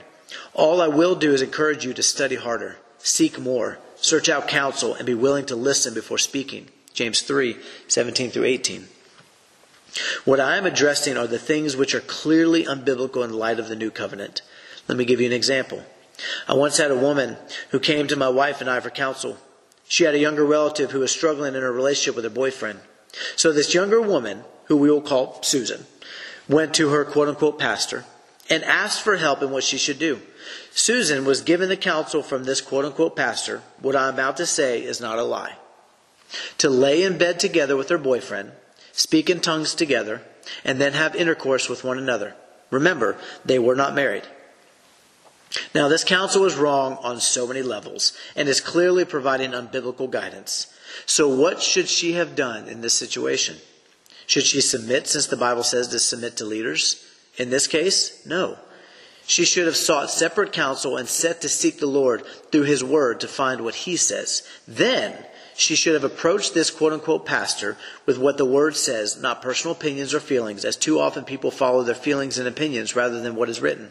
All 0.55 0.81
I 0.81 0.87
will 0.87 1.13
do 1.13 1.31
is 1.31 1.43
encourage 1.43 1.85
you 1.85 1.93
to 1.93 2.01
study 2.01 2.37
harder, 2.37 2.77
seek 2.97 3.39
more, 3.39 3.77
search 3.95 4.27
out 4.27 4.47
counsel, 4.47 4.95
and 4.95 5.05
be 5.05 5.13
willing 5.13 5.45
to 5.45 5.55
listen 5.55 5.93
before 5.93 6.17
speaking. 6.17 6.69
James 6.95 7.21
3 7.21 7.55
17 7.87 8.31
through 8.31 8.45
18. 8.45 8.87
What 10.25 10.39
I 10.39 10.57
am 10.57 10.65
addressing 10.65 11.17
are 11.17 11.27
the 11.27 11.37
things 11.37 11.77
which 11.77 11.93
are 11.93 12.01
clearly 12.01 12.63
unbiblical 12.63 13.23
in 13.23 13.31
light 13.31 13.59
of 13.59 13.67
the 13.67 13.75
new 13.75 13.91
covenant. 13.91 14.41
Let 14.87 14.97
me 14.97 15.05
give 15.05 15.21
you 15.21 15.27
an 15.27 15.31
example. 15.31 15.85
I 16.47 16.53
once 16.53 16.77
had 16.77 16.91
a 16.91 16.97
woman 16.97 17.37
who 17.69 17.79
came 17.79 18.07
to 18.07 18.15
my 18.15 18.29
wife 18.29 18.61
and 18.61 18.69
I 18.69 18.79
for 18.79 18.89
counsel. 18.89 19.37
She 19.87 20.03
had 20.03 20.15
a 20.15 20.19
younger 20.19 20.45
relative 20.45 20.91
who 20.91 20.99
was 20.99 21.11
struggling 21.11 21.55
in 21.55 21.61
her 21.61 21.71
relationship 21.71 22.15
with 22.15 22.23
her 22.23 22.29
boyfriend. 22.29 22.79
So 23.35 23.51
this 23.51 23.73
younger 23.73 24.01
woman, 24.01 24.43
who 24.65 24.77
we 24.77 24.89
will 24.89 25.01
call 25.01 25.41
Susan, 25.43 25.85
went 26.47 26.73
to 26.75 26.89
her 26.89 27.05
quote 27.05 27.27
unquote 27.27 27.59
pastor 27.59 28.05
and 28.49 28.63
asked 28.63 29.01
for 29.01 29.17
help 29.17 29.41
in 29.41 29.51
what 29.51 29.63
she 29.63 29.77
should 29.77 29.99
do. 29.99 30.21
Susan 30.71 31.25
was 31.25 31.41
given 31.41 31.69
the 31.69 31.77
counsel 31.77 32.21
from 32.21 32.43
this 32.43 32.61
quote 32.61 32.85
unquote 32.85 33.15
pastor. 33.15 33.61
What 33.79 33.95
I'm 33.95 34.13
about 34.13 34.37
to 34.37 34.45
say 34.45 34.83
is 34.83 35.01
not 35.01 35.19
a 35.19 35.23
lie 35.23 35.57
to 36.57 36.69
lay 36.69 37.03
in 37.03 37.17
bed 37.17 37.39
together 37.39 37.77
with 37.77 37.89
her 37.89 37.97
boyfriend, 37.97 38.51
speak 38.91 39.29
in 39.29 39.39
tongues 39.39 39.75
together, 39.75 40.21
and 40.63 40.79
then 40.79 40.93
have 40.93 41.15
intercourse 41.15 41.69
with 41.69 41.83
one 41.83 41.97
another. 41.97 42.35
Remember, 42.71 43.17
they 43.43 43.59
were 43.59 43.75
not 43.75 43.95
married. 43.95 44.23
Now, 45.73 45.87
this 45.87 46.03
counsel 46.03 46.45
is 46.45 46.55
wrong 46.55 46.97
on 47.01 47.19
so 47.19 47.47
many 47.47 47.61
levels 47.61 48.13
and 48.35 48.47
is 48.47 48.61
clearly 48.61 49.05
providing 49.05 49.51
unbiblical 49.51 50.09
guidance. 50.09 50.67
So, 51.05 51.27
what 51.27 51.61
should 51.61 51.87
she 51.87 52.13
have 52.13 52.35
done 52.35 52.67
in 52.67 52.81
this 52.81 52.93
situation? 52.93 53.57
Should 54.27 54.43
she 54.43 54.61
submit, 54.61 55.07
since 55.07 55.27
the 55.27 55.37
Bible 55.37 55.63
says 55.63 55.87
to 55.89 55.99
submit 55.99 56.37
to 56.37 56.45
leaders? 56.45 57.05
In 57.37 57.49
this 57.49 57.67
case, 57.67 58.25
no. 58.25 58.57
She 59.27 59.45
should 59.45 59.65
have 59.65 59.75
sought 59.75 60.11
separate 60.11 60.51
counsel 60.51 60.97
and 60.97 61.07
set 61.07 61.41
to 61.41 61.49
seek 61.49 61.79
the 61.79 61.87
Lord 61.87 62.25
through 62.51 62.63
His 62.63 62.83
Word 62.83 63.19
to 63.21 63.27
find 63.27 63.61
what 63.61 63.75
He 63.75 63.97
says. 63.97 64.47
Then 64.67 65.25
she 65.55 65.75
should 65.75 65.93
have 65.93 66.03
approached 66.03 66.53
this 66.53 66.69
quote 66.69 66.93
unquote 66.93 67.25
pastor 67.25 67.77
with 68.05 68.17
what 68.17 68.37
the 68.37 68.45
Word 68.45 68.75
says, 68.75 69.19
not 69.19 69.41
personal 69.41 69.75
opinions 69.75 70.13
or 70.13 70.19
feelings, 70.19 70.65
as 70.65 70.75
too 70.75 70.99
often 70.99 71.23
people 71.23 71.49
follow 71.49 71.83
their 71.83 71.95
feelings 71.95 72.37
and 72.37 72.47
opinions 72.47 72.95
rather 72.95 73.19
than 73.21 73.35
what 73.35 73.49
is 73.49 73.61
written. 73.61 73.89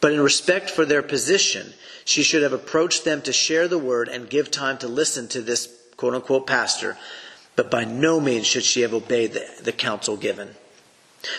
But 0.00 0.12
in 0.12 0.20
respect 0.20 0.70
for 0.70 0.84
their 0.84 1.02
position, 1.02 1.74
she 2.04 2.22
should 2.22 2.42
have 2.42 2.52
approached 2.52 3.04
them 3.04 3.22
to 3.22 3.32
share 3.32 3.68
the 3.68 3.78
Word 3.78 4.08
and 4.08 4.30
give 4.30 4.50
time 4.50 4.78
to 4.78 4.88
listen 4.88 5.28
to 5.28 5.42
this 5.42 5.68
quote 5.96 6.14
unquote 6.14 6.46
pastor, 6.46 6.96
but 7.56 7.70
by 7.70 7.84
no 7.84 8.20
means 8.20 8.46
should 8.46 8.62
she 8.62 8.82
have 8.82 8.94
obeyed 8.94 9.32
the, 9.32 9.46
the 9.62 9.72
counsel 9.72 10.16
given. 10.16 10.54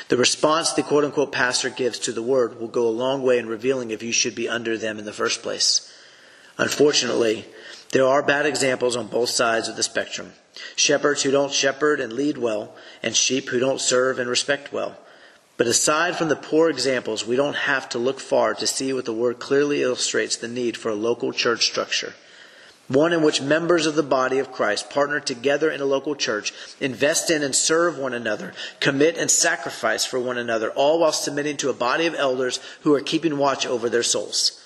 The 0.09 0.17
response 0.17 0.73
the 0.73 0.83
quote 0.83 1.05
unquote 1.05 1.31
pastor 1.31 1.69
gives 1.69 1.99
to 1.99 2.11
the 2.11 2.21
word 2.21 2.59
will 2.59 2.67
go 2.67 2.87
a 2.87 2.89
long 2.89 3.23
way 3.23 3.37
in 3.37 3.47
revealing 3.47 3.91
if 3.91 4.03
you 4.03 4.11
should 4.11 4.35
be 4.35 4.49
under 4.49 4.77
them 4.77 4.99
in 4.99 5.05
the 5.05 5.13
first 5.13 5.41
place. 5.41 5.93
Unfortunately, 6.57 7.45
there 7.91 8.05
are 8.05 8.21
bad 8.21 8.45
examples 8.45 8.97
on 8.97 9.07
both 9.07 9.29
sides 9.29 9.69
of 9.69 9.77
the 9.77 9.83
spectrum. 9.83 10.33
Shepherds 10.75 11.23
who 11.23 11.31
don't 11.31 11.53
shepherd 11.53 12.01
and 12.01 12.11
lead 12.11 12.37
well, 12.37 12.75
and 13.01 13.15
sheep 13.15 13.47
who 13.47 13.59
don't 13.59 13.79
serve 13.79 14.19
and 14.19 14.29
respect 14.29 14.73
well. 14.73 14.97
But 15.59 15.67
aside 15.67 16.15
from 16.15 16.29
the 16.29 16.35
poor 16.35 16.71
examples, 16.71 17.27
we 17.27 17.35
don't 17.35 17.55
have 17.55 17.87
to 17.89 17.99
look 17.99 18.19
far 18.19 18.55
to 18.55 18.65
see 18.65 18.93
what 18.93 19.05
the 19.05 19.13
word 19.13 19.37
clearly 19.37 19.83
illustrates 19.83 20.35
the 20.37 20.47
need 20.47 20.75
for 20.75 20.89
a 20.89 20.95
local 20.95 21.31
church 21.31 21.67
structure 21.67 22.15
one 22.89 23.13
in 23.13 23.21
which 23.21 23.39
members 23.39 23.85
of 23.85 23.93
the 23.93 24.03
body 24.03 24.39
of 24.39 24.51
Christ 24.51 24.89
partner 24.89 25.19
together 25.19 25.69
in 25.69 25.79
a 25.79 25.85
local 25.85 26.15
church, 26.15 26.51
invest 26.81 27.29
in 27.29 27.43
and 27.43 27.55
serve 27.55 27.99
one 27.99 28.15
another, 28.15 28.51
commit 28.79 29.15
and 29.15 29.29
sacrifice 29.29 30.05
for 30.05 30.19
one 30.19 30.39
another, 30.39 30.71
all 30.71 30.99
while 30.99 31.11
submitting 31.11 31.55
to 31.57 31.69
a 31.69 31.73
body 31.73 32.07
of 32.07 32.15
elders 32.15 32.59
who 32.81 32.93
are 32.95 33.01
keeping 33.01 33.37
watch 33.37 33.65
over 33.67 33.89
their 33.89 34.03
souls. 34.03 34.59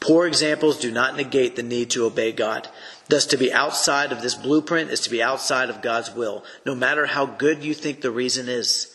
Poor 0.00 0.26
examples 0.26 0.80
do 0.80 0.90
not 0.90 1.14
negate 1.14 1.54
the 1.54 1.62
need 1.62 1.90
to 1.90 2.06
obey 2.06 2.32
God. 2.32 2.68
Thus, 3.08 3.26
to 3.26 3.36
be 3.36 3.52
outside 3.52 4.12
of 4.12 4.22
this 4.22 4.34
blueprint 4.34 4.90
is 4.90 5.00
to 5.00 5.10
be 5.10 5.22
outside 5.22 5.68
of 5.68 5.82
God's 5.82 6.10
will, 6.10 6.44
no 6.64 6.74
matter 6.74 7.04
how 7.04 7.26
good 7.26 7.62
you 7.62 7.74
think 7.74 8.00
the 8.00 8.10
reason 8.10 8.48
is. 8.48 8.91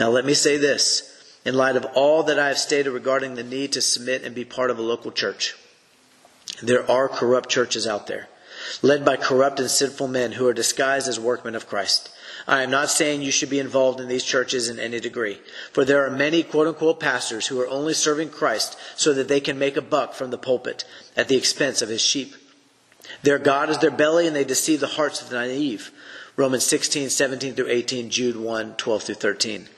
Now, 0.00 0.08
let 0.08 0.24
me 0.24 0.32
say 0.32 0.56
this 0.56 1.06
in 1.44 1.54
light 1.54 1.76
of 1.76 1.84
all 1.94 2.22
that 2.22 2.38
I 2.38 2.48
have 2.48 2.56
stated 2.56 2.90
regarding 2.90 3.34
the 3.34 3.42
need 3.42 3.72
to 3.72 3.82
submit 3.82 4.24
and 4.24 4.34
be 4.34 4.46
part 4.46 4.70
of 4.70 4.78
a 4.78 4.82
local 4.82 5.12
church. 5.12 5.54
There 6.62 6.90
are 6.90 7.06
corrupt 7.06 7.50
churches 7.50 7.86
out 7.86 8.06
there, 8.06 8.30
led 8.80 9.04
by 9.04 9.18
corrupt 9.18 9.60
and 9.60 9.70
sinful 9.70 10.08
men 10.08 10.32
who 10.32 10.48
are 10.48 10.54
disguised 10.54 11.06
as 11.06 11.20
workmen 11.20 11.54
of 11.54 11.68
Christ. 11.68 12.08
I 12.48 12.62
am 12.62 12.70
not 12.70 12.88
saying 12.88 13.20
you 13.20 13.30
should 13.30 13.50
be 13.50 13.58
involved 13.58 14.00
in 14.00 14.08
these 14.08 14.24
churches 14.24 14.70
in 14.70 14.78
any 14.78 15.00
degree, 15.00 15.38
for 15.70 15.84
there 15.84 16.02
are 16.06 16.10
many 16.10 16.44
quote 16.44 16.68
unquote 16.68 16.98
pastors 16.98 17.48
who 17.48 17.60
are 17.60 17.68
only 17.68 17.92
serving 17.92 18.30
Christ 18.30 18.78
so 18.96 19.12
that 19.12 19.28
they 19.28 19.40
can 19.40 19.58
make 19.58 19.76
a 19.76 19.82
buck 19.82 20.14
from 20.14 20.30
the 20.30 20.38
pulpit 20.38 20.86
at 21.14 21.28
the 21.28 21.36
expense 21.36 21.82
of 21.82 21.90
his 21.90 22.00
sheep. 22.00 22.34
Their 23.22 23.38
God 23.38 23.68
is 23.68 23.76
their 23.76 23.90
belly 23.90 24.26
and 24.26 24.34
they 24.34 24.44
deceive 24.44 24.80
the 24.80 24.86
hearts 24.86 25.20
of 25.20 25.28
the 25.28 25.36
naive. 25.36 25.92
Romans 26.36 26.64
16, 26.64 27.10
17 27.10 27.52
through 27.52 27.68
18, 27.68 28.08
Jude 28.08 28.36
1, 28.36 28.76
12 28.76 29.02
through 29.02 29.14
13. 29.16 29.68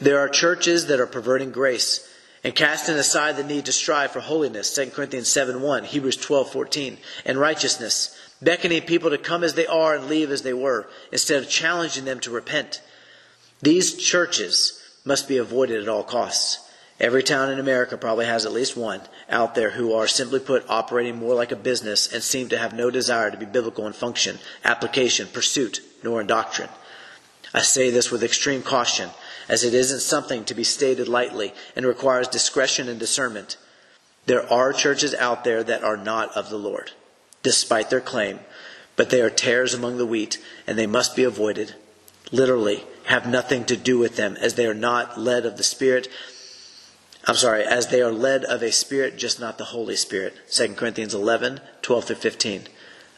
There 0.00 0.20
are 0.20 0.28
churches 0.28 0.86
that 0.86 1.00
are 1.00 1.06
perverting 1.06 1.50
grace 1.50 2.08
and 2.44 2.54
casting 2.54 2.94
aside 2.94 3.36
the 3.36 3.42
need 3.42 3.66
to 3.66 3.72
strive 3.72 4.12
for 4.12 4.20
holiness 4.20 4.72
2 4.74 4.90
corinthians 4.90 5.28
7 5.28 5.60
1 5.60 5.84
hebrews 5.84 6.16
12 6.16 6.52
14 6.52 6.98
and 7.24 7.38
righteousness 7.38 8.16
beckoning 8.40 8.82
people 8.82 9.10
to 9.10 9.18
come 9.18 9.42
as 9.42 9.54
they 9.54 9.66
are 9.66 9.96
and 9.96 10.06
leave 10.06 10.30
as 10.30 10.42
they 10.42 10.52
were 10.52 10.88
instead 11.10 11.42
of 11.42 11.48
challenging 11.48 12.04
them 12.04 12.20
to 12.20 12.30
repent. 12.30 12.80
These 13.60 13.96
churches 13.96 14.80
must 15.04 15.26
be 15.26 15.38
avoided 15.38 15.82
at 15.82 15.88
all 15.88 16.04
costs. 16.04 16.64
Every 17.00 17.22
town 17.22 17.50
in 17.50 17.58
america 17.58 17.96
probably 17.96 18.26
has 18.26 18.46
at 18.46 18.52
least 18.52 18.76
one 18.76 19.00
out 19.28 19.56
there 19.56 19.70
who 19.70 19.92
are 19.92 20.06
simply 20.06 20.38
put 20.38 20.68
operating 20.68 21.16
more 21.16 21.34
like 21.34 21.52
a 21.52 21.56
business 21.56 22.12
and 22.12 22.22
seem 22.22 22.48
to 22.50 22.58
have 22.58 22.72
no 22.72 22.90
desire 22.90 23.30
to 23.30 23.36
be 23.36 23.46
biblical 23.46 23.86
in 23.86 23.92
function 23.92 24.38
application 24.64 25.26
pursuit 25.26 25.80
nor 26.04 26.20
in 26.20 26.28
doctrine. 26.28 26.68
I 27.52 27.62
say 27.62 27.90
this 27.90 28.10
with 28.10 28.22
extreme 28.22 28.62
caution 28.62 29.10
as 29.48 29.64
it 29.64 29.74
isn't 29.74 30.00
something 30.00 30.44
to 30.44 30.54
be 30.54 30.64
stated 30.64 31.08
lightly 31.08 31.54
and 31.74 31.86
requires 31.86 32.28
discretion 32.28 32.88
and 32.88 33.00
discernment. 33.00 33.56
There 34.26 34.50
are 34.52 34.72
churches 34.72 35.14
out 35.14 35.44
there 35.44 35.64
that 35.64 35.82
are 35.82 35.96
not 35.96 36.36
of 36.36 36.50
the 36.50 36.58
Lord, 36.58 36.92
despite 37.42 37.88
their 37.88 38.00
claim, 38.00 38.40
but 38.94 39.10
they 39.10 39.22
are 39.22 39.30
tares 39.30 39.72
among 39.72 39.96
the 39.96 40.06
wheat, 40.06 40.38
and 40.66 40.78
they 40.78 40.86
must 40.86 41.16
be 41.16 41.24
avoided. 41.24 41.74
Literally, 42.30 42.84
have 43.04 43.26
nothing 43.26 43.64
to 43.64 43.76
do 43.76 43.98
with 43.98 44.16
them, 44.16 44.36
as 44.36 44.54
they 44.54 44.66
are 44.66 44.74
not 44.74 45.18
led 45.18 45.46
of 45.46 45.56
the 45.56 45.62
Spirit. 45.62 46.08
I'm 47.26 47.36
sorry, 47.36 47.64
as 47.64 47.86
they 47.86 48.02
are 48.02 48.12
led 48.12 48.44
of 48.44 48.62
a 48.62 48.70
Spirit, 48.70 49.16
just 49.16 49.40
not 49.40 49.56
the 49.56 49.64
Holy 49.64 49.96
Spirit. 49.96 50.36
2 50.50 50.74
Corinthians 50.74 51.14
11, 51.14 51.60
12 51.80 52.04
through 52.04 52.16
15. 52.16 52.66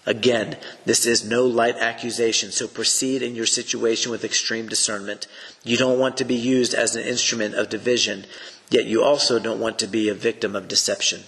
Again, 0.06 0.56
this 0.86 1.04
is 1.04 1.28
no 1.28 1.44
light 1.44 1.76
accusation, 1.76 2.52
so 2.52 2.66
proceed 2.66 3.22
in 3.22 3.34
your 3.34 3.46
situation 3.46 4.10
with 4.10 4.24
extreme 4.24 4.68
discernment. 4.68 5.26
You 5.62 5.76
don't 5.76 5.98
want 5.98 6.16
to 6.16 6.24
be 6.24 6.34
used 6.34 6.72
as 6.72 6.96
an 6.96 7.02
instrument 7.02 7.54
of 7.54 7.68
division, 7.68 8.24
yet 8.70 8.86
you 8.86 9.02
also 9.02 9.38
don't 9.38 9.60
want 9.60 9.78
to 9.80 9.86
be 9.86 10.08
a 10.08 10.14
victim 10.14 10.56
of 10.56 10.68
deception. 10.68 11.24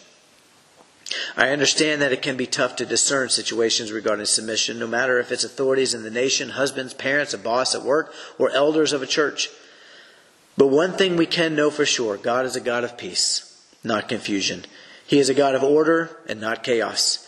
I 1.37 1.51
understand 1.51 2.01
that 2.01 2.13
it 2.13 2.23
can 2.23 2.39
be 2.39 2.47
tough 2.47 2.77
to 2.77 2.87
discern 2.87 3.29
situations 3.29 3.93
regarding 3.93 4.25
submission, 4.25 4.79
no 4.79 4.87
matter 4.87 5.19
if 5.19 5.31
it's 5.31 5.45
authorities 5.45 5.93
in 5.93 6.03
the 6.03 6.11
nation, 6.11 6.51
husbands, 6.51 6.95
parents, 6.95 7.35
a 7.35 7.39
boss 7.39 7.75
at 7.75 7.83
work, 7.83 8.15
or 8.39 8.51
elders 8.51 8.95
of 8.95 9.03
a 9.03 9.07
church. 9.07 9.51
But 10.57 10.69
one 10.69 10.93
thing 10.93 11.17
we 11.17 11.27
can 11.27 11.55
know 11.55 11.71
for 11.71 11.85
sure 11.85 12.17
God 12.17 12.47
is 12.47 12.57
a 12.57 12.61
God 12.61 12.85
of 12.85 12.97
peace, 12.97 13.63
not 13.85 14.09
confusion. 14.09 14.65
He 15.07 15.19
is 15.19 15.29
a 15.29 15.35
God 15.35 15.55
of 15.55 15.63
order 15.63 16.17
and 16.27 16.41
not 16.41 16.63
chaos. 16.63 17.22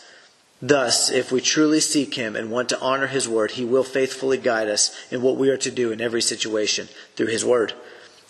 Thus, 0.67 1.11
if 1.11 1.31
we 1.31 1.41
truly 1.41 1.79
seek 1.79 2.15
Him 2.15 2.35
and 2.35 2.49
want 2.49 2.69
to 2.69 2.79
honor 2.79 3.05
His 3.05 3.29
Word, 3.29 3.51
He 3.51 3.63
will 3.63 3.83
faithfully 3.83 4.39
guide 4.39 4.67
us 4.67 4.89
in 5.11 5.21
what 5.21 5.37
we 5.37 5.51
are 5.51 5.57
to 5.57 5.69
do 5.69 5.91
in 5.91 6.01
every 6.01 6.23
situation 6.23 6.89
through 7.15 7.27
His 7.27 7.45
Word. 7.45 7.73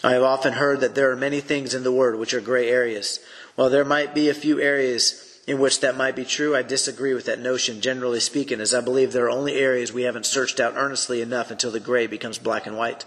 I 0.04 0.12
have 0.12 0.24
often 0.24 0.54
heard 0.54 0.82
that 0.82 0.96
there 0.96 1.10
are 1.10 1.16
many 1.16 1.40
things 1.40 1.74
in 1.74 1.84
the 1.84 1.94
Word 1.94 2.20
which 2.20 2.34
are 2.34 2.42
gray 2.42 2.70
areas. 2.70 3.22
While 3.56 3.70
there 3.70 3.86
might 3.86 4.14
be 4.14 4.28
a 4.28 4.34
few 4.34 4.60
areas 4.60 5.40
in 5.48 5.60
which 5.60 5.80
that 5.80 5.96
might 5.96 6.18
be 6.18 6.26
true, 6.26 6.54
I 6.54 6.62
disagree 6.62 7.14
with 7.14 7.24
that 7.24 7.40
notion, 7.40 7.80
generally 7.80 8.20
speaking, 8.20 8.60
as 8.60 8.74
I 8.74 8.82
believe 8.82 9.14
there 9.14 9.28
are 9.28 9.30
only 9.30 9.56
areas 9.56 9.94
we 9.94 10.04
haven't 10.04 10.26
searched 10.26 10.60
out 10.60 10.74
earnestly 10.76 11.22
enough 11.22 11.52
until 11.52 11.72
the 11.72 11.80
gray 11.80 12.06
becomes 12.06 12.38
black 12.38 12.68
and 12.68 12.76
white. 12.76 13.06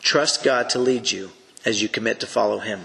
Trust 0.00 0.44
God 0.44 0.70
to 0.70 0.78
lead 0.78 1.10
you 1.10 1.32
as 1.64 1.82
you 1.82 1.88
commit 1.88 2.20
to 2.20 2.26
follow 2.28 2.60
Him. 2.60 2.82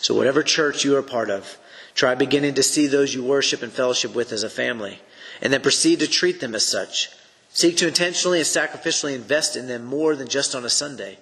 So, 0.00 0.16
whatever 0.16 0.42
church 0.42 0.84
you 0.84 0.96
are 0.96 1.02
part 1.02 1.30
of, 1.30 1.58
Try 2.00 2.14
beginning 2.14 2.54
to 2.54 2.62
see 2.62 2.86
those 2.86 3.12
you 3.12 3.22
worship 3.22 3.62
and 3.62 3.70
fellowship 3.70 4.14
with 4.14 4.32
as 4.32 4.42
a 4.42 4.48
family, 4.48 5.00
and 5.42 5.52
then 5.52 5.60
proceed 5.60 6.00
to 6.00 6.06
treat 6.06 6.40
them 6.40 6.54
as 6.54 6.64
such. 6.64 7.10
Seek 7.50 7.76
to 7.76 7.86
intentionally 7.86 8.38
and 8.38 8.46
sacrificially 8.46 9.14
invest 9.14 9.54
in 9.54 9.68
them 9.68 9.84
more 9.84 10.16
than 10.16 10.26
just 10.26 10.54
on 10.54 10.64
a 10.64 10.70
Sunday. 10.70 11.18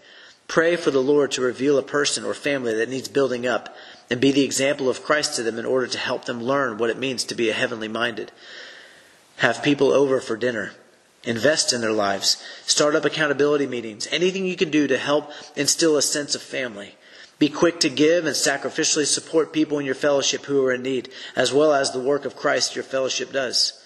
Pray 0.47 0.77
for 0.77 0.93
the 0.93 1.03
Lord 1.03 1.33
to 1.33 1.41
reveal 1.41 1.79
a 1.79 1.83
person 1.83 2.23
or 2.25 2.33
family 2.33 2.77
that 2.77 2.89
needs 2.89 3.09
building 3.09 3.45
up, 3.45 3.75
and 4.09 4.21
be 4.21 4.31
the 4.31 4.45
example 4.45 4.89
of 4.89 5.03
Christ 5.03 5.35
to 5.35 5.43
them 5.43 5.59
in 5.59 5.67
order 5.67 5.89
to 5.89 5.99
help 5.99 6.27
them 6.27 6.41
learn 6.41 6.79
what 6.79 6.91
it 6.91 6.97
means 6.97 7.25
to 7.25 7.35
be 7.35 7.51
a 7.51 7.55
heavenly 7.55 7.89
minded. 7.89 8.31
Have 9.39 9.65
people 9.65 9.91
over 9.93 10.21
for 10.21 10.37
dinner. 10.37 10.75
Invest 11.25 11.73
in 11.73 11.81
their 11.81 11.91
lives. 11.91 12.41
Start 12.67 12.95
up 12.95 13.05
accountability 13.05 13.67
meetings. 13.67 14.07
Anything 14.13 14.47
you 14.47 14.55
can 14.55 14.71
do 14.71 14.87
to 14.87 14.97
help 14.97 15.33
instill 15.57 15.97
a 15.97 16.03
sense 16.03 16.37
of 16.37 16.41
family. 16.41 16.95
Be 17.39 17.49
quick 17.49 17.79
to 17.81 17.89
give 17.89 18.27
and 18.27 18.35
sacrificially 18.35 19.07
support 19.07 19.53
people 19.53 19.79
in 19.79 19.87
your 19.87 19.95
fellowship 19.95 20.47
who 20.47 20.65
are 20.65 20.73
in 20.73 20.83
need, 20.83 21.11
as 21.37 21.53
well 21.53 21.73
as 21.73 21.93
the 21.93 22.01
work 22.01 22.25
of 22.25 22.35
Christ 22.35 22.75
your 22.75 22.85
fellowship 22.85 23.33
does. 23.33 23.81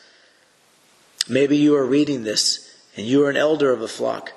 Maybe 1.28 1.56
you 1.56 1.76
are 1.76 1.84
reading 1.84 2.24
this 2.24 2.74
and 2.96 3.06
you 3.06 3.24
are 3.24 3.30
an 3.30 3.36
elder 3.36 3.72
of 3.72 3.82
a 3.82 3.88
flock. 3.88 4.32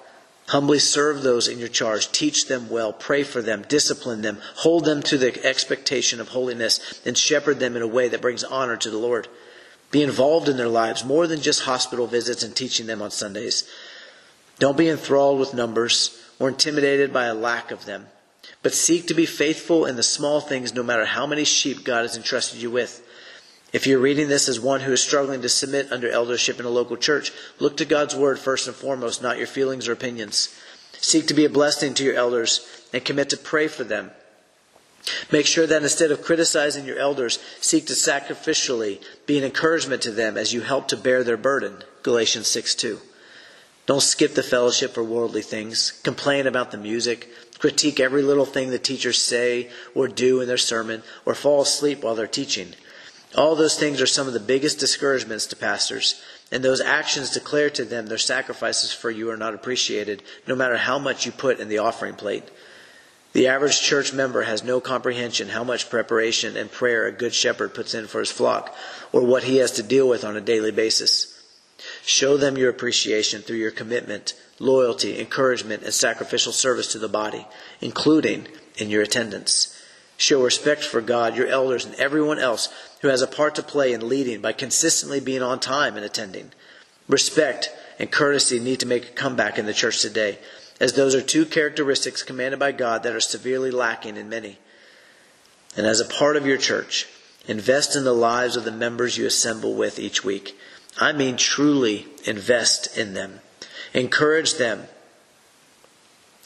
Humbly 0.47 0.79
serve 0.79 1.23
those 1.23 1.47
in 1.47 1.57
your 1.57 1.69
charge. 1.69 2.11
Teach 2.11 2.47
them 2.47 2.69
well. 2.69 2.93
Pray 2.93 3.23
for 3.23 3.41
them. 3.41 3.65
Discipline 3.67 4.21
them. 4.21 4.39
Hold 4.57 4.85
them 4.85 5.01
to 5.03 5.17
the 5.17 5.43
expectation 5.45 6.19
of 6.19 6.29
holiness 6.29 7.01
and 7.05 7.17
shepherd 7.17 7.59
them 7.59 7.75
in 7.75 7.81
a 7.81 7.87
way 7.87 8.09
that 8.09 8.21
brings 8.21 8.43
honor 8.43 8.77
to 8.77 8.91
the 8.91 8.97
Lord. 8.97 9.27
Be 9.91 10.03
involved 10.03 10.47
in 10.47 10.57
their 10.57 10.67
lives 10.67 11.03
more 11.03 11.25
than 11.25 11.41
just 11.41 11.63
hospital 11.63 12.05
visits 12.05 12.43
and 12.43 12.55
teaching 12.55 12.85
them 12.85 13.01
on 13.01 13.11
Sundays. 13.11 13.67
Don't 14.59 14.77
be 14.77 14.89
enthralled 14.89 15.39
with 15.39 15.53
numbers 15.53 16.21
or 16.37 16.49
intimidated 16.49 17.11
by 17.11 17.25
a 17.25 17.33
lack 17.33 17.71
of 17.71 17.85
them. 17.85 18.07
But 18.61 18.73
seek 18.73 19.07
to 19.07 19.13
be 19.13 19.25
faithful 19.25 19.85
in 19.85 19.95
the 19.95 20.03
small 20.03 20.41
things, 20.41 20.73
no 20.73 20.83
matter 20.83 21.05
how 21.05 21.25
many 21.25 21.43
sheep 21.43 21.83
God 21.83 22.01
has 22.01 22.17
entrusted 22.17 22.61
you 22.61 22.71
with. 22.71 23.01
If 23.73 23.85
you're 23.85 23.99
reading 23.99 24.29
this 24.29 24.47
as 24.47 24.59
one 24.59 24.81
who 24.81 24.93
is 24.93 25.03
struggling 25.03 25.41
to 25.41 25.49
submit 25.49 25.91
under 25.91 26.09
eldership 26.09 26.59
in 26.59 26.65
a 26.65 26.69
local 26.69 26.97
church, 26.97 27.31
look 27.59 27.77
to 27.77 27.85
God's 27.85 28.15
word 28.15 28.39
first 28.39 28.67
and 28.67 28.75
foremost, 28.75 29.21
not 29.21 29.37
your 29.37 29.47
feelings 29.47 29.87
or 29.87 29.91
opinions. 29.91 30.55
Seek 30.93 31.27
to 31.27 31.33
be 31.33 31.45
a 31.45 31.49
blessing 31.49 31.93
to 31.95 32.03
your 32.03 32.15
elders 32.15 32.65
and 32.93 33.03
commit 33.03 33.29
to 33.31 33.37
pray 33.37 33.67
for 33.67 33.83
them. 33.83 34.11
Make 35.31 35.45
sure 35.45 35.67
that 35.67 35.83
instead 35.83 36.11
of 36.11 36.23
criticizing 36.23 36.85
your 36.85 36.97
elders, 36.97 37.37
seek 37.59 37.85
to 37.87 37.93
sacrificially 37.93 39.03
be 39.25 39.37
an 39.37 39.43
encouragement 39.43 40.01
to 40.03 40.11
them 40.11 40.37
as 40.37 40.53
you 40.53 40.61
help 40.61 40.87
to 40.87 40.97
bear 40.97 41.23
their 41.23 41.37
burden. 41.37 41.83
Galatians 42.01 42.47
6 42.47 42.75
2. 42.75 42.99
Don't 43.85 44.01
skip 44.01 44.33
the 44.33 44.41
fellowship 44.41 44.93
for 44.93 45.03
worldly 45.03 45.43
things. 45.43 45.91
Complain 46.03 46.47
about 46.47 46.71
the 46.71 46.77
music. 46.77 47.29
Critique 47.59 47.99
every 47.99 48.21
little 48.21 48.45
thing 48.45 48.69
the 48.69 48.79
teachers 48.79 49.21
say 49.21 49.69
or 49.93 50.07
do 50.07 50.41
in 50.41 50.47
their 50.47 50.57
sermon, 50.57 51.03
or 51.25 51.33
fall 51.35 51.61
asleep 51.61 52.03
while 52.03 52.15
they're 52.15 52.27
teaching. 52.27 52.73
All 53.35 53.55
those 53.55 53.77
things 53.77 54.01
are 54.01 54.07
some 54.07 54.27
of 54.27 54.33
the 54.33 54.39
biggest 54.39 54.79
discouragements 54.79 55.45
to 55.47 55.55
pastors, 55.55 56.21
and 56.51 56.63
those 56.63 56.79
actions 56.79 57.31
declare 57.31 57.69
to 57.71 57.83
them 57.83 58.07
their 58.07 58.17
sacrifices 58.17 58.93
for 58.93 59.11
you 59.11 59.29
are 59.29 59.37
not 59.37 59.53
appreciated, 59.53 60.23
no 60.47 60.55
matter 60.55 60.77
how 60.77 60.99
much 60.99 61.25
you 61.25 61.31
put 61.31 61.59
in 61.59 61.67
the 61.67 61.79
offering 61.79 62.15
plate. 62.15 62.43
The 63.33 63.47
average 63.47 63.81
church 63.81 64.13
member 64.13 64.43
has 64.43 64.63
no 64.63 64.79
comprehension 64.79 65.49
how 65.49 65.65
much 65.65 65.89
preparation 65.89 66.55
and 66.55 66.71
prayer 66.71 67.05
a 67.05 67.11
good 67.11 67.33
shepherd 67.33 67.73
puts 67.73 67.93
in 67.93 68.07
for 68.07 68.19
his 68.19 68.31
flock, 68.31 68.73
or 69.11 69.21
what 69.21 69.43
he 69.43 69.57
has 69.57 69.71
to 69.71 69.83
deal 69.83 70.07
with 70.07 70.23
on 70.23 70.37
a 70.37 70.41
daily 70.41 70.71
basis. 70.71 71.37
Show 72.05 72.37
them 72.37 72.57
your 72.57 72.69
appreciation 72.69 73.41
through 73.41 73.57
your 73.57 73.71
commitment, 73.71 74.33
loyalty, 74.59 75.19
encouragement, 75.19 75.83
and 75.83 75.93
sacrificial 75.93 76.51
service 76.51 76.91
to 76.91 76.99
the 76.99 77.09
body, 77.09 77.45
including 77.81 78.47
in 78.77 78.89
your 78.89 79.01
attendance. 79.01 79.71
Show 80.17 80.43
respect 80.43 80.83
for 80.83 81.01
God, 81.01 81.35
your 81.35 81.47
elders, 81.47 81.85
and 81.85 81.95
everyone 81.95 82.39
else 82.39 82.69
who 83.01 83.09
has 83.09 83.21
a 83.21 83.27
part 83.27 83.55
to 83.55 83.63
play 83.63 83.91
in 83.91 84.07
leading 84.07 84.41
by 84.41 84.53
consistently 84.53 85.19
being 85.19 85.41
on 85.41 85.59
time 85.59 85.97
and 85.97 86.05
attending. 86.05 86.51
Respect 87.07 87.69
and 87.99 88.11
courtesy 88.11 88.59
need 88.59 88.79
to 88.79 88.85
make 88.85 89.09
a 89.09 89.13
comeback 89.13 89.57
in 89.57 89.65
the 89.65 89.73
church 89.73 90.01
today 90.01 90.39
as 90.79 90.93
those 90.93 91.15
are 91.15 91.21
two 91.21 91.45
characteristics 91.45 92.23
commanded 92.23 92.59
by 92.59 92.71
God 92.71 93.03
that 93.03 93.15
are 93.15 93.21
severely 93.21 93.71
lacking 93.71 94.17
in 94.17 94.29
many. 94.29 94.57
And 95.77 95.85
as 95.85 95.99
a 95.99 96.05
part 96.05 96.35
of 96.35 96.45
your 96.45 96.57
church, 96.57 97.07
invest 97.47 97.95
in 97.95 98.03
the 98.03 98.13
lives 98.13 98.55
of 98.55 98.63
the 98.63 98.71
members 98.71 99.17
you 99.17 99.25
assemble 99.25 99.75
with 99.75 99.99
each 99.99 100.23
week. 100.23 100.57
I 100.97 101.11
mean, 101.11 101.37
truly 101.37 102.07
invest 102.25 102.97
in 102.97 103.13
them. 103.13 103.41
Encourage 103.95 104.55
them 104.55 104.87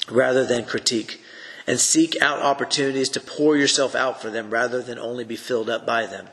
rather 0.07 0.45
than 0.45 0.65
critique. 0.65 1.19
And 1.65 1.79
seek 1.79 2.19
out 2.21 2.39
opportunities 2.39 3.09
to 3.09 3.19
pour 3.19 3.57
yourself 3.57 3.95
out 3.95 4.21
for 4.21 4.29
them 4.29 4.51
rather 4.51 4.81
than 4.81 4.97
only 4.97 5.23
be 5.23 5.35
filled 5.35 5.69
up 5.69 5.85
by 5.85 6.05
them. 6.05 6.29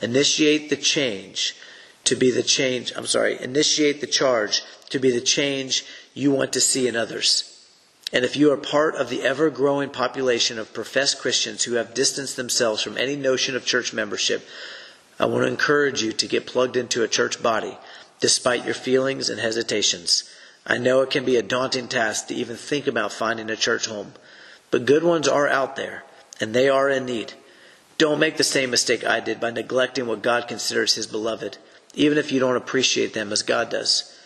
Initiate 0.00 0.70
the 0.70 0.76
change 0.76 1.56
to 2.04 2.14
be 2.14 2.30
the 2.30 2.42
change, 2.42 2.92
I'm 2.96 3.06
sorry, 3.06 3.40
initiate 3.40 4.00
the 4.00 4.06
charge 4.06 4.62
to 4.90 4.98
be 4.98 5.10
the 5.10 5.20
change 5.20 5.84
you 6.14 6.30
want 6.30 6.52
to 6.54 6.60
see 6.60 6.88
in 6.88 6.96
others. 6.96 7.46
And 8.12 8.24
if 8.24 8.36
you 8.36 8.50
are 8.52 8.56
part 8.56 8.96
of 8.96 9.08
the 9.08 9.22
ever 9.22 9.50
growing 9.50 9.90
population 9.90 10.58
of 10.58 10.74
professed 10.74 11.20
Christians 11.20 11.64
who 11.64 11.74
have 11.74 11.94
distanced 11.94 12.36
themselves 12.36 12.82
from 12.82 12.98
any 12.98 13.16
notion 13.16 13.54
of 13.54 13.64
church 13.64 13.92
membership, 13.92 14.46
I 15.18 15.26
want 15.26 15.44
to 15.44 15.50
encourage 15.50 16.02
you 16.02 16.12
to 16.12 16.26
get 16.26 16.46
plugged 16.46 16.76
into 16.76 17.02
a 17.02 17.08
church 17.08 17.42
body, 17.42 17.78
despite 18.18 18.64
your 18.64 18.74
feelings 18.74 19.28
and 19.28 19.38
hesitations. 19.40 20.24
I 20.66 20.78
know 20.78 21.00
it 21.00 21.10
can 21.10 21.24
be 21.24 21.36
a 21.36 21.42
daunting 21.42 21.88
task 21.88 22.26
to 22.28 22.34
even 22.34 22.56
think 22.56 22.86
about 22.86 23.12
finding 23.12 23.50
a 23.50 23.56
church 23.56 23.86
home, 23.86 24.12
but 24.70 24.84
good 24.84 25.02
ones 25.02 25.26
are 25.26 25.48
out 25.48 25.76
there, 25.76 26.04
and 26.40 26.54
they 26.54 26.68
are 26.68 26.88
in 26.88 27.06
need. 27.06 27.32
Don't 27.98 28.20
make 28.20 28.36
the 28.36 28.44
same 28.44 28.70
mistake 28.70 29.04
I 29.04 29.20
did 29.20 29.40
by 29.40 29.50
neglecting 29.50 30.06
what 30.06 30.22
God 30.22 30.48
considers 30.48 30.94
His 30.94 31.06
beloved, 31.06 31.58
even 31.94 32.18
if 32.18 32.30
you 32.30 32.40
don't 32.40 32.56
appreciate 32.56 33.14
them 33.14 33.32
as 33.32 33.42
God 33.42 33.70
does. 33.70 34.16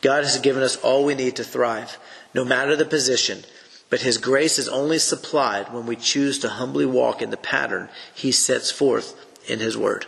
God 0.00 0.24
has 0.24 0.38
given 0.38 0.62
us 0.62 0.76
all 0.76 1.04
we 1.04 1.14
need 1.14 1.36
to 1.36 1.44
thrive, 1.44 1.98
no 2.34 2.44
matter 2.44 2.76
the 2.76 2.84
position, 2.84 3.44
but 3.88 4.02
His 4.02 4.18
grace 4.18 4.58
is 4.58 4.68
only 4.68 4.98
supplied 4.98 5.72
when 5.72 5.86
we 5.86 5.96
choose 5.96 6.38
to 6.40 6.48
humbly 6.48 6.86
walk 6.86 7.22
in 7.22 7.30
the 7.30 7.36
pattern 7.36 7.88
He 8.14 8.32
sets 8.32 8.70
forth 8.70 9.14
in 9.48 9.60
His 9.60 9.76
Word. 9.76 10.06